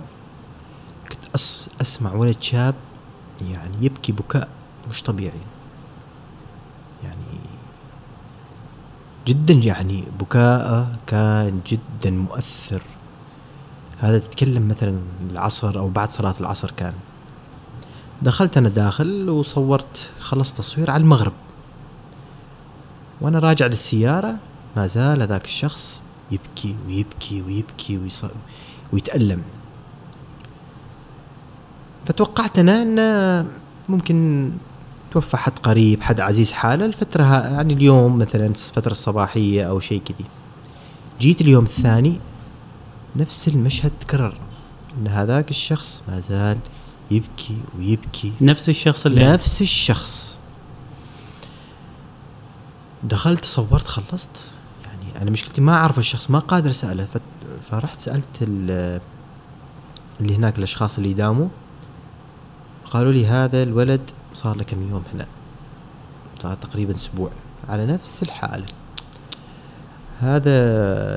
أس 1.34 1.70
أسمع 1.80 2.14
ولد 2.14 2.42
شاب 2.42 2.74
يعني 3.42 3.76
يبكي 3.80 4.12
بكاء 4.12 4.48
مش 4.90 5.02
طبيعي. 5.02 5.40
يعني 7.04 7.40
جدا 9.26 9.54
يعني 9.54 10.04
بكاءه 10.20 10.96
كان 11.06 11.60
جدا 11.66 12.10
مؤثر. 12.10 12.82
هذا 13.98 14.18
تتكلم 14.18 14.68
مثلا 14.68 14.98
العصر 15.30 15.78
أو 15.78 15.88
بعد 15.88 16.10
صلاة 16.10 16.34
العصر 16.40 16.70
كان. 16.70 16.94
دخلت 18.22 18.56
أنا 18.56 18.68
داخل 18.68 19.30
وصورت 19.30 20.10
خلصت 20.20 20.58
تصوير 20.58 20.90
على 20.90 21.00
المغرب. 21.00 21.32
وأنا 23.20 23.38
راجع 23.38 23.66
للسيارة 23.66 24.36
ما 24.76 24.86
زال 24.86 25.22
هذاك 25.22 25.44
الشخص 25.44 26.02
يبكي 26.30 26.76
ويبكي 26.86 27.42
ويبكي 27.42 27.98
ويص... 27.98 28.24
ويتألم. 28.92 29.42
فتوقعت 32.06 32.58
أنا 32.58 32.82
أن 32.82 33.46
ممكن 33.88 34.50
توفى 35.10 35.36
حد 35.36 35.58
قريب 35.58 36.02
حد 36.02 36.20
عزيز 36.20 36.52
حاله 36.52 36.84
الفترة 36.86 37.22
يعني 37.24 37.74
اليوم 37.74 38.18
مثلا 38.18 38.46
الفترة 38.46 38.90
الصباحية 38.92 39.64
أو 39.68 39.80
شيء 39.80 40.00
كذي. 40.04 40.26
جيت 41.20 41.40
اليوم 41.40 41.64
الثاني 41.64 42.20
نفس 43.16 43.48
المشهد 43.48 43.92
تكرر 44.00 44.34
أن 44.98 45.06
هذاك 45.08 45.50
الشخص 45.50 46.02
ما 46.08 46.20
زال 46.20 46.58
يبكي 47.10 47.56
ويبكي. 47.78 48.32
نفس 48.40 48.68
الشخص 48.68 49.06
اللي 49.06 49.32
نفس 49.32 49.62
الشخص. 49.62 50.38
دخلت 53.04 53.44
صورت 53.44 53.86
خلصت. 53.88 54.28
يعني 54.86 55.22
أنا 55.22 55.30
مشكلتي 55.30 55.60
ما 55.60 55.72
أعرف 55.74 55.98
الشخص 55.98 56.30
ما 56.30 56.38
قادر 56.38 56.70
أسأله 56.70 57.04
فت- 57.04 57.22
فرحت 57.70 58.00
سألت 58.00 58.42
ال- 58.42 59.00
اللي 60.20 60.36
هناك 60.36 60.58
الأشخاص 60.58 60.96
اللي 60.96 61.14
داموا 61.14 61.48
قالوا 62.94 63.12
لي 63.12 63.26
هذا 63.26 63.62
الولد 63.62 64.10
صار 64.34 64.56
له 64.56 64.62
كم 64.64 64.88
يوم 64.88 65.02
هنا. 65.14 65.26
صار 66.42 66.54
تقريبا 66.54 66.94
أسبوع. 66.94 67.30
على 67.68 67.86
نفس 67.86 68.22
الحاله 68.22 68.66
هذا 70.20 70.54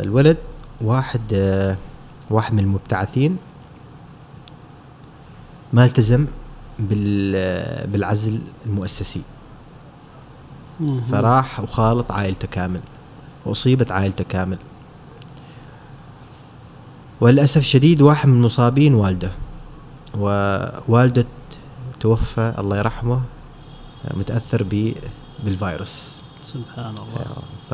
الولد 0.04 0.38
واحد 0.82 1.22
واحد 2.30 2.54
من 2.54 2.60
المبتعثين 2.60 3.38
ما 5.74 5.86
التزم 5.86 6.26
بال- 6.80 7.88
بالعزل 7.88 8.42
المؤسسي. 8.66 9.22
فراح 11.12 11.60
وخالط 11.60 12.12
عائلته 12.12 12.48
كامل 12.48 12.82
وأصيبت 13.46 13.92
عائلته 13.92 14.24
كامل. 14.24 14.58
وللأسف 17.22 17.62
شديد 17.62 18.02
واحد 18.02 18.30
من 18.30 18.36
المصابين 18.38 18.94
والده 18.94 19.32
ووالدة 20.18 21.26
توفى 22.00 22.54
الله 22.60 22.78
يرحمه 22.78 23.22
متأثر 24.14 24.64
ب- 24.64 24.94
بالفيروس. 25.46 26.22
سبحان 26.42 26.96
الله. 26.98 27.36
ف 27.70 27.74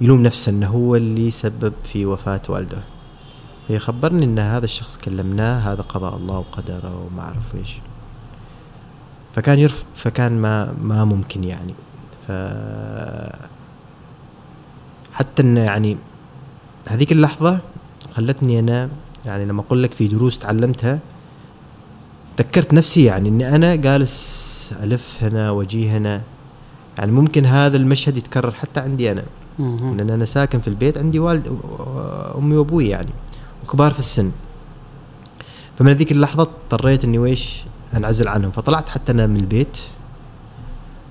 يلوم 0.00 0.22
نفسه 0.22 0.50
إنه 0.50 0.66
هو 0.66 0.96
اللي 0.96 1.30
سبب 1.30 1.72
في 1.84 2.06
وفاة 2.06 2.42
والده. 2.48 2.78
فيخبرني 3.68 4.24
إن 4.24 4.38
هذا 4.38 4.64
الشخص 4.64 4.98
كلمناه 4.98 5.58
هذا 5.72 5.82
قضاء 5.82 6.16
الله 6.16 6.38
وقدره 6.38 7.06
وما 7.06 7.22
أعرف 7.22 7.54
إيش. 7.54 7.78
فكان 9.34 9.58
يرف 9.58 9.84
فكان 9.94 10.32
ما 10.42 10.72
ما 10.82 11.04
ممكن 11.04 11.44
يعني. 11.44 11.74
ف 12.26 12.32
حتى 15.12 15.42
انه 15.42 15.60
يعني 15.60 15.96
هذيك 16.88 17.12
اللحظة 17.12 17.58
خلتني 18.14 18.58
أنا 18.58 18.88
يعني 19.26 19.44
لما 19.44 19.60
أقول 19.60 19.82
لك 19.82 19.94
في 19.94 20.08
دروس 20.08 20.38
تعلمتها 20.38 20.98
ذكرت 22.38 22.74
نفسي 22.74 23.04
يعني 23.04 23.28
إني 23.28 23.56
أنا 23.56 23.74
جالس 23.74 24.74
ألف 24.82 25.18
هنا 25.22 25.50
وأجي 25.50 25.88
هنا. 25.88 26.22
يعني 26.98 27.12
ممكن 27.12 27.46
هذا 27.46 27.76
المشهد 27.76 28.16
يتكرر 28.16 28.50
حتى 28.50 28.80
عندي 28.80 29.10
أنا. 29.10 29.24
لأن 29.58 30.10
أنا 30.10 30.24
ساكن 30.24 30.60
في 30.60 30.68
البيت 30.68 30.98
عندي 30.98 31.18
والد 31.18 31.58
أمي 32.38 32.56
وأبوي 32.56 32.88
يعني 32.88 33.10
وكبار 33.64 33.92
في 33.92 33.98
السن. 33.98 34.30
فمن 35.78 35.92
ذيك 35.92 36.12
اللحظة 36.12 36.42
اضطريت 36.42 37.04
إني 37.04 37.18
ويش 37.18 37.64
أنعزل 37.96 38.28
عنهم. 38.28 38.50
فطلعت 38.50 38.88
حتى 38.88 39.12
أنا 39.12 39.26
من 39.26 39.36
البيت. 39.36 39.78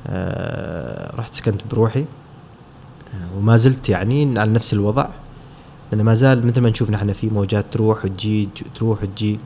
آه 0.08 1.16
رحت 1.16 1.34
سكنت 1.34 1.62
بروحي. 1.72 2.06
آه 3.14 3.38
وما 3.38 3.58
زلت 3.58 3.90
يعني 3.90 4.40
على 4.40 4.52
نفس 4.52 4.74
الوضع. 4.74 5.08
لأن 5.92 6.02
ما 6.02 6.16
زال 6.16 6.46
مثل 6.46 6.62
ما 6.62 6.70
نشوف 6.70 6.90
نحن 6.90 7.14
في 7.14 7.30
موجات 7.30 7.66
تروح 7.72 8.06
وتجي 8.06 8.50
تروح 8.76 9.04
وتجي. 9.04 9.40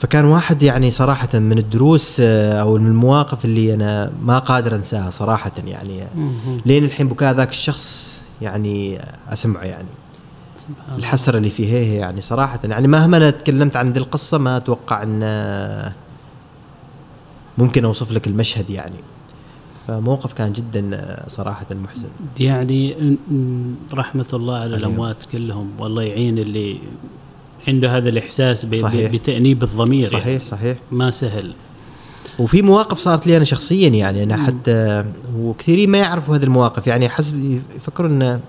فكان 0.00 0.24
واحد 0.24 0.62
يعني 0.62 0.90
صراحة 0.90 1.38
من 1.38 1.58
الدروس 1.58 2.20
آه، 2.20 2.60
أو 2.60 2.78
من 2.78 2.86
المواقف 2.86 3.44
اللي 3.44 3.74
أنا 3.74 4.12
ما 4.22 4.38
قادر 4.38 4.76
أنساها 4.76 5.10
صراحة 5.10 5.52
يعني. 5.66 6.04
لين 6.66 6.84
الحين 6.84 7.08
بكاء 7.08 7.34
ذاك 7.34 7.50
الشخص 7.50 8.22
يعني 8.42 9.00
أسمعه 9.28 9.62
يعني. 9.62 9.88
الحسرة 10.94 11.38
اللي 11.38 11.50
فيه 11.50 11.72
هي 11.72 11.94
يعني 11.94 12.20
صراحة 12.20 12.60
يعني 12.64 12.88
مهما 12.88 13.16
أنا 13.16 13.30
تكلمت 13.30 13.76
عن 13.76 13.92
ذي 13.92 14.00
القصة 14.00 14.38
ما 14.38 14.56
أتوقع 14.56 15.02
أن 15.02 15.92
ممكن 17.58 17.84
أوصف 17.84 18.12
لك 18.12 18.26
المشهد 18.26 18.70
يعني 18.70 18.96
فموقف 19.88 20.32
كان 20.32 20.52
جدا 20.52 20.90
آه، 20.94 21.28
صراحة 21.28 21.66
محزن 21.70 22.08
يعني 22.40 23.16
رحمة 23.94 24.26
الله 24.32 24.54
على. 24.54 24.76
الأموات 24.76 25.24
كلهم 25.32 25.70
والله 25.78 26.02
يعين 26.02 26.38
اللي 26.38 26.78
عنده 27.68 27.96
هذا 27.96 28.08
الإحساس 28.08 28.64
ب- 28.66 28.74
صحيح. 28.74 29.12
بتأنيب 29.12 29.62
الضمير. 29.62 30.08
صحيح 30.08 30.26
يعني. 30.26 30.38
صحيح. 30.44 30.76
ما 30.92 31.10
سهل. 31.10 31.54
وفي 32.38 32.62
مواقف 32.62 32.98
صارت 32.98 33.26
لي 33.26 33.36
أنا 33.36 33.44
شخصيا 33.44 33.88
يعني 33.88 34.22
أنا 34.22 34.36
حتى 34.46 35.04
وكثيرين 35.36 35.90
ما 35.90 35.98
يعرفوا 35.98 36.36
هذه 36.36 36.42
المواقف. 36.44 36.86
يعني 36.86 37.08
حسب 37.08 37.60
يفكروا 37.76 38.08
انه 38.08 38.40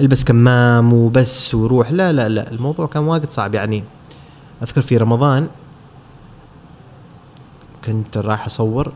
ألبس 0.00 0.24
كمام 0.24 0.92
وبس 0.92 1.54
وروح. 1.54 1.92
لا 1.92 2.12
لا 2.12 2.28
لا 2.28 2.50
الموضوع 2.50 2.86
كان 2.86 3.02
واجد 3.02 3.30
صعب. 3.30 3.54
يعني 3.54 3.84
أذكر 4.62 4.82
في 4.82 4.96
رمضان 4.96 5.48
كنت 7.84 8.18
راح 8.18 8.46
أصور 8.46 8.92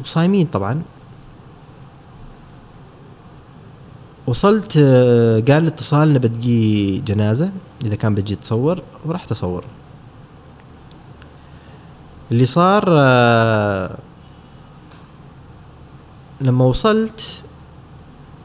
وصايمين 0.00 0.46
طبعا. 0.46 0.82
وصلت 4.28 4.76
آه، 4.76 5.40
قال 5.40 5.62
لي 5.62 5.68
اتصال 5.68 6.08
إنه 6.08 6.18
بتجي 6.18 6.98
جنازة 6.98 7.50
إذا 7.84 7.94
كان 7.94 8.14
بتجي 8.14 8.36
تصور 8.36 8.82
ورحت 9.06 9.30
اصور 9.30 9.64
اللي 12.32 12.44
صار 12.44 12.84
آه، 12.88 13.98
لما 16.40 16.64
وصلت 16.64 17.44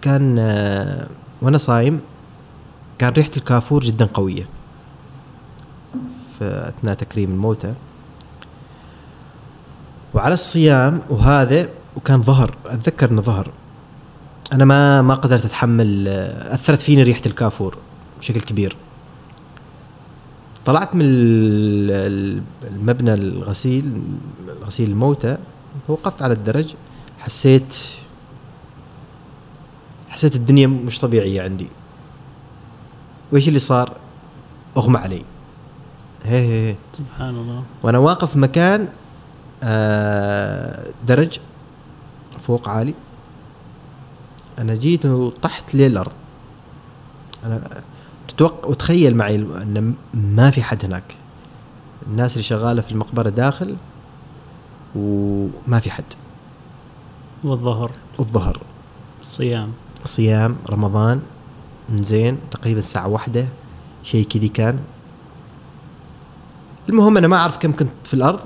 كان 0.02 0.40
آه، 0.40 1.08
وأنا 1.42 1.58
صايم 1.58 2.00
كان 3.00 3.14
ريحة 3.14 3.32
الكافور 3.38 3.82
جدا 3.82 4.06
قوية. 4.06 4.48
اثناء 6.42 6.94
تكريم 6.94 7.32
الموتى. 7.32 7.74
وعلى 10.14 10.34
الصيام 10.34 11.00
وهذا 11.10 11.70
وكان 11.96 12.22
ظهر 12.22 12.58
أتذكر 12.66 13.12
إنه 13.12 13.22
ظهر. 13.22 13.52
أنا 14.54 14.66
ما 14.66 15.02
ما 15.02 15.14
قدرت 15.16 15.46
أتحمل 15.46 16.08
أثرت 16.52 16.82
فيني 16.82 17.04
ريحة 17.04 17.22
الكافور 17.26 17.78
بشكل 18.20 18.42
كبير. 18.42 18.76
طلعت 20.66 20.96
من 20.96 21.02
ال- 21.06 21.92
ال- 21.92 22.44
المبنى 22.68 23.14
الغسيل 23.14 24.02
غسيل 24.66 24.90
الموتى 24.90 25.38
وقفت 25.88 26.22
على 26.22 26.34
الدرج. 26.34 26.74
حسيت 27.20 27.76
حسيت 30.10 30.36
الدنيا 30.36 30.68
مش 30.68 31.00
طبيعية 31.00 31.42
عندي. 31.42 31.68
وإيش 33.32 33.48
اللي 33.48 33.60
صار؟ 33.60 33.92
أغمى 34.78 34.98
علي. 34.98 35.24
هي 36.24 36.38
هي 36.38 36.70
هي. 36.70 36.76
سبحان 36.98 37.30
الله. 37.36 37.64
وأنا 37.84 37.98
واقف 37.98 38.32
في 38.32 38.40
مكان 38.40 38.88
آه، 39.64 40.92
درج 41.08 41.40
فوق 42.48 42.70
عالي. 42.70 42.94
أنا 44.60 44.76
جيت 44.76 45.06
وطحت 45.06 45.76
للأرض 45.76 46.12
أنا 47.46 47.82
تتوقع 48.28 48.68
وتخيل 48.68 49.16
معي 49.16 49.36
أن 49.36 49.94
ما 50.14 50.52
في 50.52 50.64
حد 50.64 50.86
هناك. 50.86 51.16
الناس 52.08 52.32
اللي 52.32 52.44
شغالة 52.44 52.82
في 52.82 52.92
المقبرة 52.92 53.30
داخل 53.30 53.76
وما 54.96 55.80
في 55.80 55.92
حد. 55.92 56.04
والظهر. 57.44 57.92
الظهر 58.20 58.62
صيام. 59.24 59.72
صيام 60.06 60.56
رمضان 60.70 61.22
زين 61.94 62.38
تقريبا 62.52 62.80
الساعة 62.80 63.08
واحدة 63.08 63.46
شيء 64.04 64.26
كذي 64.26 64.48
كان. 64.48 64.80
المهم 66.90 67.18
أنا 67.18 67.28
ما 67.28 67.38
أعرف 67.38 67.58
كم 67.58 67.72
كنت 67.72 67.90
في 68.04 68.14
الأرض. 68.14 68.40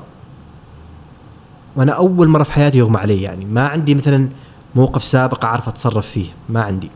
وأنا 1.76 1.91
أول 1.91 2.28
مرة 2.28 2.43
في 2.43 2.51
حياتي 2.51 2.78
يغمى 2.78 2.97
علي 2.97 3.22
يعني. 3.22 3.45
ما 3.45 3.68
عندي 3.68 3.95
مثلا 3.95 4.30
موقف 4.76 5.03
سابق 5.03 5.45
أعرف 5.45 5.68
أتصرف 5.68 6.07
فيه 6.07 6.28
ما 6.49 6.61
عندي. 6.61 6.89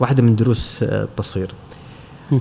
واحدة 0.00 0.22
من 0.22 0.36
دروس 0.36 0.82
آه، 0.82 1.02
التصوير. 1.04 1.54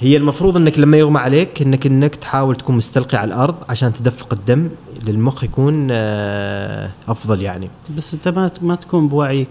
هي 0.00 0.16
المفروض 0.16 0.56
إنك 0.56 0.78
لما 0.78 0.96
يغمى 0.96 1.18
عليك 1.18 1.62
إنك 1.62 1.86
إنك 1.86 2.14
تحاول 2.16 2.56
تكون 2.56 2.76
مستلقي 2.76 3.18
على 3.18 3.28
الأرض 3.34 3.54
عشان 3.68 3.92
تدفق 3.94 4.32
الدم 4.32 4.68
للمخ 5.06 5.44
يكون 5.44 5.88
آه، 5.90 6.90
أفضل 7.08 7.42
يعني. 7.42 7.70
بس 7.96 8.14
أنت 8.14 8.28
ما 8.28 8.50
ما 8.62 8.74
تكون 8.74 9.08
بوعيك 9.08 9.48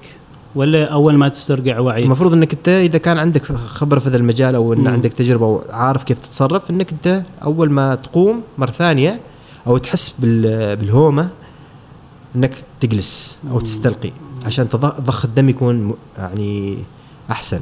ولا 0.55 0.85
أول 0.85 1.17
ما 1.17 1.29
تسترجع 1.29 1.79
وعيك؟ 1.79 2.05
المفروض 2.05 2.33
إنك 2.33 2.53
أنت 2.53 2.69
إذا 2.69 2.97
كان 2.97 3.17
عندك 3.17 3.45
خبرة 3.55 3.99
في 3.99 4.09
هذا 4.09 4.17
المجال 4.17 4.55
أو 4.55 4.73
إن 4.73 4.79
مم. 4.79 4.87
عندك 4.87 5.13
تجربة 5.13 5.45
وعارف 5.47 6.03
كيف 6.03 6.19
تتصرف 6.19 6.69
إنك 6.71 6.91
أنت 6.91 7.23
أول 7.43 7.71
ما 7.71 7.95
تقوم 7.95 8.41
مرة 8.57 8.71
ثانية 8.71 9.19
أو 9.67 9.77
تحس 9.77 10.13
بال- 10.19 10.75
بالهومة 10.75 11.29
انك 12.35 12.55
تجلس 12.79 13.37
أو. 13.51 13.59
تستلقي 13.59 14.11
عشان 14.45 14.65
ضخ 15.01 15.25
الدم 15.25 15.49
يكون 15.49 15.93
يعني 16.17 16.77
احسن. 17.31 17.61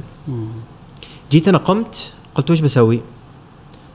جيت 1.32 1.48
أنا 1.48 1.58
قمت 1.58 2.14
قلت 2.36 2.52
وش 2.52 2.60
بسوي؟ 2.60 3.02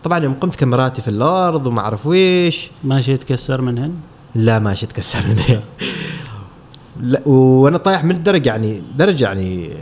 طبعا 0.04 0.18
يوم 0.18 0.34
قمت 0.34 0.56
كاميراتي 0.56 1.02
في 1.02 1.08
الأرض 1.08 1.66
وما 1.66 1.80
أعرف 1.80 2.06
ويش 2.06 2.70
ماشي 2.84 3.12
يتكسر 3.12 3.60
منهن 3.60 3.94
لا 4.34 4.58
ماشي 4.58 4.86
تكسر 4.86 5.26
مني 5.26 5.60
لا 7.12 7.28
وأنا 7.28 7.78
طايح 7.78 8.04
من 8.04 8.10
الدرج 8.10 8.46
يعني 8.46 8.82
درج 8.96 9.20
يعني 9.20 9.76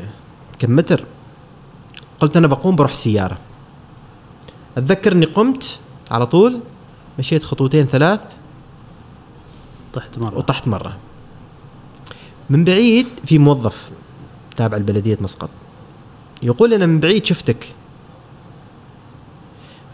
كم 0.59 0.76
متر 0.76 1.05
قلت 2.20 2.36
أنا 2.36 2.47
بقوم 2.47 2.76
بروح 2.76 2.94
سيارة 2.94 3.38
أتذكر 4.76 5.12
إني 5.12 5.26
قمت 5.26 5.78
على 6.11 6.26
طول 6.26 6.61
مشيت 7.18 7.44
خطوتين 7.44 7.86
ثلاث 7.86 8.20
طحت 9.97 10.18
مرة. 10.18 10.38
وطحت 10.38 10.68
مرة. 10.68 10.97
من 12.51 12.64
بعيد 12.64 13.07
في 13.24 13.38
موظف 13.38 13.90
تابع 14.57 14.76
لبلدية 14.76 15.18
مسقط. 15.20 15.51
يقول 16.42 16.74
أنا 16.74 16.86
من 16.86 17.01
بعيد 17.01 17.24
شفتك. 17.24 17.74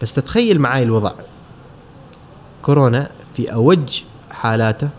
بس 0.01 0.13
تتخيل 0.13 0.59
معاي 0.59 0.83
الوضع. 0.83 1.11
كورونا 2.61 3.09
في 3.35 3.53
أوج 3.53 4.01
حالاته. 4.31 4.89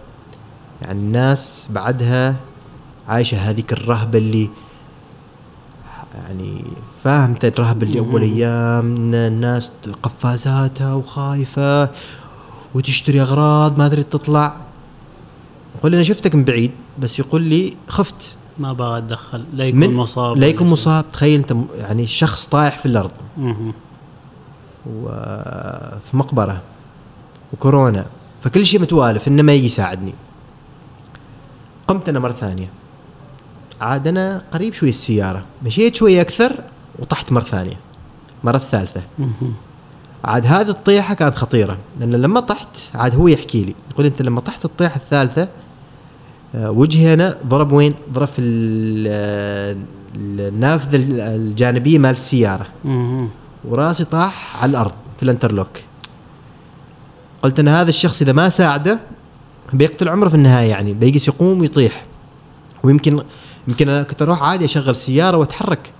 يعني 0.82 0.98
الناس 0.98 1.68
بعدها 1.70 2.36
عايشة 3.08 3.36
هذيك 3.36 3.72
الرهبة 3.72 4.18
اللي 4.18 4.50
يعني 6.14 6.64
فاهمت 7.04 7.44
الرهبة 7.44 7.86
اللي 7.86 7.98
أول 7.98 8.22
أيام 8.22 8.96
إن 8.96 9.14
الناس 9.14 9.72
قفازاتها 10.02 10.94
وخايفة 10.94 11.90
وتشتري 12.74 13.20
أغراض 13.20 13.78
ما 13.78 13.88
تريد 13.88 14.04
تطلع. 14.04 14.63
يقول 15.84 15.92
لي 15.92 15.96
أنا 15.96 16.04
شفتك 16.04 16.34
من 16.34 16.44
بعيد 16.44 16.70
بس 16.98 17.18
يقول 17.18 17.42
لي 17.42 17.74
خفت. 17.88 18.36
ما 18.58 18.72
بغى 18.72 18.98
أتدخل. 18.98 19.44
لا 19.52 19.64
يكون 19.64 19.80
من 19.80 19.94
مصاب 19.94 20.36
لا 20.36 20.46
يكون 20.46 20.66
مصاب. 20.66 21.04
تخيل 21.12 21.40
أنت 21.40 21.54
يعني 21.74 22.06
شخص 22.06 22.46
طايح 22.46 22.78
في 22.78 22.86
الأرض. 22.86 23.10
وفي 24.86 26.16
مقبرة. 26.16 26.62
وكورونا. 27.52 28.06
فكل 28.42 28.66
شيء 28.66 28.80
متوالف. 28.80 29.28
إنه 29.28 29.42
ما 29.42 29.52
يجي 29.52 29.66
يساعدني. 29.66 30.14
قمت 31.88 32.08
أنا 32.08 32.18
مرة 32.18 32.32
ثانية. 32.32 32.68
عاد 33.80 34.08
أنا 34.08 34.42
قريب 34.52 34.74
شوي 34.74 34.88
السيارة. 34.88 35.44
مشيت 35.64 35.94
شوي 35.94 36.20
أكثر 36.20 36.52
وطحت 36.98 37.32
مرة 37.32 37.44
ثانية. 37.44 37.76
مرة 38.44 38.56
الثالثه. 38.56 39.02
عاد 40.24 40.46
هذه 40.46 40.68
الطيحة 40.68 41.14
كانت 41.14 41.34
خطيرة. 41.34 41.78
لأن 42.00 42.10
لما 42.10 42.40
طحت 42.40 42.76
عاد 42.94 43.14
هو 43.14 43.28
يحكي 43.28 43.64
لي. 43.64 43.74
يقول 43.90 44.06
أنت 44.06 44.22
لما 44.22 44.40
طحت 44.40 44.64
الطيحة 44.64 44.96
الثالثة 44.96 45.48
وجهي 46.54 47.14
أنا 47.14 47.38
ضرب 47.46 47.72
وين؟ 47.72 47.94
ضرب 48.12 48.26
في 48.26 48.42
آه، 49.08 49.76
النافذه 50.16 50.96
الجانبية 51.34 51.98
مال 51.98 52.10
السيارة. 52.10 52.66
وراسي 53.64 54.04
طاح 54.04 54.62
على 54.62 54.70
الأرض 54.70 54.92
في 55.16 55.22
الانترلوك. 55.22 55.68
قلت 57.42 57.60
أن 57.60 57.68
هذا 57.68 57.88
الشخص 57.88 58.22
إذا 58.22 58.32
ما 58.32 58.48
ساعده 58.48 58.98
بيقتل 59.72 60.08
عمره 60.08 60.28
في 60.28 60.34
النهاية 60.34 60.70
يعني 60.70 60.92
بيجلس 60.92 61.28
يقوم 61.28 61.60
ويطيح. 61.60 62.04
ويمكن 62.82 63.22
يمكن 63.68 63.88
أنا 63.88 64.02
كنت 64.02 64.22
أروح 64.22 64.42
عادي 64.42 64.64
أشغل 64.64 64.96
سيارة 64.96 65.36
وأتحرك. 65.36 65.92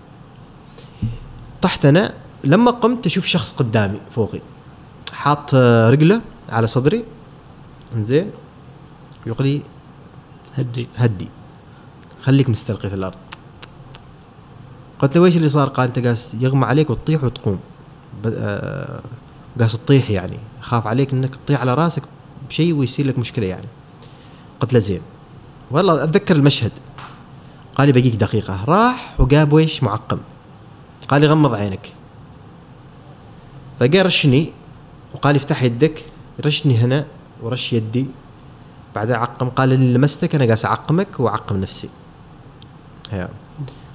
طحت 1.63 1.87
أنا 1.87 2.13
لما 2.45 2.71
قمت 2.71 3.07
أشوف 3.07 3.27
شخص 3.27 3.53
قدامي 3.53 4.01
فوقي. 4.11 4.41
حاط 5.13 5.51
آه، 5.55 5.91
رجله 5.91 6.21
على 6.49 6.67
صدري. 6.67 7.05
زين 7.99 8.31
يقول 9.27 9.47
لي 9.47 9.63
هدي. 10.59 10.89
هدي. 10.97 11.29
خليك 12.23 12.49
مستلقي 12.49 12.89
في 12.89 12.95
الأرض. 12.95 13.17
قلت 14.99 15.17
له 15.17 15.23
ويش 15.23 15.37
اللي 15.37 15.49
صار؟ 15.49 15.69
قال 15.69 15.87
أنت 15.87 16.07
قاس 16.07 16.35
يغمى 16.41 16.67
عليك 16.67 16.91
وتطيح 16.91 17.25
وتقوم. 17.25 17.61
ب- 18.25 18.33
آه، 18.37 19.01
قاس 19.61 19.73
تطيح 19.73 20.11
يعني. 20.11 20.39
خاف 20.61 20.87
عليك 20.87 21.13
إنك 21.13 21.37
تطيح 21.37 21.61
على 21.61 21.75
رأسك 21.75 22.03
بشيء 22.49 22.75
ويصير 22.75 23.07
لك 23.07 23.19
مشكلة 23.19 23.47
يعني. 23.47 23.67
قلت 24.61 24.73
له 24.73 24.79
زين. 24.79 25.01
والله 25.71 26.05
أتذكر 26.05 26.37
المشهد. 26.37 26.73
قال 27.75 27.87
لي 27.87 27.93
بقيك 28.01 28.15
دقيقة. 28.15 28.65
راح 28.65 29.15
وجاب 29.19 29.53
ويش 29.53 29.83
معقم. 29.83 30.19
قال 31.09 31.21
لي 31.21 31.27
غمض 31.27 31.55
عينك. 31.55 31.93
فقال 33.81 34.07
رشني 34.07 34.53
وقال 35.15 35.35
لي 35.35 35.37
افتح 35.39 35.63
يدك. 35.63 36.05
رشني 36.47 36.77
هنا 36.77 37.07
ورش 37.43 37.73
يدي. 37.73 38.07
بعدين 38.95 39.17
عقم 39.17 39.49
قال 39.49 39.69
لي 39.69 39.75
اللي 39.75 39.95
لمستك 39.95 40.35
أنا 40.35 40.45
قاس 40.45 40.65
اعقمك 40.65 41.21
واعقم 41.21 41.57
نفسي. 41.57 41.89
هيا. 43.11 43.29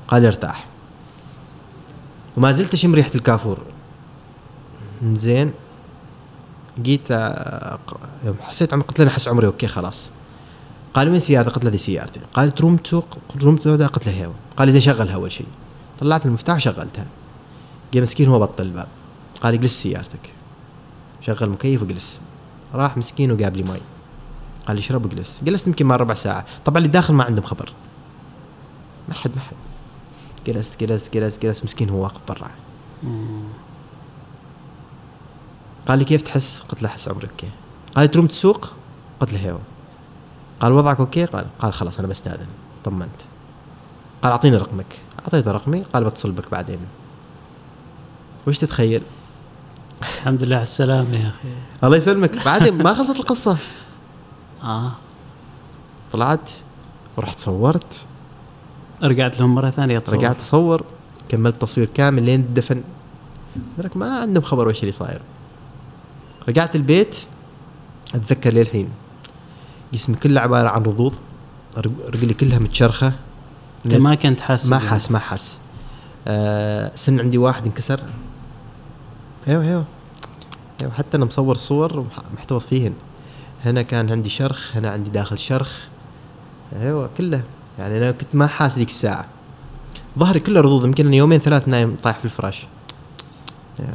قال 0.07 0.25
ارتاح. 0.25 0.65
وما 2.37 2.51
زلت 2.51 2.73
أشم 2.73 2.95
ريحة 2.95 3.11
الكافور. 3.15 3.59
زين. 5.03 5.51
جيت 6.81 7.11
آه، 7.11 7.79
يوم 8.25 8.35
حسيت 8.41 8.73
عمري 8.73 8.87
قلت 8.87 8.99
له 8.99 9.03
أنا 9.03 9.11
أحس 9.13 9.27
عمري 9.27 9.47
okay 9.47 9.67
خلاص. 9.67 10.11
قال 10.93 11.09
وين 11.09 11.19
سيارتك؟ 11.19 11.51
قلت 11.51 11.63
له 11.63 11.71
هذه 11.71 11.77
سيارتي. 11.77 12.19
قال 12.33 12.45
لي 12.45 12.51
تروم 12.51 12.77
تسوق 12.77 13.17
تروم 13.39 13.55
تسوق 13.55 13.81
قلت 13.81 14.07
له 14.07 14.13
هيو 14.13 14.31
قال 14.57 14.71
زين 14.71 14.81
شغلها 14.81 15.15
أول 15.15 15.31
شيء. 15.31 15.47
طلعت 15.99 16.25
المفتاح 16.25 16.55
وشغلتها 16.55 17.05
جاي 17.93 18.01
مسكين 18.01 18.29
هو 18.29 18.39
بطل 18.39 18.63
الباب. 18.63 18.87
قال 19.41 19.53
لي 19.53 19.57
جلس 19.57 19.73
في 19.73 19.81
سيارتك. 19.81 20.33
شغل 21.21 21.49
مكيف 21.49 21.81
وجلس 21.81 22.21
راح 22.73 22.97
مسكين 22.97 23.31
وجاب 23.31 23.57
لي 23.57 23.63
ماي. 23.63 23.81
قال 24.69 24.75
لي 24.75 24.79
اشرب 24.79 25.05
وجلس. 25.05 25.41
جلست 25.43 25.67
يمكن 25.67 25.85
مع 25.85 25.95
ربع 25.95 26.13
ساعة. 26.13 26.45
طبعا 26.65 26.77
اللي 26.77 26.89
داخل 26.89 27.13
ما 27.13 27.23
عندهم 27.23 27.45
خبر. 27.45 27.73
ما 29.07 29.13
حد 29.13 29.31
ما 29.35 29.41
حد. 29.41 29.55
جلست 30.47 30.79
جلست 30.79 31.13
جلست 31.13 31.41
جلست. 31.41 31.63
مسكين 31.63 31.89
هو 31.89 32.03
واقف 32.03 32.19
برا. 32.27 32.51
قال 35.87 35.99
لي 35.99 36.05
كيف 36.05 36.21
تحس؟ 36.21 36.61
قلت 36.61 36.83
له 36.83 36.89
أحس 36.89 37.09
عمري 37.09 37.27
okay 37.27 37.49
قال 37.95 38.03
لي 38.03 38.07
تروم 38.07 38.27
تسوق؟ 38.27 38.69
قلت 39.19 39.33
له 39.33 39.39
هيو. 39.39 39.59
قال 40.59 40.71
وضعك 40.71 40.99
okay؟ 40.99 41.25
قال 41.25 41.45
قال 41.59 41.73
خلاص 41.73 41.99
أنا 41.99 42.07
بستأذن. 42.07 42.47
طمنت. 42.83 43.09
قال 44.23 44.31
أعطيني 44.31 44.57
رقمك. 44.57 45.01
اعطيته 45.19 45.51
رقمي. 45.51 45.83
قال 45.93 46.03
بتصل 46.03 46.31
بك 46.31 46.51
بعدين. 46.51 46.79
وش 48.47 48.57
تتخيل؟ 48.57 49.01
الحمد 50.01 50.43
لله 50.43 50.55
على 50.55 50.63
السلامة 50.63 51.17
يا 51.17 51.27
أخي. 51.27 51.49
الله 51.83 51.97
يسلمك. 51.97 52.45
بعدين 52.45 52.83
ما 52.83 52.93
خلصت 52.93 53.19
القصة. 53.19 53.57
آه. 54.63 54.91
طلعت 56.11 56.49
ورحت 57.17 57.39
صورت. 57.39 58.05
رجعت 59.03 59.39
لهم 59.39 59.55
مرة 59.55 59.69
ثانية 59.69 59.99
تصور. 59.99 60.17
رجعت 60.17 60.39
أصور 60.39 60.83
كملت 61.29 61.61
تصوير 61.61 61.87
كامل 61.93 62.23
لين 62.23 62.39
الدفن. 62.41 62.81
لك 63.77 63.97
ما 63.97 64.19
عندهم 64.19 64.43
خبر 64.43 64.67
وش 64.67 64.79
اللي 64.81 64.91
صاير. 64.91 65.21
رجعت 66.47 66.75
البيت 66.75 67.17
أتذكر 68.15 68.53
للحين 68.53 68.89
جسمي 69.93 70.15
كله 70.15 70.41
عبارة 70.41 70.69
عن 70.69 70.83
رضوض 70.83 71.13
رج- 71.77 72.09
رجلي 72.09 72.33
كلها 72.33 72.59
متشرخة. 72.59 73.13
أنت 73.85 73.93
ما 73.95 74.15
كنت 74.15 74.41
حاسس 74.41 74.65
ما. 74.65 74.79
حاس 74.79 75.11
ما 75.11 75.19
حاس. 75.19 75.59
آه 76.27 76.91
سن 76.95 77.19
عندي 77.19 77.37
واحد 77.37 77.65
انكسر. 77.65 77.99
أيوه 79.47 79.63
أيوه. 79.63 79.85
أيوه 80.81 80.91
حتى 80.91 81.17
أنا 81.17 81.25
مصور 81.25 81.55
صور 81.55 82.05
محتفظ 82.37 82.65
فيهن 82.65 82.93
هنا 83.65 83.81
كان 83.81 84.11
عندي 84.11 84.29
شرخ 84.29 84.75
هنا 84.77 84.89
عندي 84.89 85.09
داخل 85.09 85.37
شرخ. 85.39 85.71
أيوه 86.75 87.09
كله. 87.17 87.43
يعني 87.79 87.97
أنا 87.97 88.11
كنت 88.11 88.35
ما 88.35 88.47
حاس 88.47 88.77
ذيك 88.77 88.87
الساعة. 88.87 89.25
ظهري 90.19 90.39
كله 90.39 90.61
رضوض 90.61 90.85
يمكن 90.85 91.13
يومين 91.13 91.39
ثلاث 91.39 91.67
نايم 91.67 91.95
طايح 92.03 92.17
في 92.19 92.25
الفراش. 92.25 92.67
يعني 93.79 93.91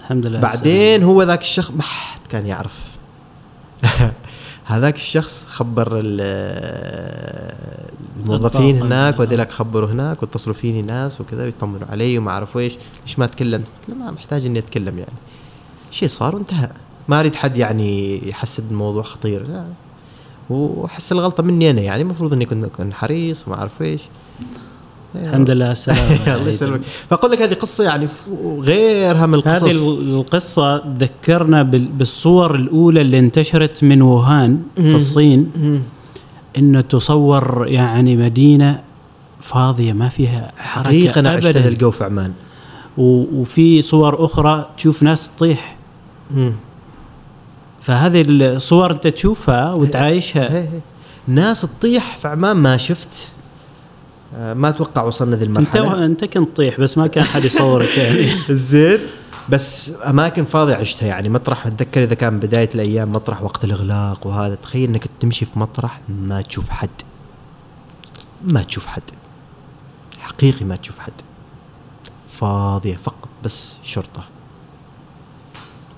الحمد 0.00 0.26
لله. 0.26 0.40
بعدين 0.40 1.02
هو 1.02 1.22
ذاك 1.22 1.40
الشخص 1.40 1.70
ما 1.70 1.82
حد 1.82 2.20
كان 2.28 2.46
يعرف. 2.46 2.96
هذاك 4.64 4.94
الشخص 4.96 5.46
خبر 5.48 5.88
ال- 5.98 6.20
الموظفين. 8.22 8.82
هناك 8.82 9.20
وذلك 9.20 9.50
خبروا 9.52 9.88
هناك 9.88 10.22
واتصلوا 10.22 10.54
فيني 10.54 10.82
ناس 10.82 11.20
وكذا 11.20 11.44
ويطمنوا 11.44 11.86
علي 11.90 12.18
وما 12.18 12.30
أعرف 12.30 12.56
إيش. 12.56 12.76
ليش 13.06 13.18
ما 13.18 13.26
تكلمت 13.26 13.66
قلت 13.68 13.88
له 13.88 13.94
ما 13.94 14.10
محتاج 14.10 14.46
إني 14.46 14.58
أتكلم 14.58 14.98
يعني. 14.98 15.12
شيء 15.90 16.08
صار 16.08 16.34
وانتهى. 16.34 16.70
ما 17.08 17.20
أريد 17.20 17.36
حد 17.36 17.56
يعني 17.56 18.20
يحسب 18.28 18.64
الموضوع 18.70 19.02
خطير. 19.02 19.46
لا. 19.48 19.64
وأحس 20.50 21.12
الغلطة 21.12 21.42
مني 21.42 21.70
أنا 21.70 21.80
يعني 21.80 22.02
المفروض 22.02 22.32
إني 22.32 22.44
كنت 22.46 22.64
اكون 22.64 22.92
حريص 22.92 23.48
وما 23.48 23.56
أعرف 23.58 23.82
إيش. 23.82 24.02
الحمد 25.14 25.50
لله 25.50 25.64
على 25.64 25.72
السلامه 25.72 26.34
الله 26.36 26.50
يسلمك. 26.50 26.80
فأقول 26.82 27.30
لك 27.30 27.42
هذه 27.42 27.54
قصة 27.54 27.84
يعني 27.84 28.08
غيرها 28.60 29.26
من 29.26 29.34
القصص. 29.34 29.62
هذه 29.64 29.70
القصة 29.98 30.78
تذكرنا 30.78 31.62
بال- 31.62 31.88
بالصور 31.88 32.54
الأولى 32.54 33.00
اللي 33.00 33.18
انتشرت 33.18 33.84
من 33.84 34.02
ووهان 34.02 34.62
في. 34.76 34.94
الصين. 34.96 35.52
إنه 36.58 36.80
تصور 36.80 37.66
يعني 37.68 38.16
مدينة 38.16 38.80
فاضية 39.40 39.92
ما 39.92 40.08
فيها 40.08 40.52
حركة 40.58 40.88
حقيقة 40.88 41.18
أنا 41.20 41.30
عشت 41.30 41.46
هذا 41.46 41.68
الجو 41.68 41.90
في 41.90 42.04
عمان. 42.04 42.32
وفي 42.98 43.82
صور 43.82 44.24
أخرى 44.24 44.70
تشوف 44.76 45.02
ناس 45.02 45.30
تطيح. 45.36 45.76
فهذه 47.86 48.24
الصور 48.28 48.90
أنت 48.90 49.06
تشوفها 49.06 49.72
وتعايشها. 49.72 50.52
هي 50.52 50.68
هي. 50.68 50.80
ناس 51.28 51.60
تطيح 51.60 52.16
في 52.16 52.28
عمان 52.28 52.56
ما 52.56 52.76
شفت. 52.76 53.08
آه، 54.36 54.54
ما 54.54 54.68
أتوقع 54.68 55.02
وصلنا 55.02 55.36
ذي 55.36 55.44
المرحلة. 55.44 56.04
أنت 56.04 56.24
كنت 56.24 56.48
تطيح 56.48 56.80
بس 56.80 56.98
ما 56.98 57.06
كان 57.06 57.24
حد 57.24 57.44
يصورك 57.44 57.98
يعني. 57.98 58.30
زين. 58.70 58.98
بس 59.48 59.92
أماكن 60.06 60.44
فاضية 60.44 60.74
عشتها 60.74 61.06
يعني. 61.06 61.28
مطرح 61.28 61.66
أتذكر 61.66 62.02
إذا 62.02 62.14
كان 62.14 62.38
بداية 62.38 62.68
الأيام 62.74 63.12
مطرح 63.12 63.42
وقت 63.42 63.64
الإغلاق 63.64 64.26
وهذا. 64.26 64.54
تخيل 64.54 64.88
إنك 64.88 65.06
تمشي 65.20 65.44
في 65.44 65.58
مطرح 65.58 66.00
ما 66.08 66.40
تشوف 66.40 66.68
حد. 66.68 66.90
ما 68.44 68.62
تشوف 68.62 68.86
حد. 68.86 69.02
حقيقي 70.18 70.64
ما 70.64 70.76
تشوف 70.76 70.98
حد. 70.98 71.12
فاضية 72.28 72.96
فقط 72.96 73.28
بس 73.44 73.76
شرطة. 73.82 74.24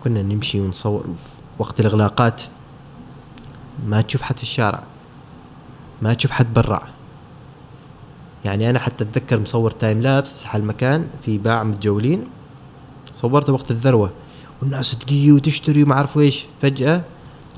كنا 0.05 0.23
نمشي 0.23 0.61
ونصور 0.61 1.07
وقت 1.59 1.81
الإغلاقات. 1.81 2.43
ما 3.87 4.01
تشوف 4.01 4.23
حد 4.23 4.37
في 4.37 4.43
الشارع. 4.43 4.83
ما 6.03 6.15
تشوف 6.15 6.31
حد 6.31 6.55
برا. 6.55 6.83
يعني 8.45 8.71
أنا 8.71 8.79
حتى 8.79 9.05
أتذكر 9.05 9.41
مصور 9.41 9.71
تايم 9.71 10.01
لابس 10.01 10.47
هالمكان 10.47 11.09
في 11.25 11.39
باع 11.39 11.65
متجولين. 11.65 12.25
صورته 13.13 13.53
وقت 13.53 13.71
الذروة. 13.71 14.11
والناس 14.63 14.99
تجي 14.99 15.33
وتشتري 15.33 15.83
وما 15.83 15.95
أعرف 15.95 16.19
إيش. 16.19 16.47
فجأة 16.61 17.03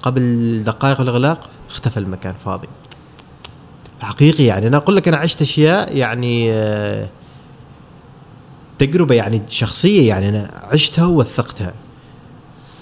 قبل 0.03 0.63
دقائق 0.63 1.01
الإغلاق 1.01 1.49
اختفى 1.71 1.97
المكان 1.97 2.35
فاضي. 2.35 2.69
حقيقي 4.01 4.45
يعني 4.45 4.67
أنا 4.67 4.77
أقول 4.77 4.97
لك 4.97 5.09
أنا 5.09 5.17
عشت 5.17 5.43
أشياء 5.43 5.97
يعني 5.97 6.53
آه، 6.53 7.09
تجربة 8.79 9.15
يعني 9.15 9.43
شخصية 9.49 10.09
يعني 10.09 10.29
أنا 10.29 10.51
عشتها 10.73 11.07
ووثقتها. 11.07 11.75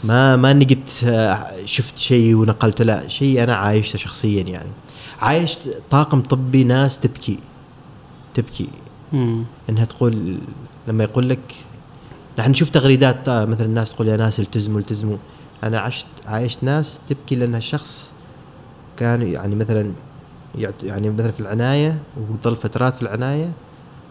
ما 0.05 0.37
ما 0.37 0.51
اني 0.51 0.65
جبت 0.65 1.05
آه، 1.05 1.65
شفت 1.65 1.99
شيء 1.99 2.35
ونقلته 2.35 2.85
لا 2.85 3.09
شيء 3.09 3.43
أنا 3.43 3.57
عايشته 3.57 3.99
شخصيا 3.99 4.43
يعني. 4.43 4.71
عايشت 5.21 5.83
طاقم 5.91 6.21
طبي 6.21 6.65
ناس 6.65 6.99
تبكي 6.99 7.39
تبكي. 8.35 8.69
مم. 9.13 9.45
إنها 9.71 9.85
تقول 9.85 10.39
لما 10.89 11.05
يقول 11.05 11.29
لك 11.29 11.55
نحن 12.39 12.51
نشوف 12.51 12.71
تغريدات 12.71 13.29
آه، 13.29 13.45
مثلا 13.45 13.67
الناس 13.67 13.91
تقول 13.91 14.09
يا 14.09 14.17
ناس 14.17 14.41
التزموا 14.41 14.79
التزموا. 14.81 15.17
أنا 15.65 15.81
عشت 15.81 16.07
عايشت 16.27 16.65
ناس 16.65 17.01
تبكي 17.09 17.35
لأن 17.35 17.55
الشخص 17.55 18.13
كان 18.97 19.23
يعني 19.23 19.55
مثلا 19.55 19.93
يعني 20.83 21.11
مثلا 21.11 21.33
في 21.33 21.41
العناية 21.41 21.99
وظل 22.31 22.57
فترات 22.57 22.95
في 22.95 23.03
العناية 23.03 23.51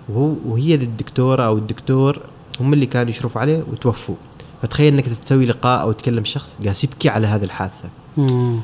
وهو 0.09 0.33
وهي 0.45 0.75
الدكتورة 0.75 1.43
أو 1.43 1.57
الدكتور 1.57 2.21
هم 2.59 2.73
اللي 2.73 2.85
كانوا 2.85 3.09
يشرفوا 3.09 3.41
عليه 3.41 3.63
وتوفوا. 3.71 4.15
فتخيل 4.61 4.93
إنك 4.93 5.05
تسوي 5.07 5.45
لقاء 5.45 5.81
أو 5.81 5.91
تكلم 5.91 6.23
شخص 6.25 6.57
قاعد 6.63 6.75
يبكي 6.83 7.09
على 7.09 7.27
هذه 7.27 7.43
الحادثة 7.43 7.89
مم. 8.17 8.59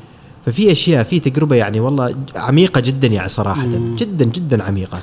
ففي 0.46 0.72
أشياء 0.72 1.02
في 1.04 1.20
تجربة 1.20 1.56
يعني 1.56 1.80
والله 1.80 2.14
عميقة 2.36 2.80
جدا 2.80 3.08
يعني 3.08 3.28
صراحة 3.28 3.66
مم. 3.66 3.96
جدا 3.96 4.24
جدا 4.24 4.62
عميقة 4.62 5.00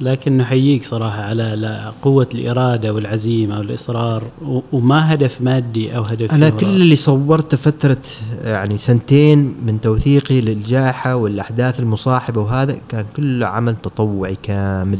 لكن 0.00 0.36
نحييك 0.38 0.84
صراحة 0.84 1.22
على 1.22 1.42
لا- 1.56 1.92
قوة 2.02 2.28
الإرادة 2.34 2.92
والعزيمة 2.94 3.58
والإصرار 3.58 4.22
و- 4.46 4.60
وما 4.72 5.14
هدف 5.14 5.40
مادي 5.42 5.96
أو 5.96 6.02
هدف 6.02 6.32
أنا. 6.34 6.50
كل 6.50 6.66
اللي 6.66 6.96
صورته 6.96 7.56
فترة 7.56 8.02
يعني 8.44 8.78
سنتين 8.78 9.54
من 9.66 9.80
توثيقي 9.80 10.40
للجائحة 10.40 11.16
والأحداث 11.16 11.80
المصاحبة 11.80 12.40
وهذا 12.40 12.76
كان 12.88 13.04
كله 13.16 13.46
عمل 13.46 13.76
تطوعي 13.76 14.36
كامل 14.42 14.98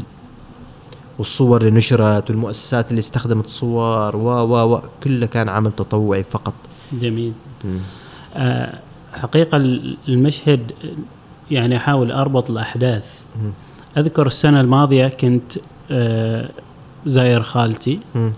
والصور 1.17 1.61
اللي 1.61 1.77
نشرت 1.77 2.29
والمؤسسات 2.29 2.89
اللي 2.89 2.99
استخدمت 2.99 3.47
صور 3.47 4.15
و 4.15 4.27
و 4.29 4.73
و 4.75 4.81
كله 5.03 5.25
كان 5.25 5.49
عمل 5.49 5.71
تطوعي 5.71 6.23
فقط 6.23 6.53
جميل 6.93 7.33
آه، 8.35 8.79
حقيقة 9.13 9.57
ال- 9.57 9.97
المشهد 10.09 10.71
يعني 11.51 11.77
أحاول 11.77 12.11
أربط 12.11 12.49
الأحداث 12.49 13.19
مم. 13.41 13.51
أذكر 13.97 14.27
السنة 14.27 14.61
الماضية 14.61 15.07
كنت 15.07 15.51
آه، 15.91 16.49
زاير 17.05 17.43
خالتي 17.43 17.99
مم. 18.15 18.33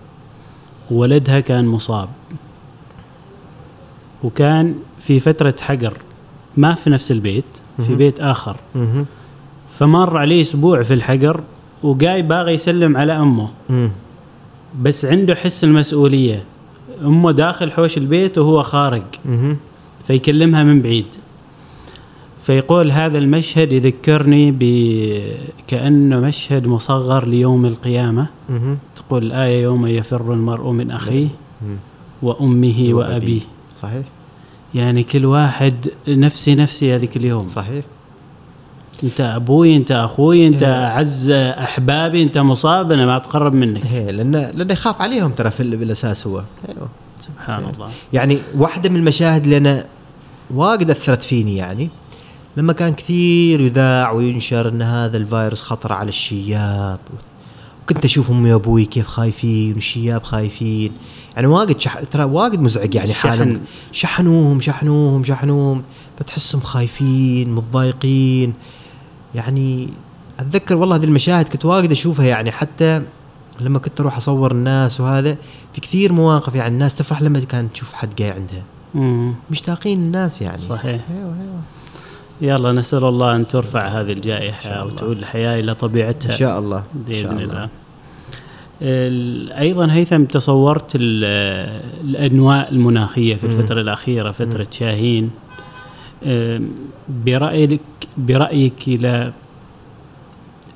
ولدها 0.91 1.39
كان 1.39 1.65
مصاب 1.65 2.09
وكان 4.23 4.75
في 4.99 5.19
فترة 5.19 5.55
حجر 5.61 5.97
ما 6.57 6.73
في 6.73 6.89
نفس 6.89 7.11
البيت 7.11 7.45
في. 7.77 7.95
بيت 7.95 8.19
آخر 8.19 8.55
مم. 8.75 9.05
فمر 9.79 10.17
عليه 10.17 10.41
أسبوع 10.41 10.83
في 10.83 10.93
الحجر 10.93 11.43
وقاي 11.83 12.21
باغي 12.21 12.53
يسلم 12.53 12.97
على 12.97 13.19
مم. 13.69 13.91
بس 14.81 15.05
عنده 15.05 15.35
حس 15.35 15.63
المسؤولية. 15.63 16.43
أمه 17.01 17.31
داخل 17.31 17.71
حوش 17.71 17.97
البيت 17.97 18.37
وهو 18.37 18.63
خارج. 18.63 19.03
فيكلمها 20.05 20.63
من 20.63 20.81
بعيد. 20.81 21.15
فيقول 22.43 22.91
هذا 22.91 23.17
المشهد 23.17 23.71
يذكرني 23.71 24.51
ب 24.51 24.63
كأنه 25.67 26.19
مشهد 26.19 26.67
مصغر 26.67 27.27
ليوم 27.27 27.65
القيامة. 27.65 28.27
مم. 28.49 28.77
تقول 28.95 29.25
الآية 29.25 29.63
يوم 29.63 29.87
يفر 29.87 30.33
المرء 30.33 30.71
من 30.71 30.91
أخيه 30.91 31.27
مم. 31.61 31.77
وأمه 32.21 32.87
وأبيه. 32.91 33.41
صحيح. 33.71 34.05
يعني 34.75 35.03
كل 35.03 35.25
واحد 35.25 35.73
نفسي 36.07 36.55
نفسي 36.55 36.95
هذيك 36.95 37.17
اليوم. 37.17 37.43
صحيح. 37.43 37.85
انت 39.03 39.21
أبوي 39.21 39.75
انت 39.75 39.91
أخوي 39.91 40.47
انت. 40.47 40.63
اعز 40.63 41.29
احبابي 41.29 42.23
انت 42.23 42.37
مصاب 42.37 42.91
أنا 42.91 43.05
ما 43.05 43.17
اتقرب 43.17 43.53
منك 43.53 43.85
هي 43.85 44.11
لأنه 44.11 44.51
لأنه 44.51 44.73
يخاف 44.73 45.01
عليهم 45.01 45.31
ترى 45.31 45.51
في 45.51 45.63
بالأساس 45.63 46.27
هو 46.27 46.43
أيوه 46.69 46.89
سبحان 47.19 47.63
إيه. 47.63 47.73
الله 47.73 47.89
يعني 48.13 48.39
واحدة 48.57 48.89
من 48.89 48.95
المشاهد 48.95 49.43
اللي 49.43 49.57
أنا 49.57 49.85
واجد 50.53 50.89
أثرت 50.89 51.23
فيني 51.23 51.55
يعني 51.55 51.89
لما 52.57 52.73
كان 52.73 52.93
كثير 52.93 53.61
يذاع 53.61 54.11
وينشر 54.11 54.69
أن 54.69 54.81
هذا 54.81 55.17
الفيروس 55.17 55.61
خطر 55.61 55.93
على 55.93 56.09
الشياب 56.09 56.99
وكنت 57.83 58.05
أشوف 58.05 58.31
أمي 58.31 58.53
وأبوي 58.53 58.85
كيف 58.85 59.07
خايفين 59.07 59.73
والشياب 59.73 60.23
خايفين 60.23 60.91
يعني 61.35 61.47
واجد 61.47 61.79
شح... 61.79 61.99
ترى 61.99 62.23
واجد 62.23 62.61
مزعج 62.61 62.95
يعني 62.95 63.13
شحن. 63.13 63.29
حالهم 63.29 63.61
شحنوهم 63.91 64.59
شحنوهم 64.59 65.23
شحنوهم 65.23 65.83
فتحسهم 66.19 66.61
خايفين 66.61 67.55
متضايقين 67.55 68.53
يعني 69.37 69.89
أتذكر 70.39 70.75
والله 70.75 70.95
هذه 70.95 71.03
المشاهد 71.03 71.47
كنت 71.49 71.65
واجد 71.65 71.91
أشوفها 71.91 72.25
يعني 72.25 72.51
حتى 72.51 73.01
لما 73.61 73.79
كنت 73.79 73.99
أروح 73.99 74.17
أصور 74.17 74.51
الناس 74.51 75.01
وهذا 75.01 75.37
في 75.73 75.81
كثير 75.81 76.13
مواقف 76.13 76.55
يعني 76.55 76.73
الناس 76.73 76.95
تفرح 76.95 77.21
لما 77.21 77.39
كانت 77.39 77.73
تشوف 77.73 77.93
حد 77.93 78.21
قاعد 78.21 78.31
عندها. 78.41 79.33
مشتاقين 79.51 79.97
الناس 79.97 80.41
يعني. 80.41 80.57
صحيح. 80.57 81.01
أيوه 81.09 81.35
أيوه. 81.41 81.61
يلا 82.41 82.71
نسأل 82.71 83.03
الله 83.03 83.35
أن 83.35 83.47
ترفع 83.47 83.87
هذه 83.87 84.11
الجائحة 84.11 84.61
شاء 84.61 84.81
الله. 84.83 84.93
وتعود 84.93 85.17
الحياة 85.17 85.59
إلى 85.59 85.73
طبيعتها. 85.75 86.31
إن 86.31 86.37
شاء 86.37 86.59
الله 86.59 86.83
بإذن 86.93 87.21
شاء 87.21 87.31
الله. 87.31 87.43
الله. 87.43 87.69
ال- 88.81 89.51
أيضا 89.51 89.91
هيثم 89.93 90.23
تصورت 90.23 90.91
ال- 90.95 91.81
الانواء 92.09 92.71
المناخية 92.71 93.35
في. 93.35 93.43
الفترة 93.45 93.81
الأخيرة 93.81 94.31
فترة 94.31 94.67
شاهين. 94.71 95.29
أم، 96.23 96.69
برايك 97.25 97.81
برأيك 98.17 98.87
إلى 98.87 99.33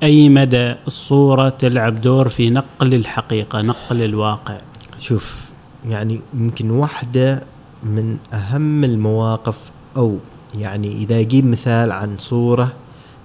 أي 0.03 0.29
مدى 0.29 0.75
الصورة 0.87 1.49
تلعب 1.49 2.01
دور 2.01 2.29
في 2.29 2.49
نقل 2.49 2.93
الحقيقة 2.93 3.61
نقل 3.61 4.01
الواقع؟ 4.01 4.57
شوف 4.99 5.51
يعني 5.85 6.21
يمكن 6.33 6.69
واحدة 6.71 7.41
من 7.83 8.17
أهم 8.33 8.83
المواقف 8.83 9.71
أو 9.97 10.17
يعني 10.55 10.87
إذا 10.87 11.19
يجيب 11.19 11.45
مثال 11.45 11.91
عن 11.91 12.17
صورة 12.17 12.73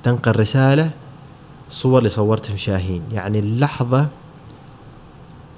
تنقل 0.03 0.41
رسالة 0.41 0.91
الصور 1.71 1.99
اللي 1.99 2.09
صورتها 2.09 2.57
شاهين. 2.57 3.03
يعني 3.13 3.39
اللحظة 3.39 4.09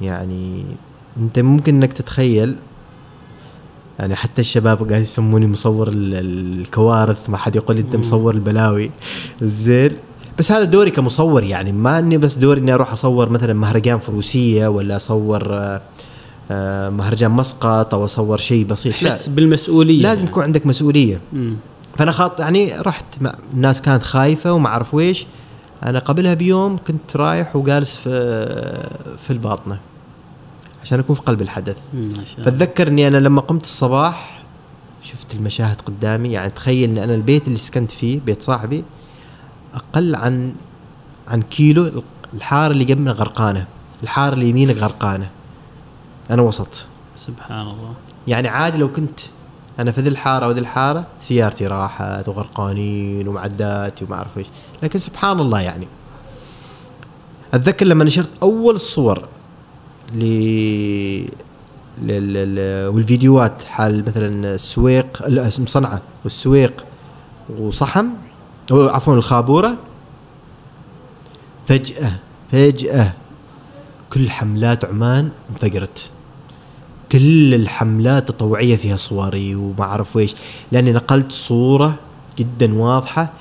يعني 0.02 0.64
أنت 1.16 1.38
ممكن 1.38 1.74
إنك 1.74 1.92
تتخيل 1.92 2.56
يعني 3.98 4.16
حتى 4.16 4.40
الشباب 4.40 4.88
قاعد 4.90 5.02
يسموني 5.02 5.46
مصور 5.46 5.88
ال- 5.88 6.14
ال- 6.14 6.60
الكوارث 6.60 7.30
ما 7.30 7.36
حد 7.36 7.56
يقول 7.56 7.76
لي 7.76 7.82
أنت. 7.82 7.96
مصور 7.96 8.34
البلاوي. 8.34 8.90
زين. 9.42 9.90
بس 10.38 10.52
هذا 10.52 10.64
دوري 10.64 10.90
كمصور 10.90 11.42
يعني 11.44 11.72
ما 11.72 11.98
إني 11.98 12.18
بس 12.18 12.38
دوري 12.38 12.60
إني 12.60 12.74
أروح 12.74 12.92
أصور 12.92 13.28
مثلا 13.28 13.52
مهرجان 13.54 13.98
فروسية 13.98 14.68
ولا 14.68 14.96
أصور 14.96 15.42
آه، 15.54 15.80
آه، 16.50 16.88
مهرجان 16.90 17.30
مسقط 17.30 17.94
أو 17.94 18.04
أصور 18.04 18.38
شيء 18.38 18.64
بسيط. 18.66 19.02
لا. 19.02 19.10
تحس 19.10 19.26
بالمسؤولية. 19.28 20.02
لازم 20.02 20.26
يكون 20.26 20.42
عندك 20.42 20.66
مسؤولية. 20.66 21.20
مم. 21.32 21.56
فأنا 21.96 22.12
خاط 22.12 22.40
يعني 22.40 22.78
رحت 22.80 23.04
الناس 23.54 23.82
كانت 23.82 24.02
خايفة 24.02 24.52
وما 24.52 24.68
أعرف 24.68 24.94
ويش. 24.94 25.26
أنا 25.86 25.98
قبلها 25.98 26.34
بيوم 26.34 26.76
كنت 26.86 27.16
رايح 27.16 27.56
وجالس 27.56 27.96
في 27.96 28.10
في 29.18 29.30
الباطنة. 29.30 29.78
عشان 30.82 30.98
أكون 30.98 31.16
في 31.16 31.22
قلب 31.22 31.42
الحدث. 31.42 31.76
اني 32.88 33.08
أنا 33.08 33.16
لما 33.16 33.40
قمت 33.40 33.64
الصباح 33.64 34.42
شفت 35.02 35.34
المشاهد 35.34 35.80
قدامي 35.80 36.32
يعني 36.32 36.50
تخيل 36.50 36.90
إن 36.90 36.98
أنا 36.98 37.14
البيت 37.14 37.46
اللي 37.46 37.58
سكنت 37.58 37.90
فيه 37.90 38.20
بيت 38.20 38.42
صاحبي 38.42 38.84
أقل 39.74 40.14
عن 40.14 40.52
عن 41.28 41.42
كيلو 41.42 42.02
الحارة 42.34 42.72
اللي 42.72 42.84
جنبنا 42.84 43.12
غرقانة 43.12 43.66
الحارة 44.02 44.34
اللي 44.34 44.48
يمينك 44.48 44.76
غرقانة. 44.76 45.30
أنا 46.30 46.42
وسط 46.42 46.86
سبحان 47.16 47.60
الله. 47.60 47.94
يعني 48.26 48.48
عادي 48.48 48.78
لو 48.78 48.92
كنت 48.92 49.20
أنا 49.78 49.92
في 49.92 50.00
ذي 50.00 50.08
الحارة 50.08 50.48
وذي 50.48 50.60
الحارة 50.60 51.06
سيارتي 51.20 51.66
راحت 51.66 52.28
وغرقانين 52.28 53.28
ومعداتي 53.28 54.04
وما 54.04 54.16
أعرف 54.16 54.38
إيش. 54.38 54.46
لكن 54.82 54.98
سبحان 54.98 55.40
الله 55.40 55.60
يعني. 55.60 55.88
أتذكر 57.54 57.86
لما 57.86 58.04
نشرت 58.04 58.30
أول 58.42 58.74
الصور. 58.74 59.28
والفيديوهات 62.92 63.62
حال 63.62 64.04
مثلا 64.06 64.54
السويق 64.54 65.28
صنعاء 65.48 66.02
والسويق 66.24 66.84
وصحم 67.58 68.06
عفوا 68.72 69.14
الخابوره 69.14 69.76
فجأة 71.66 72.12
فجأة 72.52 73.12
كل 74.12 74.30
حملات 74.30 74.84
عمان 74.84 75.28
انفجرت. 75.50 76.10
كل 77.12 77.54
الحملات 77.54 78.30
التطوعيه 78.30 78.76
فيها 78.76 78.96
صوري 78.96 79.54
وما 79.54 79.82
أعرف 79.84 80.16
ويش 80.16 80.34
لأني 80.72 80.92
نقلت 80.92 81.32
صورة 81.32 81.94
جدا 82.38 82.78
واضحة 82.78 83.32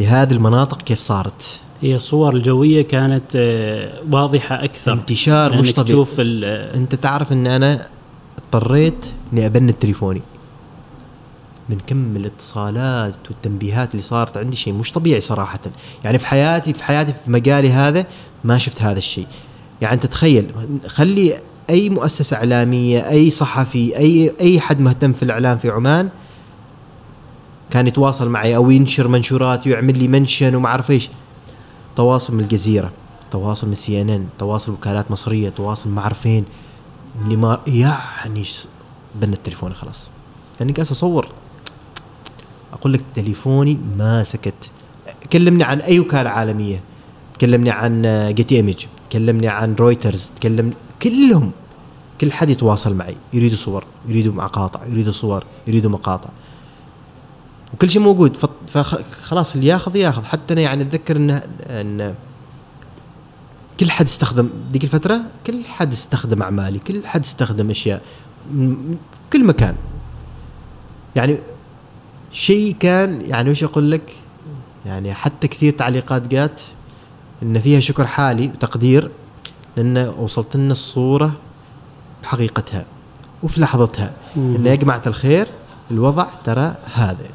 لهذه 0.00 0.32
المناطق 0.32 0.82
كيف 0.82 0.98
صارت. 0.98 1.60
هي 1.82 1.96
الصور 1.96 2.36
الجويه 2.36 2.82
كانت 2.82 3.24
آه، 3.36 4.00
واضحة 4.12 4.64
أكثر. 4.64 4.92
انتشار 4.92 5.58
مش 5.58 5.72
طبيعي 5.72 5.84
تشوف 5.84 6.16
أنت 6.20 6.94
تعرف 6.94 7.32
إن 7.32 7.46
أنا 7.46 7.88
اضطريت 8.38 9.06
اني 9.32 9.46
ابند 9.46 9.72
تليفوني 9.72 10.22
من 11.68 11.78
كم 11.86 12.16
الاتصالات 12.16 13.14
والتنبيهات 13.30 13.90
اللي 13.90 14.02
صارت 14.02 14.36
عندي 14.36 14.56
شيء 14.56 14.72
مش 14.72 14.92
طبيعي 14.92 15.20
صراحة. 15.20 15.60
يعني 16.04 16.18
في 16.18 16.26
حياتي 16.26 16.72
في 16.72 16.84
حياتي 16.84 17.12
في 17.12 17.30
مجالي 17.30 17.70
هذا 17.70 18.06
ما 18.44 18.58
شفت 18.58 18.82
هذا 18.82 18.98
الشيء. 18.98 19.26
يعني 19.82 19.94
انت 19.94 20.06
تخيل 20.06 20.50
خلي 20.86 21.36
أي 21.70 21.90
مؤسسة 21.90 22.36
إعلامية 22.36 23.08
أي 23.08 23.30
صحفي 23.30 23.98
أي 23.98 24.32
أي 24.40 24.60
حد 24.60 24.80
مهتم 24.80 25.12
في 25.12 25.22
الإعلام 25.22 25.58
في 25.58 25.70
عمان 25.70 26.08
كان 27.70 27.86
يتواصل 27.86 28.28
معي 28.28 28.56
أو 28.56 28.70
ينشر 28.70 29.08
منشورات 29.08 29.66
ويعمل 29.66 29.98
لي 29.98 30.08
منشن 30.08 30.54
وما 30.54 30.68
أعرف 30.68 30.90
إيش. 30.90 31.10
تواصل 31.96 32.34
من 32.34 32.40
الجزيرة 32.40 32.92
تواصل 33.30 33.68
من 33.68 33.74
CNN 33.74 34.26
تواصل 34.38 34.72
وكالات 34.72 35.10
مصرية 35.10 35.48
تواصل 35.48 35.90
ما 35.90 36.00
اعرف 36.00 36.20
فين 36.20 36.44
اللي 37.22 37.36
ما 37.36 37.60
يعني 37.66 38.44
بند 39.14 39.38
تليفوني 39.44 39.74
خلاص. 39.74 40.10
يعني 40.60 40.72
قاعد 40.72 40.90
أصور. 40.90 41.28
أقول 42.72 42.92
لك 42.92 43.00
تليفوني 43.14 43.78
ما 43.98 44.24
سكت. 44.24 44.70
كلمني 45.32 45.64
عن 45.64 45.80
أي 45.80 46.00
وكالة 46.00 46.30
عالمية. 46.30 46.80
تكلمني 47.34 47.70
عن 47.70 48.02
Getty 48.34 48.52
Images 48.52 48.86
تكلمني 49.10 49.48
عن 49.48 49.74
رويترز 49.74 50.30
تكلم 50.36 50.70
كلهم. 51.02 51.50
كل 52.20 52.32
حد 52.32 52.50
يتواصل 52.50 52.94
معي 52.94 53.16
يريدوا 53.32 53.56
صور 53.56 53.84
يريدوا 54.08 54.32
مقاطع 54.32 54.86
يريدوا 54.86 55.12
صور 55.12 55.44
يريدوا 55.66 55.90
مقاطع. 55.90 56.30
وكل 57.74 57.90
شيء 57.90 58.02
موجود 58.02 58.36
فخلاص 58.66 59.54
اللي 59.54 59.66
ياخذ 59.66 59.96
ياخذ. 59.96 60.24
حتى 60.24 60.54
أنا 60.54 60.60
يعني 60.60 60.82
أتذكر 60.82 61.16
ان 61.16 61.30
إن 61.60 62.14
كل 63.80 63.90
حد 63.90 64.04
استخدم 64.06 64.50
ذيك 64.72 64.84
الفترة 64.84 65.20
كل 65.46 65.64
حد 65.64 65.92
استخدم 65.92 66.42
أعمالي 66.42 66.78
كل 66.78 67.06
حد 67.06 67.20
استخدم 67.24 67.72
م- 68.54 68.74
كل 69.32 69.44
مكان. 69.44 69.74
يعني 71.16 71.38
شيء 72.32 72.76
كان 72.80 73.20
يعني 73.20 73.50
وش 73.50 73.64
أقول 73.64 73.90
لك؟ 73.90 74.16
يعني 74.86 75.14
حتى 75.14 75.48
كثير 75.48 75.72
تعليقات 75.72 76.26
جات 76.28 76.60
إن 77.42 77.58
فيها 77.58 77.80
شكر 77.80 78.06
حالي 78.06 78.46
وتقدير 78.46 79.10
لأن 79.76 79.98
وصلت 80.18 80.56
لنا 80.56 80.72
الصورة 80.72 81.32
بحقيقتها 82.22 82.84
وفي 83.42 83.60
لحظتها. 83.60 84.12
إن 84.36 84.66
يا 84.66 84.74
جماعة 84.74 85.02
الخير 85.06 85.48
الوضع 85.90 86.26
ترى 86.44 86.74
هذا. 86.94 87.28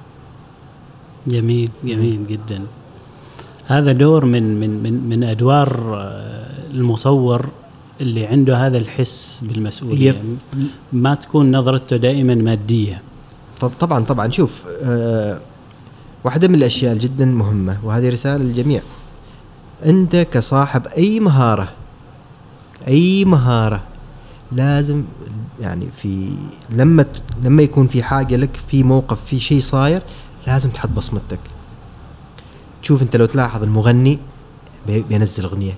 جميل 1.27 1.69
جميل 1.83 2.27
جدا. 2.27 2.61
هذا 3.67 3.91
دور 3.91 4.25
من 4.25 4.59
من 4.59 4.83
من 4.83 5.09
من 5.09 5.23
أدوار 5.23 5.95
آه، 5.95 6.71
المصور 6.71 7.49
اللي 8.01 8.25
عنده 8.25 8.67
هذا 8.67 8.77
الحس 8.77 9.39
بالمسؤولية. 9.43 10.09
يف. 10.09 10.19
ما 10.93 11.15
تكون 11.15 11.55
نظرته 11.55 11.97
دائما 11.97 12.35
مادية. 12.35 13.01
طب 13.59 13.71
طبعا 13.79 14.03
طبعا. 14.05 14.31
شوف 14.31 14.63
آه 14.83 15.39
واحدة 16.23 16.47
من 16.47 16.55
الأشياء 16.55 16.97
جدا 16.97 17.25
مهمة 17.25 17.77
وهذه 17.83 18.09
رسالة 18.09 18.43
للجميع. 18.43 18.81
أنت 19.85 20.15
كصاحب 20.15 20.87
أي 20.87 21.19
مهارة 21.19 21.69
أي 22.87 23.25
مهارة 23.25 23.83
لازم 24.51 25.03
يعني 25.61 25.87
في 25.97 26.29
لما 26.69 27.05
لما 27.43 27.63
يكون 27.63 27.87
في 27.87 28.03
حاجة 28.03 28.35
لك 28.35 28.59
في 28.67 28.83
موقف 28.83 29.25
في 29.25 29.39
شيء 29.39 29.59
صاير 29.59 30.01
لازم 30.47 30.69
تحط 30.69 30.89
بصمتك. 30.89 31.39
تشوف 32.81 33.01
أنت 33.01 33.15
لو 33.15 33.25
تلاحظ 33.25 33.63
المغني 33.63 34.19
بي- 34.87 35.01
بينزل 35.01 35.43
أغنية. 35.43 35.77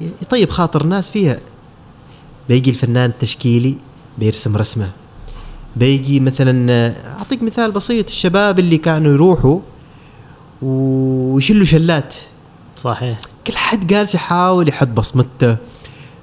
يطيب 0.00 0.50
خاطر 0.50 0.84
الناس 0.84 1.10
فيها. 1.10 1.38
بيجي 2.48 2.70
الفنان 2.70 3.10
التشكيلي 3.10 3.76
بيرسم 4.18 4.56
رسمة. 4.56 4.90
بيجي 5.76 6.20
مثلا 6.20 6.70
أعطيك 7.18 7.42
مثال 7.42 7.70
بسيط 7.72 8.06
الشباب 8.06 8.58
اللي 8.58 8.78
كانوا 8.78 9.12
يروحوا 9.12 9.60
ويشلوا 10.62 11.64
شلات. 11.64 12.14
صحيح. 12.76 13.20
كل 13.46 13.56
حد 13.56 13.86
جالس 13.86 14.14
يحاول 14.14 14.68
يحط 14.68 14.88
بصمته. 14.88 15.56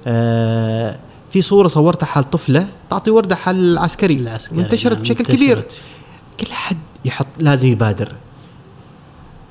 آه 0.06 0.98
في 1.30 1.42
صورة 1.42 1.68
صورتها 1.68 2.06
حال 2.06 2.30
طفلة 2.30 2.68
تعطي 2.90 3.10
وردة 3.10 3.36
حال 3.36 3.56
العسكري. 3.56 4.14
العسكري 4.14 4.58
وانتشرت 4.58 4.92
نعم، 4.92 5.02
بشكل 5.02 5.18
انتشرت. 5.18 5.36
كبير. 5.36 5.64
كل 6.40 6.52
حد 6.52 6.76
يحط 7.04 7.26
لازم 7.40 7.68
يبادر. 7.68 8.12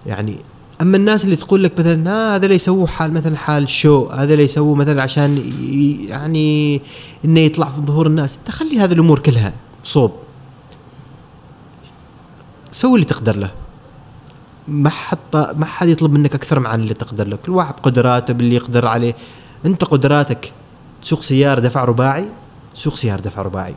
يعني 0.06 0.38
أما 0.82 0.98
الناس 0.98 1.26
اللي 1.26 1.36
تقول 1.36 1.64
لك 1.64 1.80
مثلا 1.80 2.10
آه 2.10 2.36
هذا 2.36 2.46
اللي 2.46 2.56
يسووه 2.56 2.88
حال 2.88 3.14
مثلا 3.14 3.38
حال 3.38 3.70
شو 3.70 4.08
هذا 4.08 4.34
اللي 4.34 4.44
يسووه 4.44 4.76
مثلا 4.76 5.02
عشان 5.02 5.52
يعني 6.08 6.82
إنه 7.26 7.40
يطلع 7.40 7.68
في 7.68 7.82
ظهور 7.82 8.08
الناس. 8.08 8.38
أنت 8.38 8.52
خلي 8.52 8.80
هذه 8.80 8.94
الأمور 8.94 9.20
كلها 9.20 9.54
صوب. 9.84 10.12
سوي 12.72 12.96
اللي 12.96 13.06
تقدر 13.06 13.36
له. 13.36 13.52
ما 14.68 14.90
حد 14.90 15.18
ما 15.34 15.66
حد 15.66 15.88
يطلب 15.88 16.12
منك 16.12 16.36
أكثر 16.36 16.60
من 16.60 16.74
اللي 16.74 16.94
تقدر 16.94 17.28
له. 17.28 17.36
كل 17.36 17.52
واحد 17.52 17.74
بقدراته 17.74 18.34
باللي 18.34 18.56
يقدر 18.56 18.88
عليه. 18.88 19.16
أنت 19.66 19.84
قدراتك. 19.84 20.54
تسوق 21.02 21.22
سيارة 21.22 21.60
دفع 21.60 21.84
رباعي. 21.84 22.30
سوق 22.76 22.96
سيارة 22.96 23.22
دفع 23.22 23.42
رباعي. 23.42 23.76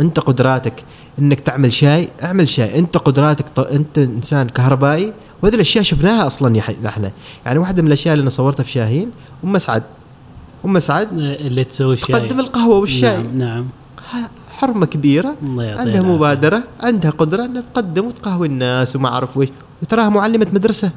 انت 0.00 0.20
قدراتك 0.20 0.84
انك 1.18 1.40
تعمل 1.40 1.72
شاي 1.72 2.08
اعمل 2.22 2.48
شاي. 2.48 2.78
انت 2.78 2.96
قدراتك 2.96 3.44
ط... 3.54 3.60
انت 3.60 3.98
انسان 3.98 4.48
كهربائي. 4.48 5.12
وهذه 5.42 5.54
الأشياء 5.54 5.84
شفناها 5.84 6.26
أصلا 6.26 6.48
نحن. 6.82 7.10
يعني 7.46 7.58
واحدة 7.58 7.82
من 7.82 7.88
الأشياء 7.88 8.14
اللي 8.14 8.22
أنا 8.22 8.30
صورتها 8.30 8.62
في 8.62 8.70
شاهين 8.70 9.10
أم 9.44 9.52
مسعد 9.52 9.82
أم 10.64 10.72
مسعد 10.72 11.08
اللي 11.18 11.64
تسوي 11.64 11.94
الشاي 11.94 12.20
تقدم 12.20 12.40
القهوة 12.40 12.78
والشاي. 12.78 13.22
نعم, 13.22 13.38
نعم. 13.38 13.66
حرمة 14.50 14.86
كبيرة. 14.86 15.34
الله 15.42 15.64
عندها. 15.64 16.02
مبادرة 16.02 16.62
عندها 16.80 17.10
قدرة 17.10 17.44
إنها 17.44 17.62
تقدم 17.74 18.06
وتقهوي 18.06 18.46
الناس 18.46 18.96
وما 18.96 19.08
أعرف 19.08 19.36
ويش 19.36 19.48
وتراها 19.82 20.08
معلمة 20.08 20.46
مدرسة. 20.52 20.90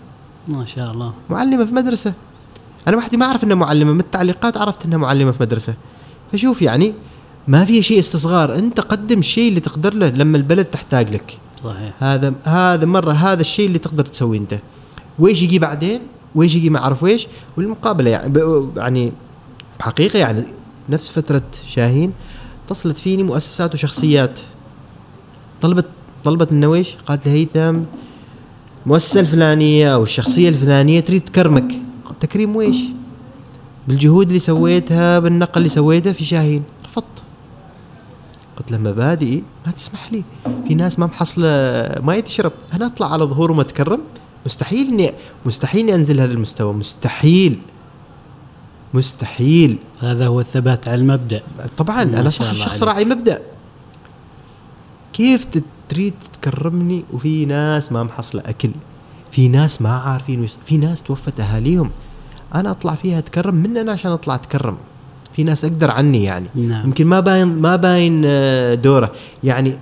ما 0.48 0.66
شاء 0.66 0.92
الله. 0.92 1.14
معلمة 1.30 1.66
في 1.66 1.74
مدرسة. 1.74 2.14
أنا 2.88 2.98
وحدي 2.98 3.18
ما 3.18 3.26
أعرف 3.26 3.44
إنها 3.44 3.56
معلمة. 3.56 3.92
من 3.92 4.00
التعليقات 4.00 4.58
عرفت 4.58 4.86
إنها 4.86 4.98
معلمة 4.98 5.32
في 5.32 5.44
مدرسة. 5.44 5.74
فشوف 6.32 6.62
يعني 6.62 6.94
ما 7.48 7.66
في 7.66 7.84
شيء 7.84 8.00
استصغار. 8.00 8.56
انت 8.56 8.80
قدم 8.80 9.20
الشيء 9.20 9.50
اللي 9.50 9.60
تقدر 9.60 9.94
له 9.94 10.08
لما 10.08 10.38
البلد 10.38 10.66
تحتاج 10.66 11.14
لك. 11.14 11.40
صحيح. 11.64 11.94
هذا 12.00 12.34
هذا 12.44 12.86
مرة 12.86 13.12
هذا 13.12 13.42
الشيء 13.42 13.68
اللي 13.68 13.80
تقدر 13.80 14.06
تسويه 14.06 14.40
انت. 14.40 14.60
ويش 15.20 15.42
يجي 15.42 15.60
بعدين؟ 15.60 16.02
ويش 16.36 16.56
يجي 16.56 16.70
ما 16.70 16.80
اعرف 16.80 17.04
ويش؟ 17.04 17.28
والمقابلة 17.58 18.10
يعني 18.10 18.40
يعني 18.76 19.12
حقيقة 19.80 20.20
يعني 20.20 20.44
نفس 20.90 21.12
فترة 21.12 21.42
شاهين 21.70 22.14
اتصلت 22.66 22.98
فيني 22.98 23.24
مؤسسات 23.24 23.74
وشخصيات. 23.74 24.40
طلبت 25.62 25.86
طلبت 26.24 26.54
منه 26.54 26.74
إيش؟ 26.74 26.96
قالت 27.08 27.28
له 27.28 27.34
هيثم 27.34 27.80
المؤسسه 28.86 29.20
الفلانية 29.20 29.96
أو 29.96 30.04
الشخصية 30.04 30.50
الفلانية 30.50 31.00
تريد 31.00 31.22
تكرمك 31.22 31.74
تكريم 32.20 32.56
ويش؟ 32.56 32.78
بالجهود 33.88 34.28
اللي 34.28 34.40
سويتها 34.40 35.20
بالنقل 35.20 35.58
اللي 35.58 35.70
سويته 35.70 36.12
في 36.12 36.26
شاهين. 36.26 36.64
رفضت. 36.86 37.23
قلت 38.58 38.72
له 38.72 38.78
مبادئي؟ 38.78 39.44
ما 39.66 39.72
تسمح 39.72 40.12
لي. 40.14 40.24
في 40.68 40.76
ناس 40.76 41.00
ما 41.00 41.06
محصله 41.06 41.48
ما 42.02 42.20
تشرب 42.20 42.52
أنا 42.74 42.86
أطلع 42.86 43.14
على 43.14 43.24
ظهورهم 43.24 43.60
أتكرم؟ 43.60 44.02
مستحيل 44.46 44.88
إني 44.88 45.12
مستحيل 45.46 45.82
إني 45.84 45.96
أنزل 45.96 46.20
هذا 46.20 46.34
المستوى. 46.34 46.74
مستحيل. 46.74 47.60
مستحيل. 48.94 49.78
هذا 50.00 50.28
هو 50.28 50.40
الثبات 50.40 50.88
على 50.88 51.02
المبدأ. 51.02 51.42
طبعا 51.78 52.02
أنا 52.02 52.30
شخص. 52.30 52.84
راعي 52.84 53.06
مبدأ. 53.06 53.42
كيف 55.14 55.48
تريد 55.90 56.14
تكرمني؟ 56.34 57.04
وفي 57.14 57.46
ناس 57.46 57.92
ما 57.92 58.04
محصلة 58.04 58.42
أكل. 58.46 58.72
في 59.32 59.48
ناس 59.48 59.82
ما 59.82 59.98
عارفين. 59.98 60.48
في 60.66 60.78
ناس 60.78 61.04
توفت 61.04 61.40
أهاليهم. 61.40 61.92
أنا 62.56 62.72
أطلع 62.72 62.96
فيها 62.96 63.20
أتكرم؟ 63.20 63.56
من 63.56 63.78
أنا 63.78 63.92
عشان 63.92 64.12
أطلع 64.12 64.36
أتكرم؟ 64.36 64.78
في 65.34 65.44
ناس 65.44 65.66
أقدر 65.66 65.92
عني 65.92 66.24
يعني. 66.24 66.48
نعم. 66.56 66.86
يمكن 66.86 67.08
ما 67.08 67.20
باين 67.20 67.48
ما 67.48 67.76
باين 67.76 68.22
آه، 68.26 68.74
دوره. 68.74 69.12
يعني 69.44 69.78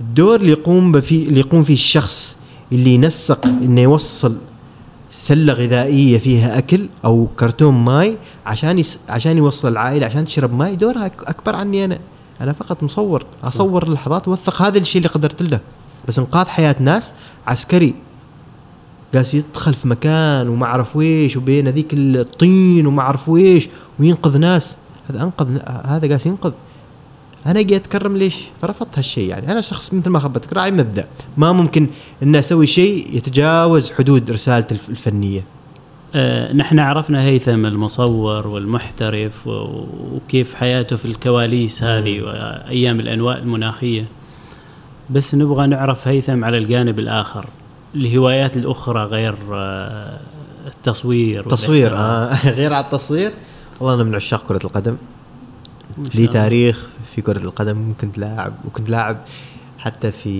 الدور 0.00 0.40
اللي 0.40 0.50
يقوم 0.50 1.00
فيه 1.00 1.28
اللي 1.28 1.40
يقوم 1.40 1.62
فيه 1.62 1.74
الشخص 1.74 2.36
اللي 2.72 2.94
ينسق 2.94 3.46
إنه 3.46 3.80
يوصل 3.80 4.36
سلة 5.10 5.52
غذائية 5.52 6.18
فيها 6.18 6.58
أكل 6.58 6.88
أو 7.04 7.28
كرتون 7.38 7.74
ماي 7.74 8.16
عشان 8.46 8.78
يس 8.78 8.98
عشان 9.08 9.38
يوصل 9.38 9.68
العائلة 9.68 10.06
عشان 10.06 10.24
تشرب 10.24 10.54
ماي 10.54 10.76
دورها 10.76 11.06
أكبر 11.06 11.56
عني 11.56 11.84
أنا. 11.84 11.98
أنا 12.40 12.52
فقط 12.52 12.82
مصور 12.82 13.26
أصور 13.44 13.82
اللحظات 13.82 14.28
وأوثق 14.28 14.62
هذا 14.62 14.78
الشيء 14.78 14.98
اللي 15.02 15.08
قدرت 15.08 15.42
له. 15.42 15.60
بس 16.08 16.18
انقاذ 16.18 16.46
حياة 16.46 16.76
ناس 16.80 17.12
عسكري 17.46 17.94
جالس 19.14 19.34
يدخل 19.34 19.74
في 19.74 19.88
مكان 19.88 20.48
وما 20.48 20.66
اعرف 20.66 20.96
ويش 20.96 21.36
وبين 21.36 21.68
ذيك 21.68 21.94
الطين 21.94 22.86
وما 22.86 23.02
اعرف 23.02 23.28
ويش 23.28 23.68
وينقذ 24.00 24.38
ناس. 24.38 24.76
هذا 25.10 25.22
أنقذ 25.22 25.58
هذا 25.86 26.06
جالس 26.06 26.26
ينقذ. 26.26 26.52
أنا 27.46 27.60
أجي 27.60 27.76
أتكرم 27.76 28.16
ليش؟ 28.16 28.44
فرفضت 28.62 28.98
هالشيء 28.98 29.28
يعني. 29.28 29.52
أنا 29.52 29.60
شخص 29.60 29.94
مثل 29.94 30.10
ما 30.10 30.18
خبرتك 30.18 30.52
راعي 30.52 30.70
مبدأ. 30.70 31.04
ما 31.36 31.52
ممكن 31.52 31.86
ان 32.22 32.36
أسوي 32.36 32.66
شيء 32.66 33.16
يتجاوز 33.16 33.90
حدود 33.92 34.30
رسالتي 34.30 34.74
الف- 34.74 34.88
الفنية. 34.88 35.44
آه، 36.14 36.52
نحن 36.52 36.78
عرفنا 36.78 37.22
هيثم 37.22 37.66
المصور 37.66 38.46
والمحترف 38.46 39.46
وكيف 39.46 40.54
حياته 40.54 40.96
في 40.96 41.04
الكواليس 41.04 41.82
هذه 41.82 42.20
وأيام 42.22 43.00
الانواء 43.00 43.38
المناخية. 43.38 44.04
بس 45.10 45.34
نبغى 45.34 45.66
نعرف 45.66 46.08
هيثم 46.08 46.44
على 46.44 46.58
الجانب 46.58 46.98
الآخر. 46.98 47.46
الهوايات 47.94 48.56
الأخرى 48.56 49.04
غير 49.04 49.34
آه، 49.52 50.20
التصوير 50.66 51.44
تصوير. 51.48 51.96
آه 51.96 52.34
غير 52.58 52.72
على 52.72 52.84
التصوير. 52.84 53.32
والله 53.80 53.94
أنا 53.94 54.04
من 54.04 54.14
عشاق 54.14 54.46
كرة 54.46 54.60
القدم. 54.64 54.96
لي. 56.14 56.26
تاريخ 56.26 56.86
في 57.14 57.22
كرة 57.22 57.38
القدم 57.38 57.94
كنت 58.00 58.18
لاعب 58.18 58.54
وكنت 58.66 58.90
لاعب 58.90 59.16
حتى 59.78 60.12
في 60.12 60.32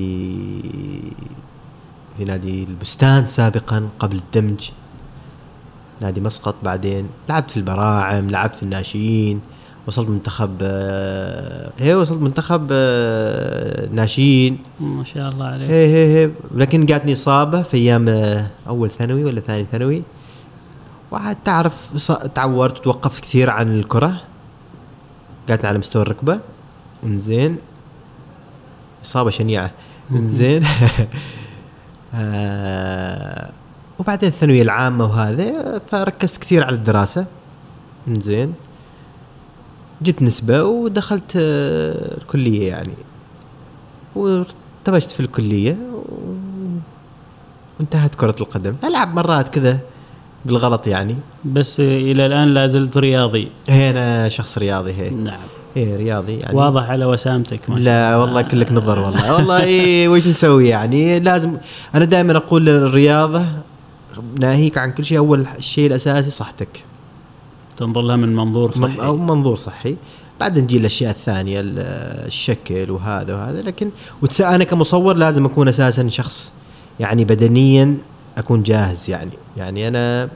في 2.19 2.25
نادي 2.25 2.65
البستان 2.65 3.27
سابقا 3.27 3.89
قبل 3.99 4.17
الدمج. 4.17 4.71
نادي 6.01 6.21
مسقط 6.21 6.55
بعدين. 6.63 7.09
لعبت 7.29 7.51
في 7.51 7.57
البراعم 7.57 8.31
لعبت 8.31 8.57
في 8.57 8.63
الناشئين. 8.63 9.41
وصلت 9.87 10.09
منتخب 10.09 10.57
آه، 10.63 11.73
هي 11.79 11.95
وصلت 11.95 12.23
منتخب 12.23 12.69
آه، 12.73 13.89
ناشئين. 13.93 14.59
ما 14.81 15.05
شاء 15.05 15.29
الله 15.29 15.45
عليك. 15.45 15.71
هي 15.71 15.87
هي 15.87 16.25
هي. 16.25 16.31
لكن 16.55 16.87
جاتني 16.87 17.13
اصابه 17.13 17.63
في 17.63 17.77
أيام 17.77 18.09
آه، 18.09 18.47
أول 18.69 18.91
ثانوي 18.91 19.25
ولا 19.25 19.41
ثاني 19.41 19.67
ثانوي. 19.73 20.03
وعاد 21.11 21.37
تعرف 21.45 22.09
تعورت 22.35 22.79
وتوقفت 22.79 23.23
كثير 23.23 23.51
عن 23.51 23.79
الكرة. 23.79 24.21
جاتني 25.49 25.69
على 25.69 25.79
مستوى 25.79 26.03
الركبة. 26.03 26.41
انزين. 27.05 27.57
إصابة 29.05 29.31
شنيعة. 29.31 29.71
انزين. 30.11 30.65
آه، 32.15 33.51
وبعدين 33.99 34.29
الثانوية 34.29 34.63
العامة 34.63 35.05
وهذا 35.05 35.81
فركزت 35.91 36.43
كثير 36.43 36.65
على 36.65 36.77
الدراسة. 36.77 37.27
انزين. 38.09 38.55
جبت 40.03 40.23
نسبة 40.23 40.63
ودخلت 40.63 41.33
آه، 41.37 42.17
الكلية 42.19 42.69
يعني. 42.69 42.95
وارتبشت 44.17 45.11
في 45.11 45.21
الكلية. 45.21 45.77
وانتهت 47.81 48.15
كرة 48.15 48.35
القدم. 48.41 48.75
ألعب 48.85 49.15
مرات 49.15 49.49
كذا 49.49 49.79
بالغلط 50.45 50.87
يعني. 50.87 51.17
بس 51.45 51.81
إلى 51.81 52.27
الآن 52.27 52.55
لا 52.55 52.67
زلت 52.67 52.97
رياضي. 52.97 53.49
هي 53.69 53.91
أنا 53.91 54.29
شخص 54.29 54.59
رياضي 54.59 54.93
هي. 54.93 55.11
نعم. 55.11 55.41
هي 55.75 55.97
رياضي 55.97 56.37
يعني. 56.37 56.57
واضح 56.57 56.91
على 56.91 57.05
وسامتك 57.05 57.71
ما 57.71 57.75
لا 57.75 58.15
الله. 58.15 58.21
والله 58.21 58.43
كلك 58.43 58.73
نظر 58.73 58.99
والله. 58.99 59.35
والله 59.35 59.63
إيه 59.63 60.09
وش 60.09 60.27
نسوي 60.27 60.69
يعني؟ 60.69 61.21
لازم 61.21 61.57
أنا 61.95 62.05
دائما 62.05 62.37
أقول 62.37 62.69
الرياضة 62.69 63.45
ناهيك 64.41 64.79
عن 64.79 64.93
كل 64.93 65.05
شيء. 65.05 65.19
أول 65.19 65.47
الشيء 65.59 65.87
الأساسي 65.87 66.31
صحتك. 66.31 66.85
تنظر 67.77 68.03
لها 68.03 68.17
من 68.17 68.37
منظور 68.37 68.73
من- 68.79 68.89
صحي. 68.89 69.07
أو 69.07 69.17
منظور 69.17 69.57
صحي. 69.57 69.97
بعدين 70.41 70.67
تجي 70.67 70.77
الاشياء 70.77 71.11
الثانية 71.11 71.61
ال- 71.61 71.79
الشكل 72.27 72.91
وهذا 72.91 73.35
وهذا. 73.35 73.63
لكن 73.63 73.91
وتس... 74.23 74.41
أنا 74.41 74.65
كمصور 74.65 75.15
لازم 75.17 75.45
أكون 75.45 75.69
أساسا 75.69 76.09
شخص 76.09 76.53
يعني 77.01 77.25
بدنيا 77.25 77.97
أكون 78.39 78.63
جاهز 78.63 79.11
يعني. 79.11 79.31
يعني 79.57 79.89
أنا 79.89 80.29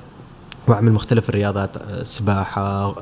وأعمل 0.69 0.93
مختلف 0.93 1.29
الرياضات 1.29 1.77
آه، 1.77 2.01
السباحة 2.01 2.95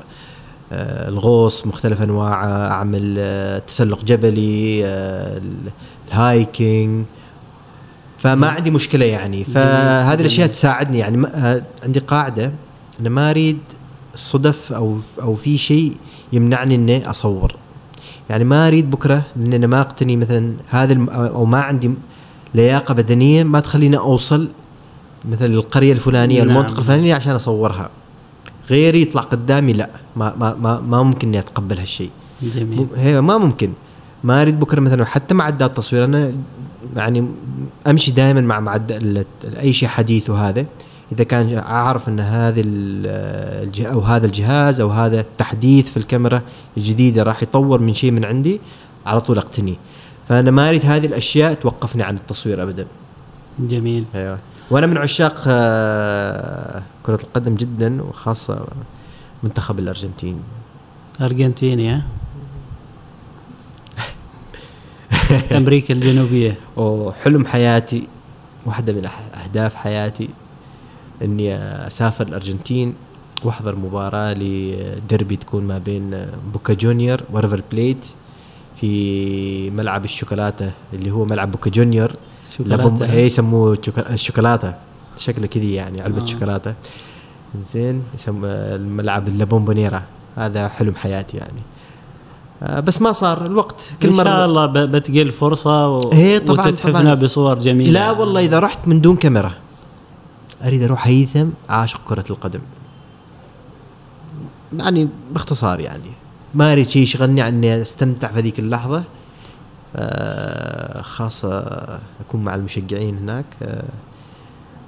آه، 0.71 1.09
الغوص 1.09 1.67
مختلف 1.67 2.01
انواعه 2.01 2.45
أعمل 2.71 3.15
آه، 3.19 3.59
تسلق 3.59 4.03
جبلي 4.03 4.85
ال- 4.85 5.71
الهايكينج 6.07 7.05
فما 8.17 8.47
عندي 8.49 8.71
مشكلة 8.71 9.05
يعني. 9.05 9.43
فهذه. 9.43 10.19
الأشياء 10.19 10.47
تساعدني 10.47 10.99
يعني 10.99 11.17
ما- 11.17 11.61
عندي 11.83 11.99
قاعدة 11.99 12.51
أنا 12.99 13.09
ما 13.09 13.29
أريد 13.29 13.59
صدف 14.15 14.73
أو 14.73 14.97
أو 15.21 15.35
في 15.35 15.57
شيء 15.57 15.97
يمنعني 16.33 16.75
إني 16.75 17.09
أصور. 17.09 17.55
يعني 18.29 18.43
ما 18.43 18.67
أريد 18.67 18.91
بكرة 18.91 19.23
لأن 19.35 19.53
أنا 19.53 19.67
ما 19.67 19.81
أقتني 19.81 20.17
مثلا 20.17 20.53
هذا 20.69 21.05
أو 21.11 21.45
ما 21.45 21.59
عندي 21.59 21.91
لياقة 22.53 22.93
بدنية 22.93 23.43
ما 23.43 23.59
تخليني 23.59 23.97
أوصل 23.97 24.49
مثل 25.29 25.45
القريه 25.45 25.93
الفلانية 25.93 26.43
نعم. 26.43 26.49
المنطقة 26.49 26.77
الفلانية 26.77 27.15
عشان 27.15 27.35
أصورها. 27.35 27.89
غيري 28.69 29.01
يطلع 29.01 29.21
قدامي 29.21 29.73
لا. 29.73 29.89
ما 30.15 30.35
ما 30.39 30.55
ما, 30.55 30.79
ما 30.79 31.03
ممكن 31.03 31.27
إني 31.27 31.39
أتقبل 31.39 31.79
هالشيء. 31.79 32.09
جميل. 32.41 32.87
هي 32.95 33.21
ما 33.21 33.37
ممكن. 33.37 33.73
ما 34.23 34.41
أريد 34.41 34.59
بكرة 34.59 34.79
مثلا 34.79 35.05
حتى 35.05 35.33
معدات 35.33 35.69
التصوير 35.69 36.05
أنا 36.05 36.33
يعني 36.95 37.27
أمشي 37.87 38.11
دائما 38.11 38.41
مع 38.41 38.59
معدل 38.59 39.25
أي 39.59 39.73
شيء 39.73 39.89
حديث 39.89 40.29
وهذا. 40.29 40.65
إذا 41.11 41.23
كان 41.23 41.57
أعرف 41.57 42.09
أن 42.09 42.19
هذه 42.19 42.61
ال- 42.65 43.63
الجه 43.67 43.87
أو 43.93 43.99
هذا 43.99 44.25
الجهاز 44.25 44.79
أو 44.81 44.89
هذا 44.89 45.19
التحديث 45.19 45.89
في 45.89 45.97
الكاميرا 45.97 46.41
الجديده 46.77 47.23
راح 47.23 47.43
يطور 47.43 47.79
من 47.81 47.93
شيء 47.93 48.11
من 48.11 48.25
عندي 48.25 48.61
على 49.05 49.21
طول 49.21 49.37
اقتنيه 49.37 49.75
فأنا 50.29 50.51
ما 50.51 50.69
أريد 50.69 50.85
هذه 50.85 51.05
الأشياء 51.05 51.53
توقفني 51.53 52.03
عن 52.03 52.15
التصوير 52.15 52.63
ابدا. 52.63 52.87
جميل. 53.59 54.05
أيوه. 54.15 54.39
وأنا 54.71 54.87
من 54.87 54.97
عشاق 54.97 55.43
آه، 55.47 56.83
كرة 57.03 57.19
القدم 57.23 57.55
جدا 57.55 58.01
وخاصة 58.03 58.65
منتخب 59.43 59.79
الأرجنتين. 59.79 60.39
أرجنتيني 61.21 61.89
ها؟ 61.93 62.03
أمريكا 65.57 65.93
الجنوبية. 65.93 66.57
وحلم 66.77 67.45
حياتي 67.45 68.07
واحدة 68.65 68.93
من 68.93 69.01
أهداف 69.43 69.75
حياتي. 69.75 70.29
إني 71.25 71.55
أسافر 71.87 72.27
الأرجنتين 72.27 72.93
وأحضر 73.43 73.75
مباراة 73.75 74.33
لدربي 74.33 75.35
تكون 75.35 75.63
ما 75.63 75.77
بين 75.77 76.25
بوكا 76.53 76.73
جونيور 76.73 77.21
وريفر 77.33 77.61
بليت 77.71 78.05
في 78.81 79.71
ملعب 79.71 80.05
الشوكولاتة 80.05 80.71
اللي 80.93 81.11
هو 81.11 81.25
ملعب 81.25 81.51
بوكا 81.51 81.69
جونيور. 81.69 82.11
شوكولاتة 82.57 83.05
هي 83.05 83.25
يسموه 83.25 83.77
الشوكولاتة. 84.09 84.73
شكله 85.17 85.47
كذي 85.47 85.73
يعني 85.73 86.01
علبة 86.01 86.21
آه. 86.21 86.25
شوكولاتة. 86.25 86.73
زين 87.61 88.03
يسمى 88.15 88.47
الملعب 88.49 89.27
لا 89.27 89.35
بومبونيرا 89.35 90.03
هذا 90.35 90.67
حلم 90.67 90.95
حياتي 90.95 91.37
يعني. 91.37 91.61
آه، 92.63 92.79
بس 92.79 93.01
ما 93.01 93.11
صار 93.11 93.45
الوقت. 93.45 93.89
كل 94.01 94.09
إن 94.09 94.15
مرة 94.15 94.23
شاء 94.23 94.45
الله 94.45 94.65
ب- 94.65 94.77
بتجي 94.77 95.21
الفرصه 95.21 95.87
و... 95.89 95.99
إيه 96.13 96.37
طبعاً، 96.37 96.67
وتتحفنا 96.67 96.99
طبعاً. 97.01 97.13
بصور 97.13 97.59
جميلة. 97.59 97.91
لا 97.91 98.11
والله 98.11 98.41
إذا 98.45 98.59
رحت 98.59 98.87
من 98.87 99.01
دون 99.01 99.15
كاميرا. 99.15 99.51
أريد 100.65 100.83
أروح 100.83 101.07
هيثم 101.07 101.47
عاشق 101.69 102.01
كرة 102.05 102.25
القدم. 102.29 102.61
يعني 104.79 105.09
باختصار 105.31 105.79
يعني. 105.79 106.11
ما 106.53 106.71
أريد 106.71 106.89
شيء 106.89 107.03
يشغلني 107.03 107.41
عن 107.41 107.53
إني 107.53 107.81
أستمتع 107.81 108.27
في 108.27 108.39
ذيك 108.39 108.59
اللحظة. 108.59 109.03
آه، 109.95 111.01
خاصة 111.01 111.63
أكون 112.19 112.43
مع 112.43 112.55
المشجعين 112.55 113.17
هناك. 113.17 113.45
آه، 113.63 113.83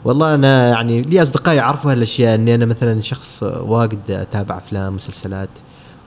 والله 0.06 0.36
أنا 0.36 0.70
يعني 0.70 1.02
لي 1.02 1.22
أصدقاء 1.22 1.56
يعرفوا 1.56 1.91
هالأشياء 1.91 2.36
إني 2.36 2.56
أنا 2.56 2.66
مثلا 2.66 3.02
شخص 3.02 3.44
واجد 3.44 4.12
أتابع 4.12 4.58
أفلام 4.58 4.95
مسلسلات 4.95 5.49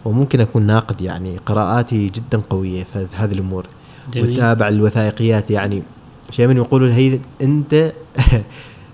وممكن 0.05 0.41
أكون 0.41 0.63
ناقد 0.63 1.01
يعني 1.01 1.39
قراءاتي 1.47 2.09
جدا 2.09 2.39
قوية 2.51 2.85
في 2.85 3.07
هذه 3.17 3.33
الأمور. 3.33 3.67
جميل. 4.13 4.31
وتابع 4.31 4.69
الوثائقيات 4.69 5.51
يعني. 5.51 5.83
شيء 6.31 6.47
من 6.47 6.57
يقولون 6.57 6.91
هي 6.91 7.21
أنت 7.43 7.75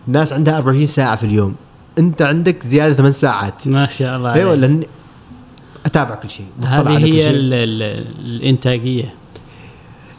ناس 0.07 0.33
عندها 0.33 0.57
24 0.57 0.87
ساعة 0.87 1.17
في 1.17 1.25
اليوم. 1.27 1.55
أنت 1.99 2.23
عندك 2.23 2.63
زيادة 2.63 2.95
8 2.95 3.13
ساعات. 3.13 3.69
ما 3.69 3.87
شاء 3.87 4.17
الله 4.17 4.35
أيوه. 4.35 4.55
لأن 4.55 4.83
أتابع 5.87 6.15
كل 6.15 6.31
شيء 6.31 6.47
هذه 6.63 6.97
هي 6.99 7.23
شيء. 7.23 7.31
ال- 7.31 7.55
ال- 7.55 8.07
الإنتاجية. 8.27 9.15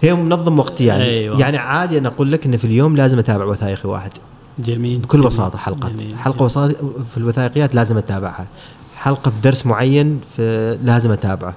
هي 0.02 0.16
منظم 0.16 0.60
وقتي 0.60 0.86
يعني. 0.86 1.04
أيوة. 1.04 1.40
يعني 1.40 1.58
عادي 1.58 1.98
أنا 1.98 2.08
أقول 2.08 2.32
لك 2.32 2.46
إن 2.46 2.58
في 2.58 2.66
اليوم 2.66 2.96
لازم 2.96 3.20
أتابع 3.20 3.46
وثائقي 3.46 3.90
واحد. 3.90 4.12
جميل. 4.60 4.98
بكل 4.98 5.18
جميل. 5.18 5.28
بساطة 5.28 5.58
حلقة. 5.58 5.90
جميل. 5.90 6.16
حلقة 6.18 6.44
وسائق 6.46 6.78
في 7.12 7.18
الوثائقيات 7.18 7.76
لازم 7.76 7.98
أتابعها. 7.98 8.48
حلقة 8.96 9.32
في 9.32 9.42
درس 9.42 9.66
معين 9.66 10.20
في 10.36 10.78
لازم 10.84 11.12
أتابعه. 11.12 11.56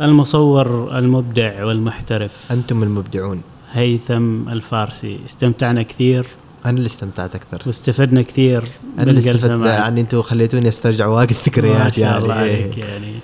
المصور 0.00 0.98
المبدع 0.98 1.64
والمحترف. 1.64 2.44
أنتم 2.52 2.82
المبدعون. 2.82 3.42
هيثم 3.72 4.48
الفارسي. 4.48 5.18
استمتعنا 5.26 5.82
كثير. 5.82 6.26
أنا 6.66 6.76
اللي 6.76 6.86
استمتعت 6.86 7.34
أكثر. 7.34 7.62
واستفدنا 7.66 8.22
كثير 8.22 8.64
أنا 8.98 9.10
اللي 9.10 9.18
استفدت. 9.18 9.66
يعني 9.66 10.00
أنتم 10.00 10.22
خليتوني 10.22 10.68
أسترجع 10.68 11.06
واجد 11.06 11.32
ما 11.32 11.38
ذكريات 11.46 11.94
شاء 11.94 12.04
يعني. 12.04 12.18
الله 12.18 12.34
عليك 12.34 12.78
يعني. 12.78 13.14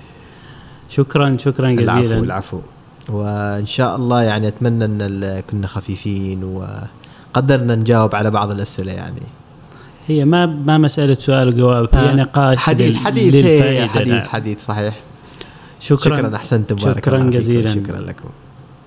شكرا 0.89 1.37
شكرا 1.39 1.69
العفو 1.69 2.01
جزيلا. 2.01 2.19
العفو. 2.19 2.59
وإن 3.09 3.65
شاء 3.65 3.95
الله 3.95 4.21
يعني 4.23 4.47
أتمنى 4.47 4.85
أن 4.85 5.39
كنا 5.49 5.67
خفيفين 5.67 6.43
وقدرنا 6.43 7.75
نجاوب 7.75 8.15
على 8.15 8.31
بعض 8.31 8.51
الأسئلة 8.51 8.91
يعني. 8.91 9.21
هي 10.07 10.25
ما 10.25 10.45
ما 10.45 10.77
مسألة 10.77 11.17
سؤال 11.19 11.47
وجواب 11.47 11.89
هي 11.95 12.11
آه، 12.11 12.15
نقاش 12.15 12.57
حديث 12.57 12.95
حديث 12.95 13.33
للفائدة. 13.33 13.63
إيه، 13.69 13.87
حديث 13.87 14.07
نعم. 14.07 14.25
حديث 14.25 14.65
صحيح. 14.65 14.95
شكرا. 15.79 16.17
شكرا 16.17 16.35
أحسنتم 16.35 16.75
بارك 16.75 17.05
شكراً. 17.05 17.29
جزيلاً. 17.29 17.73
شكرا 17.73 17.99
لكم. 17.99 18.29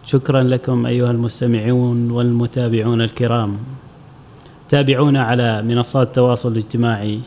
شكرا 0.04 0.42
لكم 0.42 0.86
أيها 0.86 1.10
المستمعون 1.10 2.10
والمتابعون 2.10 3.00
الكرام. 3.02 3.58
تابعونا 4.69 5.23
على 5.23 5.62
منصات 5.62 6.07
التواصل 6.07 6.53
الاجتماعي 6.53 7.20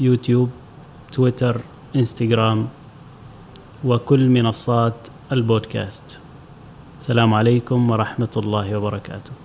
يوتيوب 0.00 0.50
تويتر 1.12 1.60
انستغرام 1.96 2.68
وكل 3.84 4.28
منصات 4.28 4.94
البودكاست. 5.32 6.18
السلام 7.00 7.34
عليكم 7.34 7.90
ورحمة 7.90 8.28
الله 8.36 8.76
وبركاته. 8.76 9.41